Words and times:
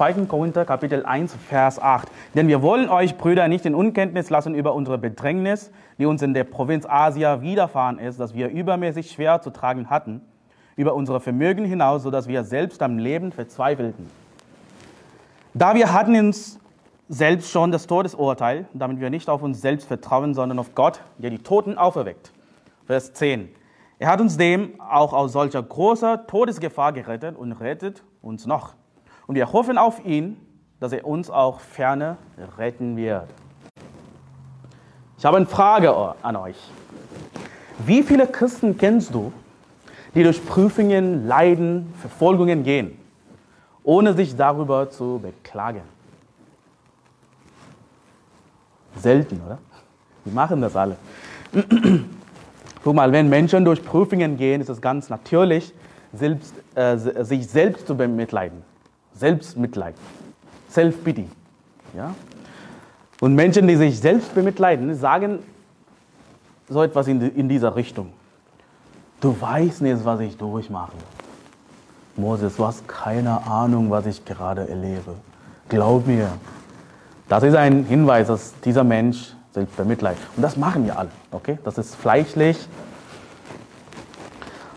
2. 0.00 0.14
Korinther 0.28 0.64
Kapitel 0.64 1.04
1, 1.04 1.34
Vers 1.50 1.78
8. 1.78 2.08
Denn 2.34 2.48
wir 2.48 2.62
wollen 2.62 2.88
euch, 2.88 3.18
Brüder, 3.18 3.48
nicht 3.48 3.66
in 3.66 3.74
Unkenntnis 3.74 4.30
lassen 4.30 4.54
über 4.54 4.72
unsere 4.72 4.96
Bedrängnis, 4.96 5.70
die 5.98 6.06
uns 6.06 6.22
in 6.22 6.32
der 6.32 6.44
Provinz 6.44 6.86
Asia 6.88 7.42
widerfahren 7.42 7.98
ist, 7.98 8.18
dass 8.18 8.32
wir 8.32 8.48
übermäßig 8.48 9.10
schwer 9.10 9.42
zu 9.42 9.50
tragen 9.50 9.90
hatten, 9.90 10.22
über 10.74 10.94
unsere 10.94 11.20
Vermögen 11.20 11.66
hinaus, 11.66 12.02
sodass 12.02 12.28
wir 12.28 12.44
selbst 12.44 12.80
am 12.80 12.96
Leben 12.96 13.30
verzweifelten. 13.30 14.06
Da 15.52 15.74
wir 15.74 15.92
hatten 15.92 16.16
uns 16.16 16.58
selbst 17.10 17.50
schon 17.50 17.70
das 17.70 17.86
Todesurteil, 17.86 18.68
damit 18.72 19.00
wir 19.00 19.10
nicht 19.10 19.28
auf 19.28 19.42
uns 19.42 19.60
selbst 19.60 19.86
vertrauen, 19.86 20.32
sondern 20.32 20.58
auf 20.58 20.74
Gott, 20.74 21.02
der 21.18 21.28
die 21.28 21.40
Toten 21.40 21.76
auferweckt. 21.76 22.32
Vers 22.86 23.12
10. 23.12 23.50
Er 23.98 24.08
hat 24.08 24.22
uns 24.22 24.38
dem 24.38 24.80
auch 24.80 25.12
aus 25.12 25.32
solcher 25.34 25.62
großer 25.62 26.26
Todesgefahr 26.26 26.94
gerettet 26.94 27.36
und 27.36 27.52
rettet 27.52 28.02
uns 28.22 28.46
noch. 28.46 28.79
Und 29.30 29.36
wir 29.36 29.52
hoffen 29.52 29.78
auf 29.78 30.04
ihn, 30.04 30.36
dass 30.80 30.90
er 30.90 31.06
uns 31.06 31.30
auch 31.30 31.60
ferne 31.60 32.16
retten 32.58 32.96
wird. 32.96 33.28
Ich 35.16 35.24
habe 35.24 35.36
eine 35.36 35.46
Frage 35.46 35.94
an 36.20 36.34
euch. 36.34 36.56
Wie 37.86 38.02
viele 38.02 38.26
Christen 38.26 38.76
kennst 38.76 39.14
du, 39.14 39.32
die 40.16 40.24
durch 40.24 40.44
Prüfungen, 40.44 41.28
Leiden, 41.28 41.94
Verfolgungen 42.00 42.64
gehen, 42.64 42.98
ohne 43.84 44.14
sich 44.14 44.34
darüber 44.34 44.90
zu 44.90 45.20
beklagen? 45.22 45.82
Selten, 48.96 49.40
oder? 49.46 49.58
Die 50.24 50.32
machen 50.32 50.60
das 50.60 50.74
alle. 50.74 50.96
Guck 52.82 52.94
mal, 52.96 53.12
wenn 53.12 53.28
Menschen 53.28 53.64
durch 53.64 53.84
Prüfungen 53.84 54.36
gehen, 54.36 54.60
ist 54.60 54.70
es 54.70 54.80
ganz 54.80 55.08
natürlich, 55.08 55.72
selbst, 56.12 56.52
äh, 56.74 56.96
sich 56.96 57.46
selbst 57.46 57.86
zu 57.86 57.96
bemitleiden. 57.96 58.68
Selbstmitleid. 59.20 59.94
Self-Pity. 60.70 61.28
Ja? 61.94 62.14
Und 63.20 63.34
Menschen, 63.34 63.68
die 63.68 63.76
sich 63.76 64.00
selbst 64.00 64.34
bemitleiden, 64.34 64.94
sagen 64.94 65.40
so 66.68 66.82
etwas 66.82 67.06
in, 67.06 67.20
in 67.20 67.48
dieser 67.48 67.76
Richtung. 67.76 68.12
Du 69.20 69.38
weißt 69.38 69.82
nicht, 69.82 70.04
was 70.04 70.20
ich 70.20 70.38
durchmache. 70.38 70.92
Moses, 72.16 72.56
du 72.56 72.66
hast 72.66 72.88
keine 72.88 73.46
Ahnung, 73.46 73.90
was 73.90 74.06
ich 74.06 74.24
gerade 74.24 74.66
erlebe. 74.66 75.14
Glaub 75.68 76.06
mir. 76.06 76.28
Das 77.28 77.42
ist 77.42 77.54
ein 77.54 77.84
Hinweis, 77.84 78.28
dass 78.28 78.58
dieser 78.60 78.84
Mensch 78.84 79.34
selbst 79.52 79.76
bemitleidet. 79.76 80.22
Und 80.34 80.42
das 80.42 80.56
machen 80.56 80.86
wir 80.86 80.98
alle. 80.98 81.10
Okay? 81.30 81.58
Das 81.62 81.76
ist 81.76 81.94
fleischlich. 81.94 82.56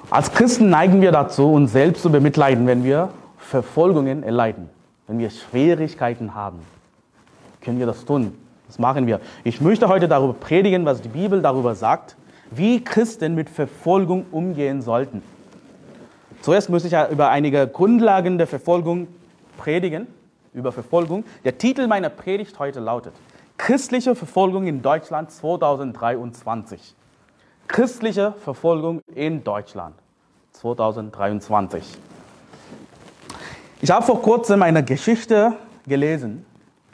Als 0.10 0.32
Christen 0.32 0.70
neigen 0.70 1.00
wir 1.00 1.14
dazu, 1.14 1.54
uns 1.54 1.72
selbst 1.72 2.02
zu 2.02 2.12
bemitleiden, 2.12 2.68
wenn 2.68 2.84
wir 2.84 3.10
Verfolgungen 3.54 4.24
erleiden, 4.24 4.68
wenn 5.06 5.20
wir 5.20 5.30
Schwierigkeiten 5.30 6.34
haben. 6.34 6.58
Können 7.62 7.78
wir 7.78 7.86
das 7.86 8.04
tun? 8.04 8.36
Das 8.66 8.80
machen 8.80 9.06
wir. 9.06 9.20
Ich 9.44 9.62
möchte 9.62 9.88
heute 9.90 10.08
darüber 10.08 10.34
predigen, 10.34 10.88
was 10.88 11.04
die 11.04 11.10
Bibel 11.10 11.40
darüber 11.40 11.76
sagt, 11.76 12.16
wie 12.50 12.84
Christen 12.84 13.36
mit 13.36 13.52
Verfolgung 13.52 14.26
umgehen 14.32 14.82
sollten. 14.82 15.22
Zuerst 16.42 16.72
muss 16.72 16.84
ich 16.84 16.94
ja 16.94 17.08
über 17.10 17.30
einige 17.30 17.68
Grundlagen 17.68 18.40
der 18.40 18.48
Verfolgung 18.48 19.08
predigen, 19.60 20.08
über 20.56 20.72
Verfolgung. 20.72 21.24
Der 21.46 21.56
Titel 21.56 21.86
meiner 21.86 22.10
Predigt 22.10 22.58
heute 22.58 22.80
lautet 22.80 23.14
Christliche 23.60 24.16
Verfolgung 24.16 24.66
in 24.66 24.82
Deutschland 24.82 25.30
2023. 25.30 26.96
Christliche 27.68 28.34
Verfolgung 28.44 29.02
in 29.14 29.44
Deutschland 29.44 29.94
2023. 30.54 31.84
Ich 33.84 33.92
habe 33.92 34.06
vor 34.06 34.22
kurzem 34.22 34.62
eine 34.62 34.82
Geschichte 34.82 35.58
gelesen. 35.86 36.46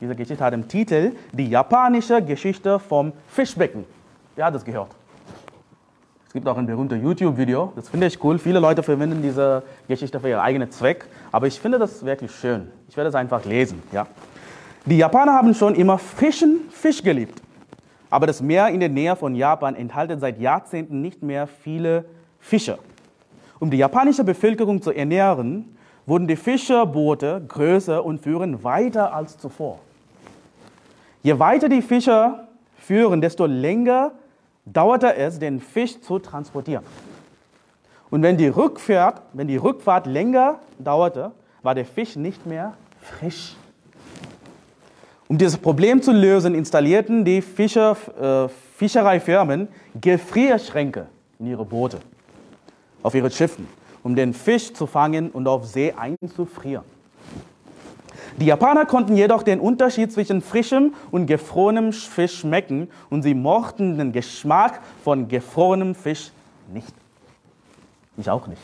Diese 0.02 0.16
Geschichte 0.16 0.44
hat 0.44 0.54
den 0.54 0.68
Titel 0.68 1.12
Die 1.31 1.48
japanische 1.48 2.20
Geschichte 2.20 2.80
vom 2.80 3.14
Fischbecken. 3.28 3.86
Wer 4.36 4.46
hat 4.46 4.56
das 4.56 4.66
gehört? 4.66 4.90
Es 6.25 6.34
gibt 6.34 6.47
auch 6.47 6.58
ein 6.58 6.66
berühmtes 6.66 7.00
YouTube-Video. 7.00 7.74
Das 7.75 7.90
finde 7.90 8.08
ich 8.08 8.24
cool. 8.24 8.40
Viele 8.40 8.59
Leute 8.59 8.81
verwenden 8.81 9.22
diese 9.22 9.62
Geschichte 9.88 10.19
für 10.19 10.30
ihren 10.30 10.40
eigenen 10.40 10.72
Zweck. 10.72 11.06
Aber 11.31 11.46
ich 11.46 11.59
finde 11.59 11.78
das 11.78 12.03
wirklich 12.03 12.31
schön. 12.31 12.72
Ich 12.88 12.97
werde 12.97 13.09
es 13.09 13.16
einfach 13.16 13.46
lesen. 13.46 13.84
Ja? 13.92 14.08
Die 14.88 14.97
Japaner 14.97 15.34
haben 15.34 15.53
schon 15.53 15.75
immer 15.75 16.00
Fischen, 16.00 16.62
Fisch 16.72 17.03
geliebt. 17.03 17.40
Aber 18.09 18.25
das 18.25 18.42
Meer 18.42 18.69
in 18.69 18.80
der 18.80 18.90
Nähe 18.90 19.16
von 19.16 19.36
Japan 19.36 19.75
enthält 19.75 20.19
seit 20.19 20.40
Jahrzehnten 20.40 21.03
nicht 21.03 21.22
mehr 21.22 21.46
viele 21.46 22.06
Fische. 22.40 22.80
Um 23.59 23.69
die 23.69 23.78
japanische 23.78 24.24
Bevölkerung 24.24 24.81
zu 24.81 24.92
ernähren, 24.92 25.75
wurden 26.09 26.28
die 26.28 26.36
Fischerboote 26.36 27.42
größer 27.47 28.03
und 28.03 28.20
führen 28.20 28.64
weiter 28.64 29.14
als 29.14 29.38
zuvor. 29.38 29.80
Je 31.22 31.38
weiter 31.38 31.70
die 31.70 31.81
Fischer 31.81 32.47
führen, 32.78 33.22
desto 33.22 33.46
länger 33.46 34.12
dauerte 34.66 35.16
es, 35.16 35.38
den 35.38 35.59
Fisch 35.59 36.02
zu 36.02 36.19
transportieren. 36.19 36.84
Und 38.09 38.24
wenn 38.24 38.38
die 38.38 38.48
Rückfahrt, 38.48 39.22
wenn 39.34 39.48
die 39.48 39.58
Rückfahrt 39.58 40.08
länger 40.08 40.59
dauerte, 40.80 41.31
war 41.62 41.75
der 41.75 41.86
Fisch 41.86 42.16
nicht 42.16 42.46
mehr 42.46 42.74
frisch. 43.02 43.56
Um 45.28 45.38
dieses 45.38 45.58
Problem 45.58 46.02
zu 46.02 46.12
lösen, 46.12 46.56
installierten 46.56 47.24
die 47.24 47.44
Fischer, 47.44 47.96
äh, 48.19 48.50
Fischereifirmen 48.78 49.68
Gefrierschränke 49.94 51.08
in 51.38 51.46
ihre 51.46 51.66
Boote, 51.66 52.00
auf 53.03 53.14
ihre 53.14 53.30
Schiffen, 53.30 53.68
um 54.04 54.16
den 54.16 54.34
Fisch 54.34 54.74
zu 54.74 54.88
fangen 54.88 55.30
und 55.30 55.48
auf 55.48 55.66
See 55.66 55.94
einzufrieren. 55.94 56.84
Die 58.38 58.46
Japaner 58.46 58.86
konnten 58.86 59.18
jedoch 59.18 59.44
den 59.44 59.60
Unterschied 59.60 60.14
zwischen 60.14 60.42
frischem 60.42 60.94
und 61.12 61.26
gefrorenem 61.26 61.92
Fisch 61.92 62.40
schmecken 62.40 62.90
und 63.10 63.24
sie 63.24 63.34
mochten 63.34 63.98
den 63.98 64.12
Geschmack 64.12 64.80
von 65.04 65.28
gefrorenem 65.28 65.94
Fisch 65.94 66.32
nicht. 66.74 66.94
Ich 68.18 68.30
auch 68.30 68.48
nicht. 68.48 68.62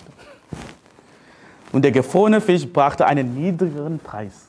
Und 1.72 1.82
der 1.82 1.92
gefrorene 1.92 2.40
Fisch 2.40 2.66
brachte 2.68 3.06
einen 3.06 3.36
niedrigeren 3.36 4.00
Preis. 4.00 4.48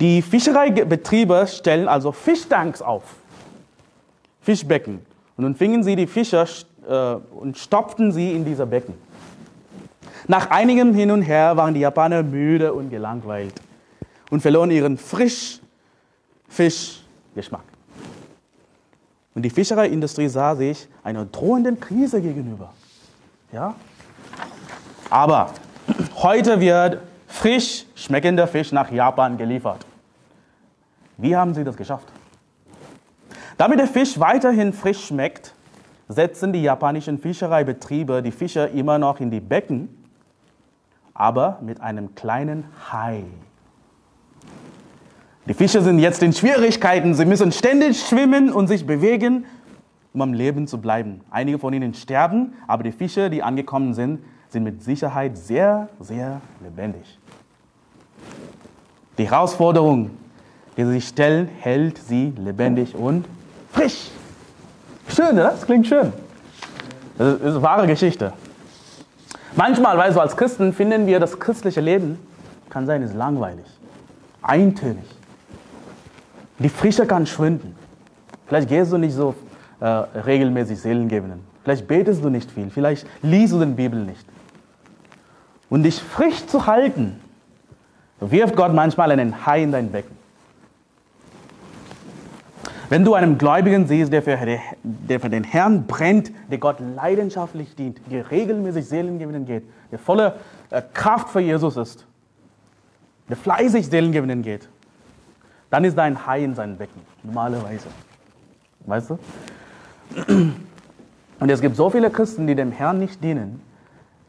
Die 0.00 0.22
Fischereibetriebe 0.22 1.46
stellen 1.46 1.86
also 1.86 2.10
Fischtanks 2.10 2.80
auf, 2.80 3.02
Fischbecken. 4.40 5.00
Und 5.36 5.44
nun 5.44 5.54
fingen 5.54 5.84
sie 5.84 5.94
die 5.94 6.06
Fische 6.06 6.46
äh, 6.88 7.14
und 7.36 7.58
stopften 7.58 8.10
sie 8.10 8.32
in 8.32 8.44
diese 8.44 8.66
Becken. 8.66 8.94
Nach 10.30 10.48
einigem 10.48 10.94
Hin 10.94 11.10
und 11.10 11.22
Her 11.22 11.56
waren 11.56 11.74
die 11.74 11.80
Japaner 11.80 12.22
müde 12.22 12.72
und 12.72 12.88
gelangweilt 12.88 13.52
und 14.30 14.40
verloren 14.40 14.70
ihren 14.70 14.96
frisch 14.96 15.58
Fischgeschmack. 16.48 17.64
Und 19.34 19.42
die 19.42 19.50
Fischereiindustrie 19.50 20.28
sah 20.28 20.54
sich 20.54 20.86
einer 21.02 21.24
drohenden 21.24 21.80
Krise 21.80 22.20
gegenüber. 22.20 22.72
Ja? 23.52 23.74
Aber 25.10 25.50
heute 26.22 26.60
wird 26.60 26.98
frisch 27.26 27.86
schmeckender 27.96 28.46
Fisch 28.46 28.70
nach 28.70 28.92
Japan 28.92 29.36
geliefert. 29.36 29.84
Wie 31.16 31.34
haben 31.34 31.54
sie 31.54 31.64
das 31.64 31.76
geschafft? 31.76 32.06
Damit 33.58 33.80
der 33.80 33.88
Fisch 33.88 34.20
weiterhin 34.20 34.72
frisch 34.72 35.06
schmeckt, 35.06 35.54
setzen 36.06 36.52
die 36.52 36.62
japanischen 36.62 37.18
Fischereibetriebe 37.18 38.22
die 38.22 38.30
Fische 38.30 38.66
immer 38.66 38.96
noch 38.96 39.18
in 39.18 39.32
die 39.32 39.40
Becken, 39.40 39.96
aber 41.20 41.58
mit 41.60 41.82
einem 41.82 42.14
kleinen 42.14 42.64
Hai. 42.90 43.24
Die 45.46 45.52
Fische 45.54 45.82
sind 45.82 45.98
jetzt 45.98 46.22
in 46.22 46.32
Schwierigkeiten. 46.32 47.14
Sie 47.14 47.26
müssen 47.26 47.52
ständig 47.52 48.00
schwimmen 48.00 48.50
und 48.50 48.68
sich 48.68 48.86
bewegen, 48.86 49.44
um 50.14 50.22
am 50.22 50.32
Leben 50.32 50.66
zu 50.66 50.78
bleiben. 50.78 51.20
Einige 51.30 51.58
von 51.58 51.74
ihnen 51.74 51.92
sterben, 51.92 52.54
aber 52.66 52.84
die 52.84 52.92
Fische, 52.92 53.28
die 53.28 53.42
angekommen 53.42 53.92
sind, 53.92 54.20
sind 54.48 54.64
mit 54.64 54.82
Sicherheit 54.82 55.36
sehr, 55.36 55.90
sehr 56.00 56.40
lebendig. 56.62 57.18
Die 59.18 59.28
Herausforderung 59.28 60.10
die 60.76 60.84
sie 60.84 60.92
sich 60.92 61.08
stellen, 61.08 61.48
hält 61.60 61.98
sie 61.98 62.32
lebendig 62.38 62.94
und 62.94 63.26
frisch. 63.70 64.08
Schön, 65.08 65.32
oder? 65.32 65.50
Das 65.50 65.66
klingt 65.66 65.86
schön. 65.86 66.10
Das 67.18 67.34
ist 67.34 67.42
eine 67.42 67.62
wahre 67.62 67.86
Geschichte. 67.86 68.32
Manchmal, 69.56 69.98
weißt 69.98 70.16
du, 70.16 70.20
als 70.20 70.36
Christen 70.36 70.72
finden 70.72 71.06
wir, 71.06 71.18
das 71.20 71.38
christliche 71.38 71.80
Leben 71.80 72.18
kann 72.68 72.86
sein, 72.86 73.02
ist 73.02 73.14
langweilig, 73.14 73.66
eintönig. 74.42 75.04
Die 76.58 76.68
Frische 76.68 77.06
kann 77.06 77.26
schwinden. 77.26 77.74
Vielleicht 78.46 78.68
gehst 78.68 78.92
du 78.92 78.98
nicht 78.98 79.14
so 79.14 79.34
äh, 79.80 79.86
regelmäßig 79.86 80.80
Seelengebenden. 80.80 81.40
Vielleicht 81.64 81.86
betest 81.88 82.22
du 82.22 82.28
nicht 82.28 82.50
viel. 82.50 82.70
Vielleicht 82.70 83.06
liest 83.22 83.52
du 83.52 83.58
den 83.58 83.76
Bibel 83.76 84.04
nicht. 84.04 84.24
Und 85.68 85.84
dich 85.84 86.00
frisch 86.00 86.46
zu 86.46 86.66
halten, 86.66 87.20
wirft 88.20 88.56
Gott 88.56 88.74
manchmal 88.74 89.10
einen 89.12 89.46
Hai 89.46 89.62
in 89.62 89.72
dein 89.72 89.90
Becken. 89.90 90.19
Wenn 92.90 93.04
du 93.04 93.14
einen 93.14 93.38
Gläubigen 93.38 93.86
siehst, 93.86 94.12
der 94.12 94.20
für, 94.20 94.36
der 94.82 95.20
für 95.20 95.30
den 95.30 95.44
Herrn 95.44 95.86
brennt, 95.86 96.32
der 96.50 96.58
Gott 96.58 96.78
leidenschaftlich 96.80 97.76
dient, 97.76 98.00
der 98.10 98.32
regelmäßig 98.32 98.84
Seelengewinnen 98.84 99.46
geht, 99.46 99.62
der 99.92 100.00
voller 100.00 100.34
äh, 100.70 100.82
Kraft 100.92 101.28
für 101.28 101.38
Jesus 101.38 101.76
ist, 101.76 102.04
der 103.28 103.36
fleißig 103.36 103.86
Seelen 103.86 104.42
geht, 104.42 104.68
dann 105.70 105.84
ist 105.84 105.96
da 105.96 106.02
ein 106.02 106.26
Hai 106.26 106.42
in 106.42 106.56
seinem 106.56 106.76
Becken, 106.76 107.00
normalerweise. 107.22 107.86
Weißt 108.86 109.10
du? 109.10 109.18
Und 111.38 111.48
es 111.48 111.60
gibt 111.60 111.76
so 111.76 111.90
viele 111.90 112.10
Christen, 112.10 112.48
die 112.48 112.56
dem 112.56 112.72
Herrn 112.72 112.98
nicht 112.98 113.22
dienen, 113.22 113.60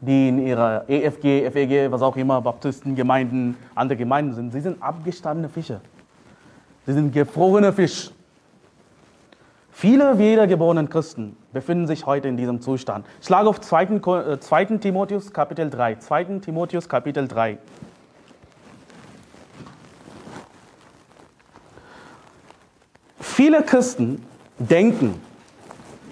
die 0.00 0.28
in 0.28 0.46
ihrer 0.46 0.88
EFG, 0.88 1.50
FEG, 1.50 1.90
was 1.90 2.00
auch 2.00 2.16
immer, 2.16 2.40
Baptisten, 2.40 2.94
Gemeinden, 2.94 3.56
andere 3.74 3.96
Gemeinden 3.96 4.34
sind. 4.34 4.52
Sie 4.52 4.60
sind 4.60 4.80
abgestandene 4.80 5.48
Fische. 5.48 5.80
Sie 6.86 6.92
sind 6.92 7.12
gefrorene 7.12 7.72
Fisch. 7.72 8.12
Viele 9.74 10.18
wiedergeborenen 10.18 10.90
Christen 10.90 11.34
befinden 11.52 11.86
sich 11.86 12.04
heute 12.04 12.28
in 12.28 12.36
diesem 12.36 12.60
Zustand. 12.60 13.06
Ich 13.20 13.26
schlage 13.26 13.48
auf 13.48 13.60
2. 13.60 14.00
2. 14.38 14.62
Äh, 14.62 14.78
Timotheus 14.78 15.32
Kapitel 15.32 15.70
3. 15.70 15.96
2. 15.96 16.24
Timotheus 16.40 16.88
Kapitel 16.88 17.26
3. 17.26 17.58
Viele 23.18 23.62
Christen 23.62 24.22
denken, 24.58 25.14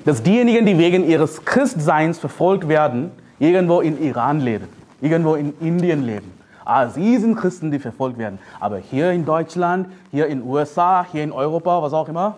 dass 0.06 0.22
diejenigen, 0.22 0.64
die 0.64 0.78
wegen 0.78 1.06
ihres 1.06 1.44
Christseins 1.44 2.18
verfolgt 2.18 2.66
werden, 2.66 3.12
irgendwo 3.38 3.82
in 3.82 4.02
Iran 4.02 4.40
leben, 4.40 4.68
irgendwo 5.02 5.34
in 5.34 5.52
Indien 5.60 6.02
leben. 6.02 6.32
Ah, 6.64 6.88
sie 6.88 7.18
sind 7.18 7.36
Christen, 7.36 7.70
die 7.70 7.78
verfolgt 7.78 8.16
werden. 8.16 8.38
Aber 8.58 8.78
hier 8.78 9.12
in 9.12 9.26
Deutschland, 9.26 9.88
hier 10.10 10.28
in 10.28 10.42
USA, 10.42 11.06
hier 11.12 11.22
in 11.22 11.32
Europa, 11.32 11.82
was 11.82 11.92
auch 11.92 12.08
immer, 12.08 12.36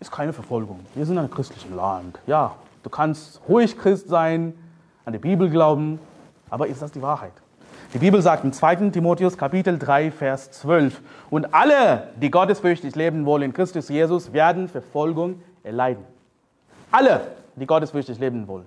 ist 0.00 0.12
keine 0.12 0.32
Verfolgung. 0.32 0.80
Wir 0.94 1.04
sind 1.04 1.18
ein 1.18 1.30
christliches 1.30 1.70
Land. 1.70 2.18
Ja, 2.26 2.54
du 2.82 2.90
kannst 2.90 3.40
ruhig 3.48 3.76
Christ 3.76 4.08
sein, 4.08 4.54
an 5.04 5.12
die 5.12 5.18
Bibel 5.18 5.50
glauben, 5.50 5.98
aber 6.50 6.66
ist 6.68 6.82
das 6.82 6.92
die 6.92 7.02
Wahrheit? 7.02 7.32
Die 7.94 7.98
Bibel 7.98 8.20
sagt 8.20 8.44
im 8.44 8.52
2. 8.52 8.90
Timotheus 8.90 9.38
Kapitel 9.38 9.78
3, 9.78 10.10
Vers 10.10 10.50
12, 10.52 11.00
und 11.30 11.54
alle, 11.54 12.08
die 12.16 12.30
gottesfürchtig 12.30 12.94
leben 12.94 13.24
wollen 13.24 13.44
in 13.44 13.52
Christus 13.52 13.88
Jesus, 13.88 14.32
werden 14.32 14.68
Verfolgung 14.68 15.42
erleiden. 15.62 16.04
Alle, 16.90 17.28
die 17.56 17.66
gottesfürchtig 17.66 18.18
leben 18.18 18.46
wollen. 18.46 18.66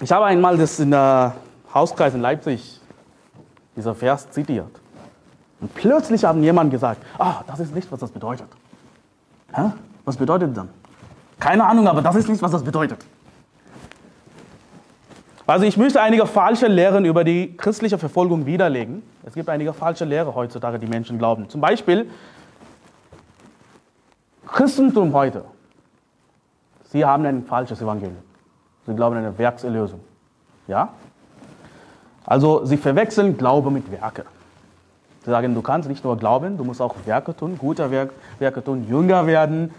Ich 0.00 0.12
habe 0.12 0.26
einmal 0.26 0.58
das 0.58 0.78
in 0.78 0.90
der 0.90 1.34
Hauskreis 1.72 2.14
in 2.14 2.20
Leipzig, 2.20 2.80
dieser 3.74 3.94
Vers 3.94 4.30
zitiert. 4.30 4.81
Und 5.62 5.72
plötzlich 5.74 6.24
haben 6.24 6.42
jemand 6.42 6.72
gesagt, 6.72 7.02
ah, 7.18 7.42
das 7.46 7.60
ist 7.60 7.72
nicht, 7.74 7.90
was 7.90 8.00
das 8.00 8.10
bedeutet. 8.10 8.48
Hä? 9.54 9.70
Was 10.04 10.16
bedeutet 10.16 10.56
dann? 10.56 10.68
Keine 11.38 11.64
Ahnung, 11.64 11.86
aber 11.86 12.02
das 12.02 12.16
ist 12.16 12.28
nicht, 12.28 12.42
was 12.42 12.50
das 12.50 12.64
bedeutet. 12.64 12.98
Also 15.46 15.64
ich 15.64 15.76
möchte 15.76 16.00
einige 16.00 16.26
falsche 16.26 16.66
Lehren 16.66 17.04
über 17.04 17.22
die 17.22 17.56
christliche 17.56 17.96
Verfolgung 17.96 18.44
widerlegen. 18.44 19.04
Es 19.24 19.34
gibt 19.34 19.48
einige 19.48 19.72
falsche 19.72 20.04
Lehren 20.04 20.34
heutzutage, 20.34 20.80
die 20.80 20.86
Menschen 20.86 21.18
glauben. 21.18 21.48
Zum 21.48 21.60
Beispiel 21.60 22.10
Christentum 24.48 25.12
heute. 25.12 25.44
Sie 26.84 27.04
haben 27.04 27.24
ein 27.24 27.44
falsches 27.44 27.80
Evangelium. 27.80 28.18
Sie 28.86 28.94
glauben 28.94 29.16
an 29.16 29.26
eine 29.26 29.38
Werkserlösung. 29.38 30.00
Ja? 30.66 30.88
Also 32.24 32.64
sie 32.64 32.76
verwechseln 32.76 33.36
Glaube 33.36 33.70
mit 33.70 33.90
Werke. 33.92 34.24
Sie 35.24 35.30
sagen, 35.30 35.54
du 35.54 35.62
kannst 35.62 35.88
nicht 35.88 36.02
nur 36.04 36.16
glauben, 36.16 36.56
du 36.56 36.64
musst 36.64 36.80
auch 36.80 36.96
Werke 37.06 37.36
tun, 37.36 37.56
gute 37.56 37.90
Werk, 37.92 38.10
Werke 38.40 38.62
tun, 38.62 38.86
jünger 38.88 39.26
werden, 39.26 39.70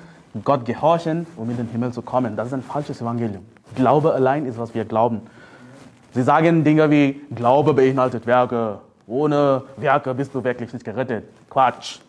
Gott 0.44 0.66
gehorchen, 0.66 1.28
um 1.36 1.50
in 1.50 1.58
den 1.58 1.68
Himmel 1.68 1.92
zu 1.92 2.02
kommen. 2.02 2.36
Das 2.36 2.48
ist 2.48 2.54
ein 2.54 2.64
falsches 2.64 3.02
Evangelium. 3.02 3.46
Glaube 3.76 4.14
allein 4.14 4.46
ist, 4.46 4.58
was 4.58 4.74
wir 4.74 4.86
glauben. 4.86 5.22
Sie 6.14 6.24
sagen 6.24 6.64
Dinge 6.64 6.90
wie, 6.90 7.22
Glaube 7.36 7.74
beinhaltet 7.74 8.26
Werke. 8.26 8.80
Ohne 9.06 9.64
Werke 9.78 10.14
bist 10.14 10.34
du 10.34 10.44
wirklich 10.44 10.72
nicht 10.72 10.86
gerettet. 10.86 11.26
Quatsch. 11.50 12.00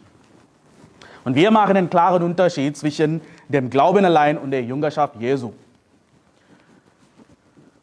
Und 1.24 1.34
wir 1.34 1.50
machen 1.50 1.76
einen 1.76 1.90
klaren 1.90 2.22
Unterschied 2.22 2.76
zwischen 2.76 3.20
dem 3.48 3.68
Glauben 3.68 4.04
allein 4.04 4.38
und 4.38 4.52
der 4.52 4.62
Jüngerschaft 4.62 5.16
Jesu. 5.18 5.52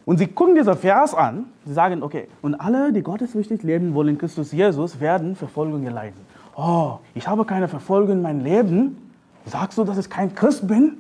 Und 0.06 0.18
sie 0.18 0.28
gucken 0.28 0.56
diesen 0.56 0.76
Vers 0.76 1.14
an, 1.14 1.46
sie 1.66 1.74
sagen, 1.74 2.02
okay, 2.02 2.28
und 2.42 2.56
alle, 2.56 2.92
die 2.92 3.02
gottesfürchtig 3.02 3.64
leben 3.64 3.94
wollen 3.94 4.10
in 4.10 4.18
Christus 4.18 4.52
Jesus, 4.52 5.00
werden 5.00 5.36
Verfolgung 5.36 5.84
erleiden. 5.84 6.20
Oh, 6.56 6.98
ich 7.14 7.28
habe 7.28 7.46
keine 7.46 7.68
Verfolgung 7.68 8.18
in 8.18 8.22
meinem 8.22 8.44
Leben. 8.44 9.12
Sagst 9.46 9.78
du, 9.78 9.84
dass 9.84 9.98
ich 9.98 10.10
kein 10.10 10.34
Christ 10.34 10.68
bin? 10.68 10.98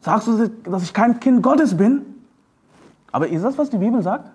Sagst 0.00 0.28
du, 0.28 0.48
dass 0.48 0.82
ich 0.82 0.92
kein 0.92 1.18
Kind 1.20 1.42
Gottes 1.42 1.76
bin? 1.76 2.02
Aber 3.12 3.28
ist 3.28 3.42
das, 3.42 3.56
was 3.58 3.70
die 3.70 3.78
Bibel 3.78 4.02
sagt? 4.02 4.30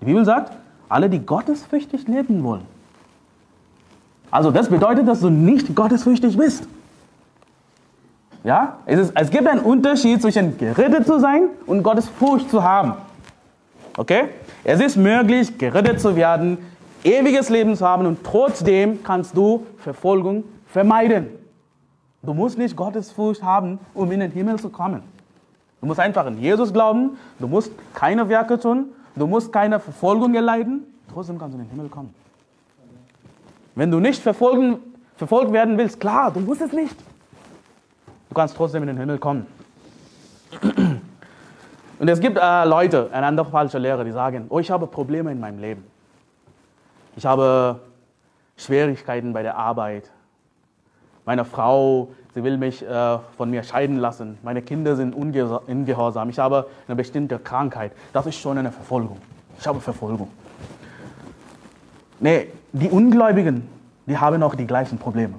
Die 0.00 0.06
Bibel 0.06 0.24
sagt, 0.24 0.52
alle, 0.88 1.10
die 1.10 1.24
gottesfürchtig 1.24 2.08
leben 2.08 2.42
wollen. 2.42 2.62
Also 4.30 4.50
das 4.50 4.68
bedeutet, 4.68 5.06
dass 5.06 5.20
du 5.20 5.30
nicht 5.30 5.74
gottesfürchtig 5.74 6.36
bist. 6.36 6.66
Ja? 8.46 8.78
Es, 8.86 9.00
ist, 9.00 9.12
es 9.16 9.28
gibt 9.28 9.48
einen 9.48 9.60
Unterschied 9.60 10.22
zwischen 10.22 10.56
gerettet 10.56 11.04
zu 11.04 11.18
sein 11.18 11.48
und 11.66 11.82
Gottes 11.82 12.08
Furcht 12.08 12.48
zu 12.48 12.62
haben. 12.62 12.94
Okay? 13.96 14.28
Es 14.62 14.80
ist 14.80 14.96
möglich, 14.96 15.58
gerettet 15.58 16.00
zu 16.00 16.14
werden, 16.14 16.58
ewiges 17.02 17.48
Leben 17.48 17.74
zu 17.74 17.84
haben 17.84 18.06
und 18.06 18.22
trotzdem 18.22 19.02
kannst 19.02 19.36
du 19.36 19.66
Verfolgung 19.78 20.44
vermeiden. 20.68 21.26
Du 22.22 22.34
musst 22.34 22.56
nicht 22.56 22.76
Gottes 22.76 23.10
Furcht 23.10 23.42
haben, 23.42 23.80
um 23.94 24.12
in 24.12 24.20
den 24.20 24.30
Himmel 24.30 24.60
zu 24.60 24.68
kommen. 24.68 25.02
Du 25.80 25.88
musst 25.88 25.98
einfach 25.98 26.24
an 26.24 26.38
Jesus 26.38 26.72
glauben, 26.72 27.18
du 27.40 27.48
musst 27.48 27.72
keine 27.94 28.28
Werke 28.28 28.60
tun, 28.60 28.90
du 29.16 29.26
musst 29.26 29.52
keine 29.52 29.80
Verfolgung 29.80 30.36
erleiden, 30.36 30.84
trotzdem 31.12 31.36
kannst 31.36 31.56
du 31.56 31.58
in 31.58 31.66
den 31.66 31.70
Himmel 31.72 31.88
kommen. 31.88 32.14
Wenn 33.74 33.90
du 33.90 33.98
nicht 33.98 34.22
verfolgen, 34.22 34.78
verfolgt 35.16 35.52
werden 35.52 35.76
willst, 35.78 35.98
klar, 35.98 36.30
du 36.30 36.38
musst 36.38 36.60
es 36.60 36.72
nicht. 36.72 36.96
Du 38.28 38.34
kannst 38.34 38.56
trotzdem 38.56 38.82
in 38.82 38.88
den 38.88 38.98
Himmel 38.98 39.18
kommen. 39.18 39.46
Und 41.98 42.08
es 42.08 42.20
gibt 42.20 42.38
äh, 42.38 42.64
Leute, 42.64 43.08
eine 43.12 43.26
andere 43.26 43.50
falsche 43.50 43.78
Lehre, 43.78 44.04
die 44.04 44.12
sagen, 44.12 44.46
oh, 44.48 44.58
ich 44.58 44.70
habe 44.70 44.86
Probleme 44.86 45.32
in 45.32 45.40
meinem 45.40 45.58
Leben. 45.58 45.84
Ich 47.16 47.24
habe 47.24 47.80
Schwierigkeiten 48.56 49.32
bei 49.32 49.42
der 49.42 49.56
Arbeit. 49.56 50.10
Meine 51.24 51.44
Frau, 51.44 52.08
sie 52.34 52.44
will 52.44 52.58
mich 52.58 52.86
äh, 52.86 53.18
von 53.36 53.50
mir 53.50 53.62
scheiden 53.62 53.96
lassen. 53.96 54.38
Meine 54.42 54.60
Kinder 54.60 54.94
sind 54.96 55.14
ungehorsam. 55.14 56.28
Ich 56.28 56.38
habe 56.38 56.66
eine 56.86 56.96
bestimmte 56.96 57.38
Krankheit. 57.38 57.92
Das 58.12 58.26
ist 58.26 58.36
schon 58.36 58.58
eine 58.58 58.70
Verfolgung. 58.70 59.18
Ich 59.58 59.66
habe 59.66 59.80
Verfolgung. 59.80 60.30
Nee, 62.20 62.52
die 62.72 62.90
Ungläubigen, 62.90 63.66
die 64.06 64.16
haben 64.16 64.42
auch 64.42 64.54
die 64.54 64.66
gleichen 64.66 64.98
Probleme. 64.98 65.34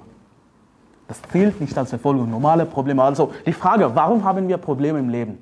Das 1.08 1.22
zählt 1.32 1.58
nicht 1.60 1.76
als 1.76 1.88
Verfolgung, 1.88 2.30
normale 2.30 2.66
Probleme. 2.66 3.02
Also 3.02 3.32
die 3.46 3.52
Frage, 3.54 3.90
warum 3.94 4.24
haben 4.24 4.46
wir 4.46 4.58
Probleme 4.58 4.98
im 4.98 5.08
Leben? 5.08 5.38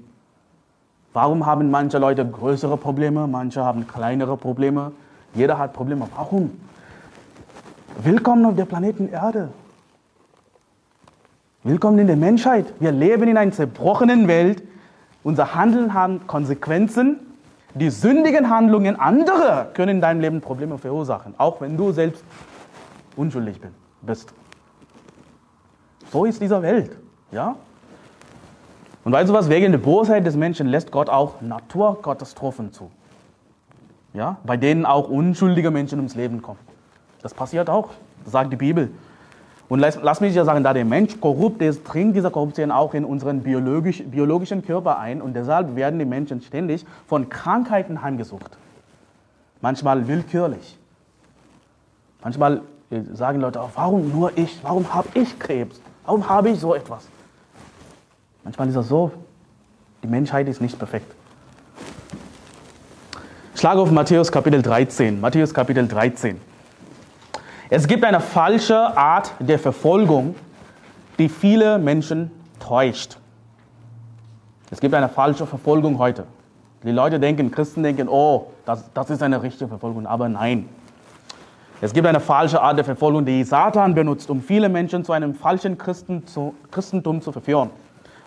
Warum 1.12 1.44
haben 1.44 1.70
manche 1.70 1.98
Leute 1.98 2.24
größere 2.24 2.76
Probleme, 2.76 3.26
manche 3.26 3.64
haben 3.64 3.86
kleinere 3.88 4.36
Probleme? 4.36 4.92
Jeder 5.34 5.58
hat 5.58 5.72
Probleme. 5.72 6.06
Warum? 6.14 6.52
Willkommen 8.02 8.44
auf 8.44 8.54
der 8.54 8.66
Planeten 8.66 9.08
Erde. 9.08 9.48
Willkommen 11.64 11.98
in 11.98 12.06
der 12.06 12.16
Menschheit. 12.16 12.72
Wir 12.78 12.92
leben 12.92 13.28
in 13.28 13.36
einer 13.36 13.50
zerbrochenen 13.50 14.28
Welt. 14.28 14.62
Unser 15.24 15.56
Handeln 15.56 15.94
hat 15.94 16.28
Konsequenzen. 16.28 17.18
Die 17.74 17.90
sündigen 17.90 18.50
Handlungen 18.50 19.00
anderer 19.00 19.64
können 19.74 19.96
in 19.96 20.00
deinem 20.00 20.20
Leben 20.20 20.40
Probleme 20.40 20.78
verursachen, 20.78 21.34
auch 21.38 21.60
wenn 21.60 21.76
du 21.76 21.90
selbst 21.90 22.22
unschuldig 23.16 23.60
bist. 24.02 24.32
So 26.16 26.24
ist 26.24 26.40
diese 26.40 26.62
Welt. 26.62 26.96
Ja? 27.30 27.56
Und 29.04 29.12
weißt 29.12 29.28
du 29.28 29.34
was? 29.34 29.50
Wegen 29.50 29.70
der 29.70 29.78
Bosheit 29.78 30.24
des 30.24 30.34
Menschen 30.34 30.66
lässt 30.66 30.90
Gott 30.90 31.10
auch 31.10 31.42
Naturkatastrophen 31.42 32.72
zu. 32.72 32.90
Ja? 34.14 34.38
Bei 34.46 34.56
denen 34.56 34.86
auch 34.86 35.10
unschuldige 35.10 35.70
Menschen 35.70 35.98
ums 35.98 36.14
Leben 36.14 36.40
kommen. 36.40 36.58
Das 37.20 37.34
passiert 37.34 37.68
auch, 37.68 37.90
das 38.24 38.32
sagt 38.32 38.50
die 38.50 38.56
Bibel. 38.56 38.90
Und 39.68 39.80
lass, 39.80 39.98
lass 40.00 40.22
mich 40.22 40.34
ja 40.34 40.46
sagen, 40.46 40.64
da 40.64 40.72
der 40.72 40.86
Mensch 40.86 41.20
korrupt 41.20 41.60
ist, 41.60 41.84
dringt 41.84 42.16
diese 42.16 42.30
Korruption 42.30 42.70
auch 42.70 42.94
in 42.94 43.04
unseren 43.04 43.42
biologisch, 43.42 44.02
biologischen 44.02 44.64
Körper 44.64 44.98
ein 44.98 45.20
und 45.20 45.34
deshalb 45.34 45.76
werden 45.76 45.98
die 45.98 46.06
Menschen 46.06 46.40
ständig 46.40 46.86
von 47.06 47.28
Krankheiten 47.28 48.00
heimgesucht. 48.00 48.56
Manchmal 49.60 50.08
willkürlich. 50.08 50.78
Manchmal 52.22 52.62
sagen 53.12 53.40
Leute 53.42 53.60
auch, 53.60 53.70
warum 53.74 54.10
nur 54.10 54.32
ich? 54.38 54.58
Warum 54.62 54.94
habe 54.94 55.08
ich 55.12 55.38
Krebs? 55.38 55.78
Warum 56.06 56.28
habe 56.28 56.50
ich 56.50 56.60
so 56.60 56.72
etwas? 56.74 57.08
Manchmal 58.44 58.68
ist 58.68 58.76
das 58.76 58.88
so, 58.88 59.10
die 60.04 60.06
Menschheit 60.06 60.48
ist 60.48 60.60
nicht 60.60 60.78
perfekt. 60.78 61.12
Schlage 63.56 63.80
auf 63.80 63.90
Matthäus 63.90 64.30
Kapitel 64.30 64.62
13. 64.62 65.20
Matthäus 65.20 65.52
Kapitel 65.52 65.88
13. 65.88 66.40
Es 67.70 67.88
gibt 67.88 68.04
eine 68.04 68.20
falsche 68.20 68.96
Art 68.96 69.32
der 69.40 69.58
Verfolgung, 69.58 70.36
die 71.18 71.28
viele 71.28 71.78
Menschen 71.78 72.30
täuscht. 72.60 73.18
Es 74.70 74.78
gibt 74.78 74.94
eine 74.94 75.08
falsche 75.08 75.44
Verfolgung 75.46 75.98
heute. 75.98 76.24
Die 76.84 76.92
Leute 76.92 77.18
denken, 77.18 77.50
Christen 77.50 77.82
denken, 77.82 78.08
oh, 78.08 78.52
das, 78.64 78.84
das 78.94 79.10
ist 79.10 79.22
eine 79.24 79.42
richtige 79.42 79.66
Verfolgung. 79.66 80.06
Aber 80.06 80.28
nein, 80.28 80.68
Es 81.82 81.92
gibt 81.92 82.06
eine 82.06 82.20
falsche 82.20 82.62
Art 82.62 82.78
der 82.78 82.86
Verfolgung, 82.86 83.26
die 83.26 83.44
Satan 83.44 83.94
benutzt, 83.94 84.30
um 84.30 84.40
viele 84.40 84.70
Menschen 84.70 85.04
zu 85.04 85.12
einem 85.12 85.34
falschen 85.34 85.76
Christen 85.76 86.26
zu, 86.26 86.54
Christentum 86.70 87.20
zu 87.20 87.32
verführen. 87.32 87.68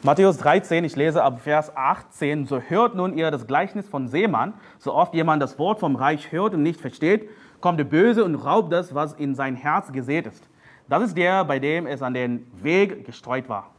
Matthäus 0.03 0.37
13, 0.37 0.83
ich 0.83 0.95
lese 0.95 1.23
ab 1.23 1.41
Vers 1.41 1.75
18, 1.75 2.45
so 2.45 2.59
hört 2.59 2.93
nun 2.93 3.17
ihr 3.17 3.31
das 3.31 3.47
Gleichnis 3.47 3.89
von 3.89 4.07
Seemann. 4.07 4.53
So 4.77 4.93
oft 4.93 5.15
jemand 5.15 5.41
das 5.41 5.57
Wort 5.57 5.79
vom 5.79 5.95
Reich 5.95 6.31
hört 6.31 6.53
und 6.53 6.61
nicht 6.61 6.79
versteht, 6.79 7.27
kommt 7.59 7.79
der 7.79 7.85
Böse 7.85 8.23
und 8.23 8.35
raubt 8.35 8.71
das, 8.71 8.93
was 8.93 9.13
in 9.13 9.33
sein 9.33 9.55
Herz 9.55 9.91
gesät 9.91 10.27
ist. 10.27 10.47
Das 10.87 11.01
ist 11.01 11.17
der, 11.17 11.43
bei 11.43 11.57
dem 11.57 11.87
es 11.87 12.03
an 12.03 12.13
den 12.13 12.45
Weg 12.61 13.03
gestreut 13.03 13.49
war. 13.49 13.71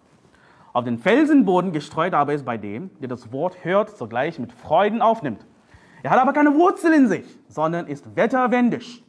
Auf 0.72 0.84
den 0.84 0.98
Felsenboden 0.98 1.70
gestreut 1.70 2.12
aber 2.12 2.32
ist 2.32 2.44
bei 2.44 2.58
dem, 2.58 2.90
der 2.98 3.08
das 3.08 3.32
Wort 3.32 3.64
hört, 3.64 3.96
sogleich 3.96 4.40
mit 4.40 4.52
Freuden 4.52 5.00
aufnimmt. 5.00 5.46
Er 6.02 6.10
hat 6.10 6.18
aber 6.18 6.32
keine 6.32 6.56
Wurzel 6.56 6.92
in 6.92 7.06
sich, 7.06 7.38
sondern 7.48 7.86
ist 7.86 8.16
wetterwendisch. 8.16 9.04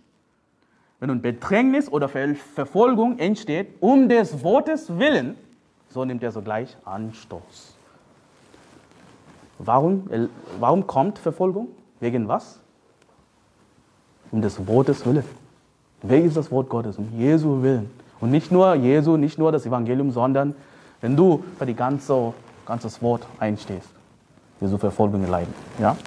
Wenn 1.01 1.09
nun 1.09 1.21
Bedrängnis 1.21 1.89
oder 1.89 2.07
Verfolgung 2.07 3.19
entsteht, 3.19 3.67
um 3.81 4.07
des 4.07 4.41
Wortes 4.43 4.97
willen, 4.97 5.35
so 5.89 6.05
nimmt 6.05 6.23
er 6.23 6.31
sogleich 6.31 6.77
Anstoß. 6.85 7.75
Warum, 9.59 10.09
warum 10.59 10.87
kommt 10.87 11.19
Verfolgung? 11.19 11.67
Wegen 11.99 12.29
was? 12.29 12.61
Um 14.31 14.41
des 14.41 14.65
Wortes 14.65 15.05
willen. 15.05 15.25
Ist 16.07 16.37
das 16.37 16.49
Wort 16.49 16.69
Gottes? 16.69 16.97
Um 16.97 17.09
Jesu 17.17 17.61
willen. 17.61 17.91
Und 18.21 18.31
nicht 18.31 18.49
nur 18.49 18.73
Jesu, 18.75 19.17
nicht 19.17 19.37
nur 19.37 19.51
das 19.51 19.65
Evangelium, 19.65 20.11
sondern 20.11 20.55
wenn 21.01 21.17
du 21.17 21.43
für 21.57 21.65
die 21.65 21.75
ganze 21.75 22.33
ganzes 22.65 23.01
Wort 23.01 23.25
einstehst, 23.39 23.89
wirst 24.59 24.73
du 24.73 24.77
Verfolgung 24.77 25.27
leiden. 25.27 25.53
Ja? 25.77 25.97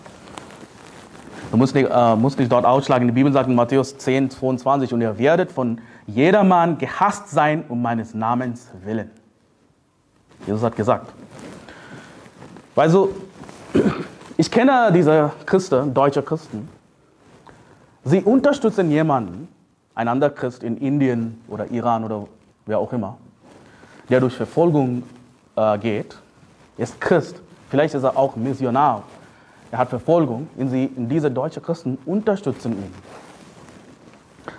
Du 1.54 1.58
musst 1.58 1.72
nicht, 1.72 1.88
äh, 1.88 2.16
musst 2.16 2.36
nicht 2.40 2.50
dort 2.50 2.64
ausschlagen. 2.64 3.06
Die 3.06 3.12
Bibel 3.12 3.32
sagt 3.32 3.48
in 3.48 3.54
Matthäus 3.54 3.96
10, 3.96 4.28
22, 4.28 4.92
und 4.92 5.00
ihr 5.00 5.16
werdet 5.18 5.52
von 5.52 5.80
jedermann 6.04 6.78
gehasst 6.78 7.28
sein 7.28 7.64
um 7.68 7.80
meines 7.80 8.12
Namens 8.12 8.72
willen. 8.84 9.08
Jesus 10.48 10.64
hat 10.64 10.74
gesagt. 10.74 11.12
Also, 12.74 13.14
ich 14.36 14.50
kenne 14.50 14.90
diese 14.92 15.30
Christen, 15.46 15.94
deutsche 15.94 16.24
Christen. 16.24 16.68
Sie 18.02 18.20
unterstützen 18.20 18.90
jemanden, 18.90 19.46
ein 19.94 20.08
anderer 20.08 20.30
Christ 20.30 20.64
in 20.64 20.76
Indien 20.76 21.40
oder 21.46 21.70
Iran 21.70 22.02
oder 22.02 22.26
wer 22.66 22.80
auch 22.80 22.92
immer, 22.92 23.16
der 24.08 24.18
durch 24.18 24.34
Verfolgung 24.34 25.04
äh, 25.54 25.78
geht, 25.78 26.16
ist 26.78 27.00
Christ. 27.00 27.40
Vielleicht 27.70 27.94
ist 27.94 28.02
er 28.02 28.18
auch 28.18 28.34
Missionar. 28.34 29.04
Er 29.74 29.78
hat 29.78 29.88
Verfolgung. 29.88 30.46
Und 30.56 30.68
sie, 30.68 30.84
in 30.84 31.08
diese 31.08 31.28
deutschen 31.28 31.60
Christen 31.60 31.98
unterstützen 32.06 32.74
ihn. 32.74 32.94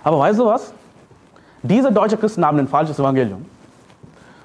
Aber 0.04 0.18
weißt 0.18 0.38
du 0.38 0.44
was? 0.44 0.74
Diese 1.62 1.90
deutschen 1.90 2.20
Christen 2.20 2.44
haben 2.44 2.58
ein 2.58 2.68
falsches 2.68 2.98
Evangelium. 2.98 3.46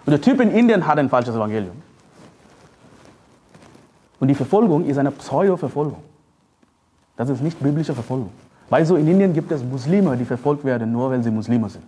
Und 0.05 0.11
der 0.11 0.21
Typ 0.21 0.39
in 0.39 0.49
Indien 0.49 0.87
hat 0.87 0.97
ein 0.97 1.09
falsches 1.09 1.35
Evangelium. 1.35 1.75
Und 4.21 4.29
die 4.29 4.33
Verfolgung 4.33 4.85
ist 4.85 4.97
eine 4.97 5.11
Pseudo-Verfolgung. 5.11 6.01
Das 7.17 7.27
ist 7.27 7.41
nicht 7.41 7.59
biblische 7.59 7.93
Verfolgung. 7.93 8.31
Weil 8.69 8.85
so 8.85 8.95
in 8.95 9.09
Indien 9.09 9.33
gibt 9.33 9.51
es 9.51 9.61
Muslime, 9.61 10.15
die 10.15 10.23
verfolgt 10.23 10.63
werden, 10.63 10.93
nur 10.93 11.09
weil 11.09 11.21
sie 11.21 11.31
Muslime 11.31 11.67
sind. 11.67 11.83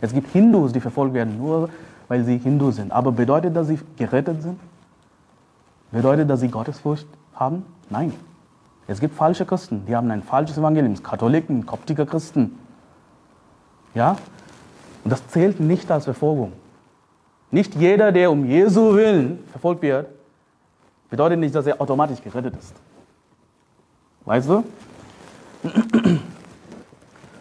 Es 0.00 0.12
gibt 0.12 0.32
Hindus, 0.32 0.72
die 0.72 0.80
verfolgt 0.80 1.14
werden, 1.14 1.38
nur 1.38 1.68
weil 2.08 2.24
sie 2.24 2.38
Hindu 2.38 2.72
sind. 2.72 2.90
Aber 2.90 3.12
bedeutet 3.12 3.54
das, 3.54 3.68
dass 3.68 3.78
sie 3.78 3.84
gerettet 3.96 4.42
sind? 4.42 4.58
Bedeutet 5.92 6.28
das, 6.28 6.34
dass 6.34 6.40
sie 6.40 6.48
Gottesfurcht 6.48 7.06
haben? 7.36 7.64
Nein. 7.90 8.12
Es 8.88 9.00
gibt 9.00 9.16
falsche 9.16 9.44
Christen, 9.44 9.84
die 9.86 9.96
haben 9.96 10.10
ein 10.10 10.22
falsches 10.22 10.58
Evangelium. 10.58 11.02
Katholiken, 11.02 11.66
koptische 11.66 12.06
Christen. 12.06 12.58
Ja? 13.94 14.16
Und 15.02 15.10
das 15.10 15.26
zählt 15.28 15.58
nicht 15.58 15.90
als 15.90 16.04
Verfolgung. 16.04 16.52
Nicht 17.50 17.74
jeder, 17.74 18.12
der 18.12 18.30
um 18.30 18.44
Jesu 18.44 18.94
willen 18.94 19.40
verfolgt 19.50 19.82
wird, 19.82 20.08
bedeutet 21.10 21.38
nicht, 21.38 21.54
dass 21.54 21.66
er 21.66 21.80
automatisch 21.80 22.20
gerettet 22.22 22.54
ist. 22.56 22.74
Weißt 24.24 24.48
du? 24.48 24.64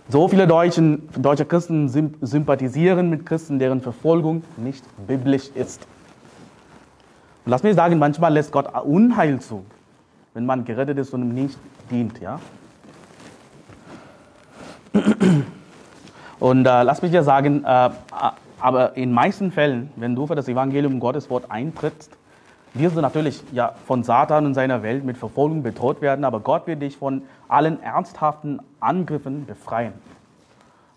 So 0.07 0.27
viele 0.27 0.45
Deutschen, 0.45 1.09
deutsche 1.17 1.45
Christen 1.45 1.89
sympathisieren 2.21 3.09
mit 3.09 3.25
Christen, 3.25 3.57
deren 3.57 3.81
Verfolgung 3.81 4.43
nicht 4.55 4.85
biblisch 5.07 5.49
ist. 5.55 5.81
Und 7.43 7.49
lass 7.49 7.63
mich 7.63 7.73
sagen, 7.73 7.97
manchmal 7.97 8.31
lässt 8.31 8.51
Gott 8.51 8.71
Unheil 8.85 9.41
zu, 9.41 9.65
wenn 10.35 10.45
man 10.45 10.65
gerettet 10.65 10.99
ist 10.99 11.13
und 11.13 11.23
ihm 11.23 11.33
nicht 11.33 11.57
dient. 11.89 12.21
Ja? 12.21 12.39
Und 16.39 16.65
äh, 16.67 16.83
lass 16.83 17.01
mich 17.01 17.11
dir 17.11 17.23
sagen, 17.23 17.63
äh, 17.63 17.89
aber 18.59 18.97
in 18.97 19.11
meisten 19.11 19.51
Fällen, 19.51 19.89
wenn 19.95 20.13
du 20.13 20.27
für 20.27 20.35
das 20.35 20.47
Evangelium 20.47 20.99
Gottes 20.99 21.29
Wort 21.29 21.49
eintrittst, 21.49 22.11
wirst 22.73 22.97
du 22.97 23.01
natürlich 23.01 23.41
ja, 23.53 23.73
von 23.85 24.03
Satan 24.03 24.45
und 24.45 24.53
seiner 24.53 24.83
Welt 24.83 25.05
mit 25.05 25.17
Verfolgung 25.17 25.63
bedroht 25.63 26.01
werden, 26.01 26.25
aber 26.25 26.41
Gott 26.41 26.67
wird 26.67 26.81
dich 26.81 26.97
von 26.97 27.21
allen 27.47 27.81
ernsthaften 27.81 28.59
Angriffen 28.81 29.45
befreien. 29.45 29.93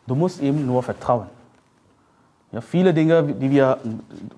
Du 0.09 0.17
musst 0.17 0.43
ihm 0.43 0.67
nur 0.67 0.83
vertrauen. 0.83 1.27
Ja, 2.51 2.61
viele 2.61 2.93
Dinge, 2.93 3.23
die 3.23 3.51
wir, 3.51 3.79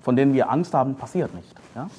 von 0.01 0.15
denen 0.15 0.33
wir 0.33 0.51
Angst 0.51 0.73
haben, 0.73 0.95
passiert 0.95 1.33
nicht. 1.33 1.55
Ja? 1.73 1.89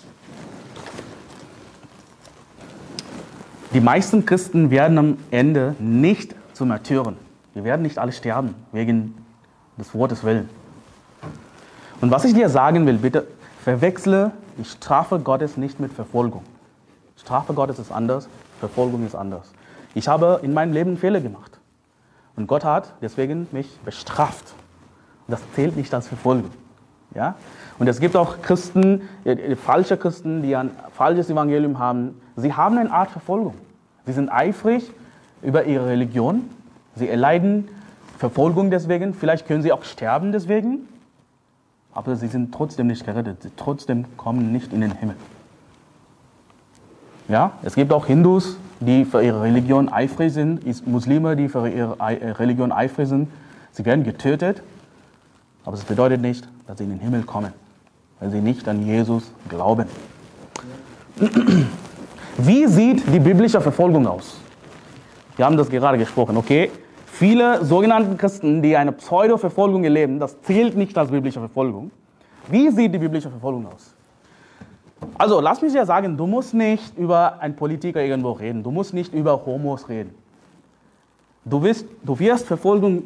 Die 3.73 3.81
meisten 3.81 4.27
Christen 4.27 4.71
werden 4.71 4.99
am 4.99 5.19
Ende 5.31 5.75
nicht 5.79 6.35
zu 6.53 6.67
Märtyrern. 6.67 7.17
Wir 7.55 7.65
werden 7.65 7.81
nicht 7.81 7.99
alle 7.99 8.13
sterben, 8.13 8.55
wegen 8.71 9.15
des 9.79 9.95
Wortes 9.95 10.25
willen. 10.25 10.51
Und 12.03 12.11
was 12.11 12.25
ich 12.25 12.35
dir 12.35 12.51
sagen 12.51 12.87
will, 12.87 12.99
bitte 12.99 13.27
verwechsle 13.63 14.33
die 14.59 14.65
Strafe 14.67 15.19
Gottes 15.19 15.57
nicht 15.57 15.81
mit 15.81 15.93
Verfolgung. 15.93 16.43
Strafe 17.17 17.55
Gottes 17.55 17.79
ist 17.79 17.91
anders, 17.91 18.29
Verfolgung 18.61 19.07
ist 19.07 19.15
anders. 19.15 19.53
Ich 19.95 20.07
habe 20.07 20.41
in 20.43 20.53
meinem 20.53 20.75
Leben 20.75 20.99
Fehler 20.99 21.21
gemacht. 21.21 21.59
Und 22.37 22.49
Gott 22.49 22.65
hat 22.65 22.93
deswegen 23.01 23.47
mich 23.53 23.79
bestraft. 23.85 24.53
Und 25.27 25.33
das 25.33 25.41
zählt 25.55 25.77
nicht 25.77 25.95
als 25.95 26.09
Verfolgung. 26.09 26.51
Ja? 27.15 27.37
Und 27.79 27.87
es 27.89 28.01
gibt 28.01 28.17
auch 28.17 28.43
Christen, 28.43 29.09
äh, 29.25 29.57
falsche 29.57 29.97
Christen, 29.97 30.43
die 30.43 30.57
ein 30.57 30.71
falsches 30.93 31.31
Evangelium 31.31 31.79
haben. 31.79 32.21
Sie 32.37 32.53
haben 32.55 32.79
eine 32.79 32.91
Art 32.91 33.11
Verfolgung. 33.11 33.55
Sie 34.07 34.13
sind 34.13 34.31
eifrig 34.31 34.91
über 35.43 35.65
ihre 35.65 35.87
Religion. 35.87 36.49
Sie 36.97 37.09
erleiden 37.09 37.69
Verfolgung 38.19 38.71
deswegen. 38.71 39.15
Vielleicht 39.15 39.47
können 39.47 39.63
sie 39.63 39.73
auch 39.73 39.85
sterben 39.85 40.33
deswegen 40.33 40.89
aber 41.95 42.17
sie 42.17 42.27
sind 42.27 42.53
trotzdem 42.55 42.87
nicht 42.87 43.05
gerettet. 43.05 43.43
Sie 43.43 43.51
trotzdem 43.57 44.17
kommen 44.17 44.53
nicht 44.53 44.73
in 44.73 44.81
den 44.81 44.93
Himmel. 44.93 45.17
Ja, 47.29 47.53
es 47.63 47.75
gibt 47.75 47.93
auch 47.93 48.07
Hindus, 48.07 48.57
die 48.81 49.05
für 49.05 49.23
ihre 49.23 49.43
Religion 49.43 49.89
eifrig 49.89 50.33
sind, 50.33 50.87
Muslime, 50.87 51.37
die 51.37 51.49
für 51.49 51.69
ihre 51.69 51.97
äh, 51.99 52.31
Religion 52.33 52.73
eifrig 52.73 53.09
sind. 53.09 53.29
Sie 53.71 53.85
werden 53.85 54.05
getötet, 54.05 54.63
aber 55.65 55.75
es 55.75 55.85
bedeutet 55.85 56.21
nicht, 56.21 56.49
dass 56.67 56.79
sie 56.79 56.85
in 56.85 56.91
den 56.91 56.99
Himmel 56.99 57.23
kommen, 57.23 57.53
weil 58.21 58.31
sie 58.31 58.41
nicht 58.41 58.67
an 58.69 58.85
Jesus 58.85 59.31
glauben. 59.49 59.87
Wie 62.39 62.67
sieht 62.67 63.07
die 63.13 63.21
biblische 63.21 63.61
Verfolgung 63.61 64.07
aus? 64.07 64.39
Wir 65.37 65.45
haben 65.45 65.57
das 65.57 65.69
gerade 65.69 65.99
gesprochen, 65.99 66.37
okay? 66.37 66.71
Viele 67.07 67.65
sogenannte 67.65 68.17
Christen, 68.17 68.63
die 68.63 68.77
eine 68.77 68.93
Pseudo-Verfolgung 68.93 69.85
erleben, 69.85 70.19
das 70.19 70.41
zählt 70.43 70.77
nicht 70.77 70.97
als 70.97 71.11
biblische 71.11 71.41
Verfolgung. 71.41 71.91
Wie 72.49 72.71
sieht 72.71 72.95
die 72.95 72.99
biblische 72.99 73.29
Verfolgung 73.31 73.67
aus? 73.67 73.95
Also, 75.19 75.41
lass 75.41 75.61
mich 75.61 75.73
dir 75.73 75.85
sagen, 75.85 76.17
du 76.17 76.27
musst 76.27 76.55
nicht 76.55 76.97
über 76.97 77.41
einen 77.41 77.55
Politiker 77.55 78.03
irgendwo 78.03 78.33
reden. 78.33 78.63
Du 78.63 78.71
musst 78.71 78.95
nicht 78.95 79.13
über 79.13 79.45
Homos 79.45 79.89
reden. 79.89 80.15
Du 81.45 81.63
wirst, 81.63 81.87
du 82.03 82.19
wirst 82.19 82.47
Verfolgung, 82.47 83.03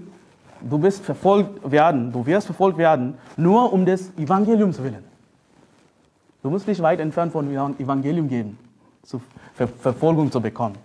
du 0.60 0.82
wirst 0.82 1.04
verfolgt 1.04 1.70
werden, 1.70 2.12
du 2.12 2.24
wirst 2.26 2.46
verfolgt 2.46 2.78
werden, 2.78 3.14
nur 3.36 3.72
um 3.72 3.84
des 3.84 4.12
Evangeliums 4.18 4.82
willen. 4.82 5.04
Du 6.42 6.50
musst 6.50 6.68
nicht 6.68 6.82
weit 6.82 7.00
entfernt 7.00 7.32
von 7.32 7.50
Evangelium 7.78 8.28
gehen, 8.28 8.58
zu 9.06 9.20
Ver 9.54 9.68
Verfolgung 9.68 10.30
zu 10.30 10.40
bekommen. 10.40 10.76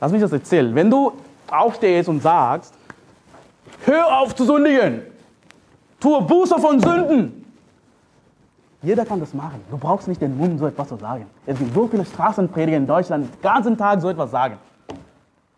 Lass 0.00 0.10
mich 0.10 0.22
das 0.22 0.32
erzählen. 0.32 0.74
Wenn 0.74 0.90
du 0.90 1.12
aufstehst 1.50 2.08
und 2.08 2.22
sagst, 2.22 2.74
hör 3.84 4.20
auf 4.20 4.34
zu 4.34 4.44
sündigen, 4.44 5.02
tue 6.00 6.22
Buße 6.22 6.58
von 6.58 6.80
Sünden. 6.80 7.44
Jeder 8.82 9.04
kann 9.04 9.20
das 9.20 9.32
machen. 9.32 9.60
Du 9.70 9.76
brauchst 9.76 10.08
nicht 10.08 10.20
den 10.20 10.36
Mund, 10.36 10.58
so 10.58 10.66
etwas 10.66 10.88
zu 10.88 10.96
sagen. 10.96 11.26
Es 11.46 11.58
gibt 11.58 11.72
so 11.72 11.86
viele 11.86 12.04
Straßenprediger 12.04 12.76
in 12.76 12.86
Deutschland, 12.86 13.32
den 13.32 13.42
ganzen 13.42 13.76
Tag 13.76 14.00
so 14.00 14.08
etwas 14.08 14.30
sagen. 14.30 14.56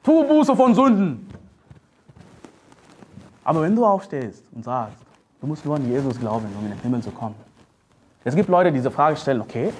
Tue 0.02 0.24
Buße 0.24 0.54
von 0.54 0.74
Sünden. 0.74 1.26
Aber 3.44 3.62
wenn 3.62 3.74
du 3.74 3.86
aufstehst 3.86 4.44
und 4.52 4.64
sagst, 4.64 4.98
du 5.40 5.46
musst 5.46 5.64
nur 5.64 5.76
an 5.76 5.90
Jesus 5.90 6.18
glauben, 6.18 6.46
um 6.58 6.64
in 6.64 6.72
den 6.72 6.80
Himmel 6.80 7.02
zu 7.02 7.10
kommen. 7.10 7.34
Es 8.24 8.34
gibt 8.34 8.48
Leute, 8.48 8.70
die 8.70 8.78
diese 8.78 8.90
Frage 8.90 9.16
stellen, 9.16 9.40
okay, 9.40 9.72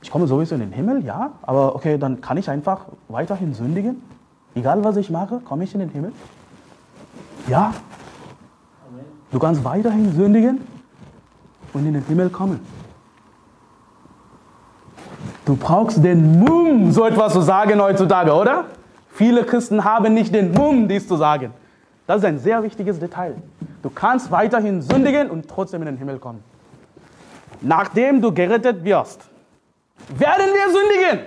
ich 0.00 0.10
komme 0.10 0.26
sowieso 0.26 0.54
in 0.54 0.60
den 0.60 0.72
Himmel, 0.72 1.04
ja, 1.04 1.32
aber 1.42 1.74
okay, 1.74 1.98
dann 1.98 2.20
kann 2.20 2.36
ich 2.36 2.48
einfach 2.48 2.86
weiterhin 3.08 3.54
sündigen? 3.54 4.02
Egal 4.54 4.82
was 4.84 4.96
ich 4.96 5.10
mache, 5.10 5.40
komme 5.40 5.64
ich 5.64 5.74
in 5.74 5.80
den 5.80 5.90
Himmel? 5.90 6.12
Ja. 7.48 7.74
Du 9.30 9.38
kannst 9.38 9.64
weiterhin 9.64 10.12
sündigen 10.12 10.60
und 11.72 11.86
in 11.86 11.94
den 11.94 12.04
Himmel 12.04 12.30
kommen. 12.30 12.60
Du 15.44 15.56
brauchst 15.56 16.02
den 16.02 16.40
Mumm, 16.40 16.92
so 16.92 17.04
etwas 17.04 17.32
zu 17.32 17.40
sagen 17.40 17.80
heutzutage, 17.80 18.32
oder? 18.32 18.66
Viele 19.12 19.44
Christen 19.44 19.84
haben 19.84 20.14
nicht 20.14 20.34
den 20.34 20.52
Mumm, 20.52 20.88
dies 20.88 21.08
zu 21.08 21.16
sagen. 21.16 21.52
Das 22.06 22.18
ist 22.18 22.24
ein 22.24 22.38
sehr 22.38 22.62
wichtiges 22.62 22.98
Detail. 22.98 23.34
Du 23.82 23.90
kannst 23.90 24.30
weiterhin 24.30 24.80
sündigen 24.80 25.30
und 25.30 25.48
trotzdem 25.48 25.82
in 25.82 25.86
den 25.86 25.96
Himmel 25.96 26.18
kommen. 26.18 26.42
Nachdem 27.60 28.22
du 28.22 28.32
gerettet 28.32 28.84
wirst, 28.84 29.28
werden 30.08 30.46
wir 30.46 30.72
sündigen. 30.72 31.26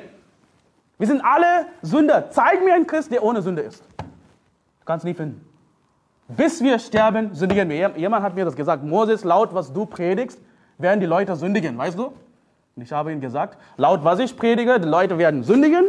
Wir 0.98 1.08
sind 1.08 1.22
alle 1.24 1.66
Sünder. 1.82 2.30
Zeig 2.30 2.64
mir 2.64 2.74
einen 2.74 2.86
Christ, 2.86 3.12
der 3.12 3.24
ohne 3.24 3.42
Sünde 3.42 3.64
ist. 3.64 3.84
Du 3.98 4.86
kannst 4.86 5.06
nie 5.06 5.14
finden. 5.14 5.48
Bis 6.28 6.62
wir 6.62 6.80
sterben, 6.80 7.34
sündigen 7.34 7.70
wir. 7.70 7.92
Jemand 7.98 8.24
hat 8.24 8.36
mir 8.36 8.46
das 8.46 8.56
gesagt. 8.56 8.84
Moses, 8.84 9.24
laut 9.24 9.54
was 9.54 9.74
du 9.74 9.86
predigst, 9.86 10.40
werden 10.78 11.00
die 11.00 11.06
Leute 11.06 11.36
sündigen. 11.36 11.78
Weißt 11.78 11.98
du? 11.98 12.14
Und 12.76 12.84
ich 12.84 12.92
habe 12.92 13.12
ihm 13.12 13.20
gesagt, 13.20 13.58
laut 13.78 14.04
was 14.04 14.20
ich 14.20 14.36
predige, 14.36 14.80
die 14.80 14.88
Leute 14.88 15.18
werden 15.18 15.44
sündigen 15.44 15.88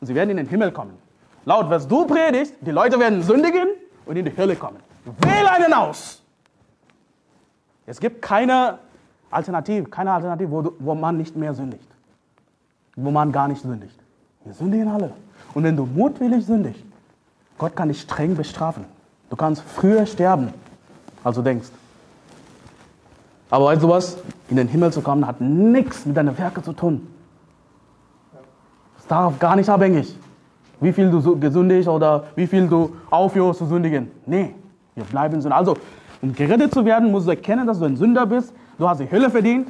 und 0.00 0.06
sie 0.06 0.14
werden 0.14 0.30
in 0.30 0.36
den 0.36 0.48
Himmel 0.48 0.70
kommen. 0.70 0.98
Laut 1.44 1.70
was 1.70 1.88
du 1.88 2.06
predigst, 2.06 2.54
die 2.60 2.70
Leute 2.70 2.98
werden 3.00 3.22
sündigen 3.22 3.68
und 4.04 4.16
in 4.16 4.24
die 4.24 4.36
Hölle 4.36 4.56
kommen. 4.56 4.78
Wähle 5.04 5.50
einen 5.50 5.72
aus. 5.72 6.22
Es 7.86 7.98
gibt 7.98 8.22
keine 8.22 8.78
Alternative, 9.30 9.88
keine 9.88 10.12
Alternative, 10.12 10.50
wo, 10.50 10.72
wo 10.78 10.94
man 10.94 11.16
nicht 11.16 11.34
mehr 11.34 11.54
sündigt. 11.54 11.88
Wo 12.96 13.10
man 13.10 13.32
gar 13.32 13.48
nicht 13.48 13.62
sündigt. 13.62 13.98
Wir 14.44 14.54
sündigen 14.54 14.88
alle. 14.88 15.12
Und 15.54 15.64
wenn 15.64 15.76
du 15.76 15.86
mutwillig 15.86 16.44
sündigst, 16.44 16.82
Gott 17.58 17.76
kann 17.76 17.88
dich 17.88 18.00
streng 18.00 18.34
bestrafen. 18.34 18.84
Du 19.30 19.36
kannst 19.36 19.62
früher 19.62 20.04
sterben, 20.06 20.48
als 21.22 21.36
du 21.36 21.42
denkst. 21.42 21.68
Aber 23.50 23.66
weißt 23.66 23.82
du 23.82 23.88
was? 23.88 24.16
In 24.48 24.56
den 24.56 24.68
Himmel 24.68 24.92
zu 24.92 25.00
kommen, 25.02 25.26
hat 25.26 25.40
nichts 25.40 26.06
mit 26.06 26.16
deinen 26.16 26.36
Werken 26.36 26.62
zu 26.62 26.72
tun. 26.72 27.06
Es 28.98 29.06
darauf 29.06 29.38
gar 29.38 29.56
nicht 29.56 29.68
abhängig, 29.68 30.16
wie 30.80 30.92
viel 30.92 31.10
du 31.10 31.38
gesündigt 31.38 31.88
oder 31.88 32.24
wie 32.34 32.46
viel 32.46 32.66
du 32.66 32.96
aufhörst 33.10 33.58
zu 33.58 33.66
sündigen. 33.66 34.10
Nee, 34.26 34.54
wir 34.94 35.04
bleiben 35.04 35.40
Sünder. 35.40 35.56
Also, 35.56 35.76
um 36.20 36.34
gerettet 36.34 36.72
zu 36.72 36.84
werden, 36.84 37.10
musst 37.10 37.26
du 37.26 37.30
erkennen, 37.30 37.66
dass 37.66 37.78
du 37.78 37.84
ein 37.84 37.96
Sünder 37.96 38.26
bist. 38.26 38.52
Du 38.78 38.88
hast 38.88 39.00
die 39.00 39.10
Hölle 39.10 39.30
verdient. 39.30 39.68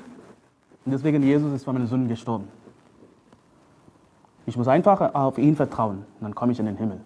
Und 0.84 0.92
deswegen 0.92 1.22
Jesus 1.22 1.52
ist 1.52 1.64
für 1.64 1.72
meine 1.72 1.86
Sünden 1.86 2.08
gestorben. 2.08 2.48
Ich 4.46 4.56
muss 4.56 4.68
einfach 4.68 5.14
auf 5.14 5.38
ihn 5.38 5.56
vertrauen. 5.56 6.04
Dann 6.20 6.34
komme 6.34 6.52
ich 6.52 6.58
in 6.58 6.66
den 6.66 6.76
Himmel. 6.76 7.00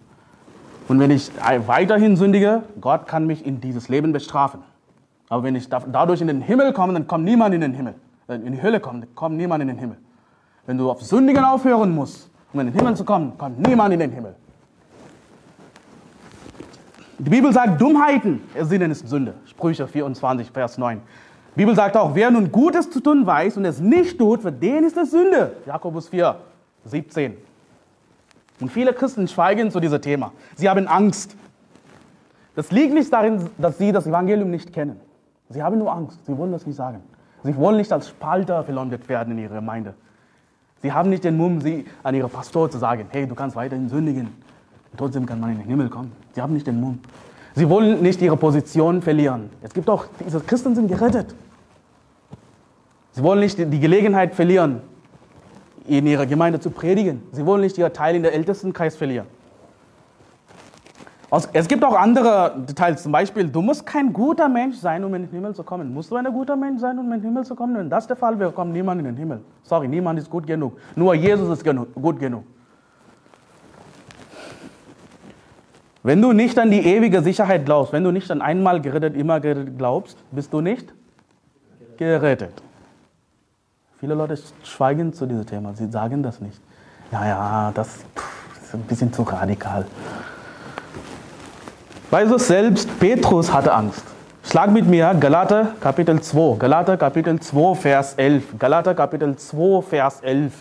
Und 0.87 0.99
wenn 0.99 1.11
ich 1.11 1.31
weiterhin 1.67 2.15
sündige, 2.15 2.63
Gott 2.79 3.07
kann 3.07 3.27
mich 3.27 3.45
in 3.45 3.59
dieses 3.61 3.89
Leben 3.89 4.13
bestrafen. 4.13 4.61
Aber 5.29 5.43
wenn 5.43 5.55
ich 5.55 5.67
dadurch 5.69 6.21
in 6.21 6.27
den 6.27 6.41
Himmel 6.41 6.71
komme, 6.73 6.93
dann 6.93 7.05
kommt 7.07 7.25
niemand 7.25 7.53
in 7.53 7.61
den 7.61 7.73
Himmel. 7.73 7.95
Wenn 8.27 8.45
in 8.45 8.53
die 8.53 8.61
Hölle 8.61 8.79
kommt, 8.79 9.03
dann 9.03 9.15
kommt 9.15 9.35
niemand 9.35 9.61
in 9.61 9.67
den 9.67 9.77
Himmel. 9.77 9.97
Wenn 10.65 10.77
du 10.77 10.89
auf 10.89 11.01
Sündigen 11.01 11.43
aufhören 11.43 11.93
musst, 11.93 12.29
um 12.53 12.61
in 12.61 12.67
den 12.67 12.75
Himmel 12.75 12.95
zu 12.95 13.03
kommen, 13.03 13.37
kommt 13.37 13.59
niemand 13.59 13.93
in 13.93 13.99
den 13.99 14.11
Himmel. 14.11 14.35
Die 17.19 17.29
Bibel 17.29 17.51
sagt, 17.51 17.81
Dummheiten 17.81 18.41
ersinnen 18.53 18.91
ist 18.91 19.07
Sünde. 19.07 19.33
Sprüche 19.45 19.87
24, 19.87 20.51
Vers 20.51 20.77
9. 20.77 21.01
Die 21.55 21.59
Bibel 21.59 21.75
sagt 21.75 21.97
auch, 21.97 22.13
wer 22.13 22.29
nun 22.29 22.51
Gutes 22.51 22.89
zu 22.89 22.99
tun 22.99 23.25
weiß 23.25 23.57
und 23.57 23.65
es 23.65 23.79
nicht 23.79 24.17
tut, 24.17 24.41
für 24.43 24.51
den 24.51 24.83
ist 24.83 24.95
es 24.95 25.11
Sünde. 25.11 25.53
Jakobus 25.65 26.09
4, 26.09 26.35
17. 26.87 27.35
Und 28.59 28.71
viele 28.71 28.93
Christen 28.93 29.27
schweigen 29.27 29.71
zu 29.71 29.79
diesem 29.79 30.01
Thema. 30.01 30.31
Sie 30.55 30.69
haben 30.69 30.87
Angst. 30.87 31.35
Das 32.55 32.71
liegt 32.71 32.93
nicht 32.93 33.11
darin, 33.13 33.49
dass 33.57 33.77
sie 33.77 33.91
das 33.91 34.07
Evangelium 34.07 34.49
nicht 34.49 34.73
kennen. 34.73 34.99
Sie 35.49 35.61
haben 35.61 35.77
nur 35.77 35.91
Angst. 35.91 36.25
Sie 36.25 36.37
wollen 36.37 36.51
das 36.51 36.65
nicht 36.65 36.75
sagen. 36.75 37.01
Sie 37.43 37.55
wollen 37.55 37.77
nicht 37.77 37.91
als 37.91 38.09
Spalter 38.09 38.63
verleumdet 38.63 39.07
werden 39.07 39.37
in 39.37 39.43
ihrer 39.43 39.55
Gemeinde. 39.55 39.93
Sie 40.81 40.91
haben 40.91 41.09
nicht 41.09 41.23
den 41.23 41.37
Mumm, 41.37 41.61
sie 41.61 41.85
an 42.03 42.15
ihre 42.15 42.29
Pastor 42.29 42.69
zu 42.69 42.77
sagen, 42.77 43.05
hey, 43.09 43.27
du 43.27 43.35
kannst 43.35 43.55
weiterhin 43.55 43.89
sündigen. 43.89 44.29
Trotzdem 44.95 45.25
kann 45.25 45.39
man 45.39 45.51
in 45.51 45.59
den 45.59 45.67
Himmel 45.67 45.89
kommen. 45.89 46.11
Sie 46.33 46.41
haben 46.41 46.53
nicht 46.53 46.67
den 46.67 46.79
Mumm. 46.79 46.99
Sie 47.55 47.67
wollen 47.69 48.01
nicht 48.01 48.21
ihre 48.21 48.37
Position 48.37 49.01
verlieren. 49.01 49.49
Es 49.61 49.73
gibt 49.73 49.89
auch, 49.89 50.05
diese 50.25 50.39
Christen 50.39 50.75
sind 50.75 50.87
gerettet. 50.87 51.33
Sie 53.11 53.23
wollen 53.23 53.39
nicht 53.39 53.57
die 53.57 53.79
Gelegenheit 53.79 54.35
verlieren, 54.35 54.81
in 55.87 56.05
ihrer 56.05 56.25
Gemeinde 56.25 56.59
zu 56.59 56.69
predigen. 56.69 57.23
Sie 57.31 57.45
wollen 57.45 57.61
nicht 57.61 57.77
ihr 57.77 57.91
Teil 57.91 58.15
in 58.15 58.23
der 58.23 58.33
Ältestenkreis 58.33 58.95
verlieren. 58.95 59.27
Es 61.51 61.67
gibt 61.67 61.83
auch 61.83 61.95
andere 61.95 62.55
Details, 62.69 63.03
zum 63.03 63.11
Beispiel, 63.11 63.49
du 63.49 63.61
musst 63.61 63.85
kein 63.85 64.13
guter 64.13 64.47
Mensch 64.47 64.77
sein, 64.77 65.03
um 65.03 65.13
in 65.13 65.23
den 65.23 65.31
Himmel 65.31 65.53
zu 65.53 65.61
kommen. 65.61 65.93
Musst 65.93 66.09
du 66.09 66.15
ein 66.15 66.25
guter 66.31 66.55
Mensch 66.55 66.79
sein, 66.79 66.97
um 66.97 67.05
in 67.05 67.19
den 67.19 67.21
Himmel 67.21 67.43
zu 67.43 67.53
kommen? 67.53 67.75
Wenn 67.75 67.89
das 67.89 68.07
der 68.07 68.15
Fall 68.15 68.39
wäre, 68.39 68.53
kommt 68.53 68.71
niemand 68.71 68.99
in 68.99 69.05
den 69.05 69.17
Himmel. 69.17 69.41
Sorry, 69.63 69.89
niemand 69.89 70.19
ist 70.19 70.29
gut 70.29 70.47
genug. 70.47 70.77
Nur 70.95 71.13
Jesus 71.15 71.49
ist 71.49 71.65
gut 71.95 72.19
genug. 72.19 72.43
Wenn 76.01 76.21
du 76.21 76.31
nicht 76.31 76.57
an 76.57 76.71
die 76.71 76.79
ewige 76.79 77.21
Sicherheit 77.21 77.65
glaubst, 77.65 77.91
wenn 77.91 78.05
du 78.05 78.11
nicht 78.11 78.31
an 78.31 78.41
einmal 78.41 78.79
gerettet, 78.79 79.17
immer 79.17 79.41
gerettet 79.41 79.77
glaubst, 79.77 80.17
bist 80.31 80.53
du 80.53 80.61
nicht 80.61 80.93
gerettet. 81.97 82.63
Viele 83.99 84.13
Leute 84.13 84.37
schweigen 84.63 85.11
zu 85.11 85.25
diesem 85.25 85.47
Thema, 85.47 85.73
sie 85.73 85.89
sagen 85.89 86.21
das 86.21 86.39
nicht. 86.39 86.61
Ja, 87.11 87.25
ja, 87.25 87.71
das 87.73 87.95
ist 88.61 88.73
ein 88.73 88.81
bisschen 88.81 89.11
zu 89.11 89.23
radikal. 89.23 89.87
Weißt 92.11 92.31
du, 92.31 92.37
selbst 92.37 92.99
Petrus 92.99 93.51
hatte 93.51 93.73
Angst. 93.73 94.03
Schlag 94.43 94.69
mit 94.69 94.85
mir 94.85 95.15
Galater 95.19 95.73
Kapitel 95.81 96.21
2. 96.21 96.57
Galater 96.59 96.95
Kapitel 96.95 97.39
2, 97.39 97.73
Vers 97.73 98.13
11. 98.13 98.59
Galater 98.59 98.93
Kapitel 98.93 99.35
2, 99.35 99.81
Vers 99.81 100.21
11. 100.21 100.53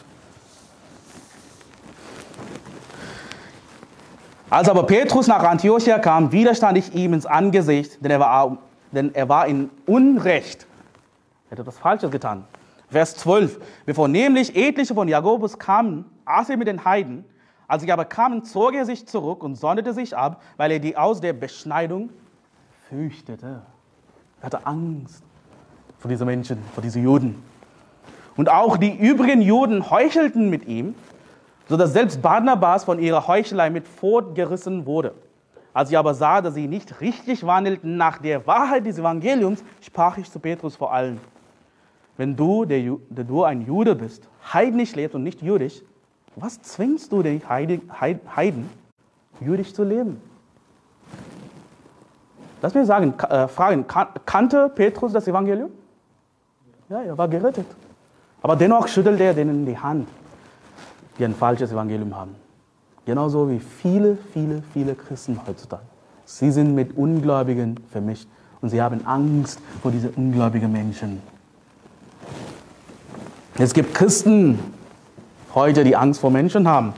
Als 4.49 4.69
aber 4.71 4.85
Petrus 4.85 5.27
nach 5.27 5.43
Antiochia 5.43 5.99
kam, 5.99 6.33
widerstand 6.33 6.79
ich 6.79 6.95
ihm 6.95 7.13
ins 7.13 7.27
Angesicht, 7.27 8.03
denn 8.03 8.13
er 8.13 8.21
war, 8.21 8.57
denn 8.93 9.15
er 9.15 9.29
war 9.29 9.47
in 9.47 9.69
Unrecht. 9.85 10.67
Er 11.49 11.51
hätte 11.51 11.63
etwas 11.63 11.77
Falsches 11.79 12.11
getan. 12.11 12.45
Vers 12.89 13.17
12. 13.17 13.59
Bevor 13.85 14.09
nämlich 14.09 14.55
etliche 14.55 14.95
von 14.95 15.09
Jakobus 15.09 15.59
kamen, 15.59 16.05
aß 16.25 16.51
er 16.51 16.57
mit 16.57 16.69
den 16.69 16.85
Heiden. 16.85 17.25
Als 17.69 17.83
sie 17.83 17.91
aber 17.91 18.05
kamen, 18.05 18.45
zog 18.45 18.75
er 18.75 18.85
sich 18.85 19.07
zurück 19.07 19.43
und 19.43 19.57
sonderte 19.57 19.93
sich 19.93 20.17
ab, 20.17 20.43
weil 20.57 20.71
er 20.71 20.79
die 20.79 20.97
aus 20.97 21.21
der 21.21 21.33
Beschneidung 21.33 22.11
fürchtete. 22.89 23.63
Er 24.41 24.47
hatte 24.47 24.67
Angst 24.67 25.25
vor 25.99 26.09
diesen 26.09 26.27
Menschen, 26.27 26.59
vor 26.75 26.83
diesen 26.83 27.03
Juden. 27.03 27.43
Und 28.37 28.51
auch 28.51 28.77
die 28.77 28.95
übrigen 28.95 29.41
Juden 29.41 29.91
heuchelten 29.91 30.51
mit 30.51 30.67
ihm, 30.69 30.95
sodass 31.69 31.93
selbst 31.93 32.23
Barnabas 32.23 32.85
von 32.85 33.01
ihrer 33.01 33.27
Heuchelei 33.27 33.71
mit 33.71 33.89
fortgerissen 33.89 34.87
wurde. 34.87 35.15
Als 35.73 35.91
ich 35.91 35.99
aber 35.99 36.15
sah, 36.15 36.41
dass 36.41 36.55
sie 36.55 36.69
nicht 36.69 37.01
richtig 37.01 37.45
wandelten 37.45 37.97
nach 37.97 38.19
der 38.19 38.47
Wahrheit 38.47 38.87
des 38.87 38.99
Evangeliums, 38.99 39.65
sprach 39.81 40.17
ich 40.19 40.31
zu 40.31 40.39
Petrus 40.39 40.77
vor 40.77 40.93
allem, 40.93 41.19
wenn 42.17 42.37
du, 42.37 42.65
der, 42.65 42.81
du 42.81 43.45
ein 43.45 43.67
Jude 43.67 43.95
bist, 43.95 44.29
heidnisch 44.53 44.95
lebst 44.95 45.15
und 45.15 45.23
nicht 45.23 45.43
jüdisch, 45.43 45.83
was 46.35 46.61
zwingst 46.63 47.13
du 47.13 47.23
die 47.23 47.41
Heiden, 47.49 48.71
jüdisch 49.41 49.73
zu 49.73 49.85
leben? 49.85 50.21
Lass 52.63 52.75
mich 52.75 52.87
sagen, 52.87 53.15
äh, 53.29 53.49
fragen, 53.49 53.85
kannte 53.87 54.71
Petrus 54.75 55.13
das 55.13 55.29
Evangelium? 55.29 55.71
Ja, 56.89 57.03
er 57.03 57.17
war 57.17 57.29
gerettet. 57.29 57.67
Aber 58.43 58.57
dennoch 58.57 58.89
schüttelt 58.89 59.21
er 59.21 59.35
denen 59.35 59.67
die 59.67 59.77
Hand, 59.77 60.09
die 61.19 61.25
ein 61.25 61.35
falsches 61.35 61.73
Evangelium 61.73 62.17
haben. 62.17 62.35
Genauso 63.05 63.49
wie 63.49 63.61
viele, 63.61 64.17
viele, 64.33 64.63
viele 64.73 64.95
Christen 64.95 65.41
heutzutage. 65.47 65.83
Sie 66.25 66.51
sind 66.51 66.75
mit 66.75 66.97
Ungläubigen 66.97 67.79
vermischt 67.91 68.29
und 68.61 68.71
sie 68.71 68.83
haben 68.83 69.07
Angst 69.07 69.61
vor 69.81 69.91
diesen 69.91 70.11
ungläubigen 70.11 70.73
Menschen. 70.73 71.23
Es 73.59 73.73
gibt 73.73 73.95
Christen, 73.95 74.59
heute, 75.55 75.83
die 75.83 75.97
Angst 75.97 76.21
vor 76.21 76.31
Menschen 76.31 76.69
haben. 76.69 76.93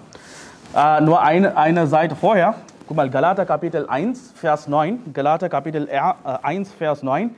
Äh, 0.74 1.00
nur 1.02 1.22
eine, 1.22 1.56
eine 1.56 1.86
Seite 1.86 2.16
vorher, 2.16 2.56
guck 2.88 2.96
mal, 2.96 3.08
Galater 3.08 3.46
Kapitel 3.46 3.86
1, 3.88 4.32
Vers 4.34 4.66
9, 4.66 5.12
Galater 5.12 5.48
Kapitel 5.48 5.88
1, 5.88 6.68
äh, 6.68 6.72
Vers 6.76 7.04
9. 7.04 7.30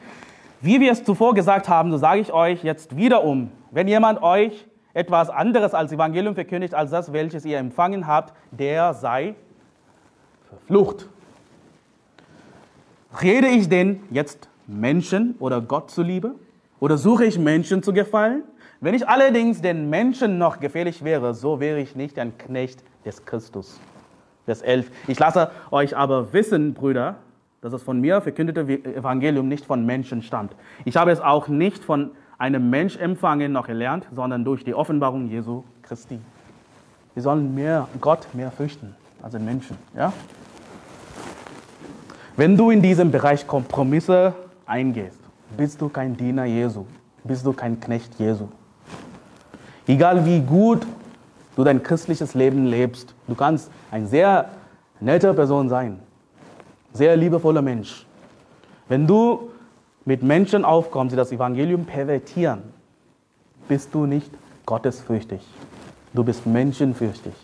Wie 0.62 0.80
wir 0.80 0.90
es 0.90 1.04
zuvor 1.04 1.34
gesagt 1.34 1.68
haben, 1.68 1.90
so 1.90 1.98
sage 1.98 2.20
ich 2.20 2.32
euch 2.32 2.64
jetzt 2.64 2.96
wiederum, 2.96 3.50
wenn 3.70 3.88
jemand 3.88 4.22
euch 4.22 4.66
etwas 4.94 5.28
anderes 5.28 5.74
als 5.74 5.92
Evangelium 5.92 6.34
verkündigt, 6.34 6.74
als 6.74 6.90
das, 6.90 7.12
welches 7.12 7.44
ihr 7.44 7.58
empfangen 7.58 8.06
habt, 8.06 8.32
der 8.50 8.94
sei 8.94 9.34
verflucht. 10.48 11.08
Rede 13.22 13.48
ich 13.48 13.68
denn 13.68 14.00
jetzt 14.10 14.48
Menschen 14.66 15.34
oder 15.40 15.60
Gott 15.60 15.90
zuliebe? 15.90 16.36
Oder 16.78 16.96
suche 16.96 17.26
ich 17.26 17.38
Menschen 17.38 17.82
zu 17.82 17.92
gefallen? 17.92 18.44
Wenn 18.82 18.94
ich 18.94 19.06
allerdings 19.06 19.60
den 19.60 19.90
Menschen 19.90 20.38
noch 20.38 20.58
gefährlich 20.58 21.04
wäre, 21.04 21.34
so 21.34 21.60
wäre 21.60 21.80
ich 21.80 21.96
nicht 21.96 22.18
ein 22.18 22.38
Knecht 22.38 22.82
des 23.04 23.26
Christus. 23.26 23.78
Vers 24.46 24.62
11. 24.62 24.90
Ich 25.06 25.18
lasse 25.18 25.50
euch 25.70 25.94
aber 25.94 26.32
wissen, 26.32 26.72
Brüder, 26.72 27.16
dass 27.60 27.72
das 27.72 27.82
von 27.82 28.00
mir 28.00 28.22
verkündete 28.22 28.62
Evangelium 28.62 29.48
nicht 29.48 29.66
von 29.66 29.84
Menschen 29.84 30.22
stammt. 30.22 30.56
Ich 30.86 30.96
habe 30.96 31.10
es 31.10 31.20
auch 31.20 31.48
nicht 31.48 31.84
von 31.84 32.12
einem 32.38 32.70
Mensch 32.70 32.96
empfangen 32.96 33.52
noch 33.52 33.68
erlernt, 33.68 34.06
sondern 34.14 34.46
durch 34.46 34.64
die 34.64 34.72
Offenbarung 34.72 35.28
Jesu 35.28 35.62
Christi. 35.82 36.18
Wir 37.12 37.22
sollen 37.22 37.54
mehr 37.54 37.86
Gott 38.00 38.28
mehr 38.32 38.50
fürchten 38.50 38.96
als 39.20 39.32
den 39.32 39.44
Menschen. 39.44 39.76
Ja? 39.94 40.10
Wenn 42.34 42.56
du 42.56 42.70
in 42.70 42.80
diesem 42.80 43.10
Bereich 43.10 43.46
Kompromisse 43.46 44.32
eingehst, 44.64 45.20
bist 45.54 45.82
du 45.82 45.90
kein 45.90 46.16
Diener 46.16 46.46
Jesu, 46.46 46.86
bist 47.24 47.44
du 47.44 47.52
kein 47.52 47.78
Knecht 47.78 48.18
Jesu. 48.18 48.48
Egal 49.90 50.24
wie 50.24 50.38
gut 50.38 50.86
du 51.56 51.64
dein 51.64 51.82
christliches 51.82 52.34
Leben 52.34 52.64
lebst, 52.66 53.12
du 53.26 53.34
kannst 53.34 53.72
ein 53.90 54.06
sehr 54.06 54.48
netter 55.00 55.34
Person 55.34 55.68
sein, 55.68 55.98
sehr 56.92 57.16
liebevoller 57.16 57.60
Mensch. 57.60 58.06
Wenn 58.88 59.08
du 59.08 59.50
mit 60.04 60.22
Menschen 60.22 60.64
aufkommst, 60.64 61.12
die 61.12 61.16
das 61.16 61.32
Evangelium 61.32 61.86
pervertieren, 61.86 62.62
bist 63.66 63.92
du 63.92 64.06
nicht 64.06 64.30
gottesfürchtig. 64.64 65.40
Du 66.14 66.22
bist 66.22 66.46
menschenfürchtig. 66.46 67.34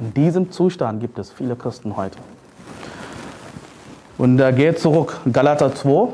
In 0.00 0.12
diesem 0.12 0.50
Zustand 0.50 1.00
gibt 1.00 1.20
es 1.20 1.30
viele 1.30 1.54
Christen 1.54 1.96
heute. 1.96 2.18
Und 4.18 4.38
da 4.38 4.50
geht 4.50 4.80
zurück, 4.80 5.20
Galater 5.32 5.72
2. 5.72 6.08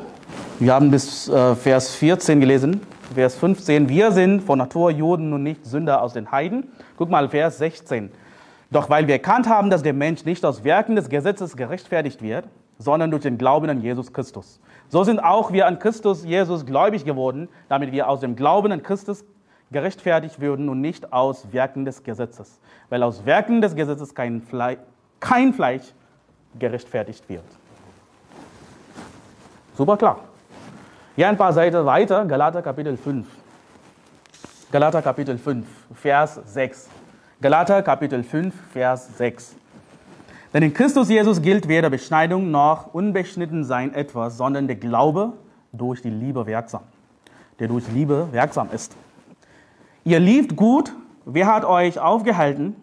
Wir 0.58 0.74
haben 0.74 0.90
bis 0.90 1.30
äh, 1.30 1.54
Vers 1.54 1.94
14 1.94 2.40
gelesen. 2.40 2.82
Vers 3.14 3.34
15. 3.34 3.88
Wir 3.88 4.12
sind 4.12 4.40
von 4.40 4.58
Natur 4.58 4.92
Juden 4.92 5.32
und 5.32 5.42
nicht 5.42 5.66
Sünder 5.66 6.00
aus 6.00 6.12
den 6.12 6.30
Heiden. 6.30 6.70
Guck 6.96 7.10
mal, 7.10 7.28
Vers 7.28 7.58
16. 7.58 8.12
Doch 8.70 8.88
weil 8.88 9.08
wir 9.08 9.14
erkannt 9.14 9.48
haben, 9.48 9.68
dass 9.68 9.82
der 9.82 9.94
Mensch 9.94 10.24
nicht 10.24 10.44
aus 10.44 10.62
Werken 10.62 10.94
des 10.94 11.08
Gesetzes 11.08 11.56
gerechtfertigt 11.56 12.22
wird, 12.22 12.44
sondern 12.78 13.10
durch 13.10 13.22
den 13.22 13.36
Glauben 13.36 13.68
an 13.68 13.80
Jesus 13.80 14.12
Christus. 14.12 14.60
So 14.88 15.02
sind 15.02 15.18
auch 15.18 15.52
wir 15.52 15.66
an 15.66 15.80
Christus 15.80 16.24
Jesus 16.24 16.64
gläubig 16.64 17.04
geworden, 17.04 17.48
damit 17.68 17.90
wir 17.90 18.08
aus 18.08 18.20
dem 18.20 18.36
Glauben 18.36 18.70
an 18.70 18.84
Christus 18.84 19.24
gerechtfertigt 19.72 20.40
würden 20.40 20.68
und 20.68 20.80
nicht 20.80 21.12
aus 21.12 21.52
Werken 21.52 21.84
des 21.84 22.04
Gesetzes. 22.04 22.60
Weil 22.90 23.02
aus 23.02 23.26
Werken 23.26 23.60
des 23.60 23.74
Gesetzes 23.74 24.14
kein, 24.14 24.40
Fle 24.40 24.78
kein 25.18 25.52
Fleisch 25.52 25.94
gerechtfertigt 26.60 27.28
wird. 27.28 27.44
Super 29.74 29.96
klar. 29.96 30.29
Ja, 31.16 31.28
ein 31.28 31.36
paar 31.36 31.52
Seiten 31.52 31.84
weiter, 31.84 32.24
Galater 32.24 32.62
Kapitel 32.62 32.96
5. 32.96 33.26
Galater 34.70 35.02
Kapitel 35.02 35.38
5, 35.38 35.66
Vers 35.92 36.40
6. 36.44 36.88
Galater 37.40 37.82
Kapitel 37.82 38.22
5, 38.22 38.54
Vers 38.72 39.18
6. 39.18 39.56
Denn 40.54 40.62
in 40.62 40.72
Christus 40.72 41.08
Jesus 41.08 41.42
gilt 41.42 41.66
weder 41.66 41.90
Beschneidung 41.90 42.52
noch 42.52 42.94
Unbeschnittensein 42.94 43.92
etwas, 43.92 44.36
sondern 44.36 44.68
der 44.68 44.76
Glaube 44.76 45.32
durch 45.72 46.00
die 46.00 46.10
Liebe 46.10 46.46
wirksam, 46.46 46.82
der 47.58 47.66
durch 47.66 47.90
Liebe 47.92 48.28
wirksam 48.30 48.68
ist. 48.72 48.94
Ihr 50.04 50.20
lieft 50.20 50.54
gut, 50.54 50.92
wer 51.24 51.48
hat 51.48 51.64
euch 51.64 51.98
aufgehalten, 51.98 52.76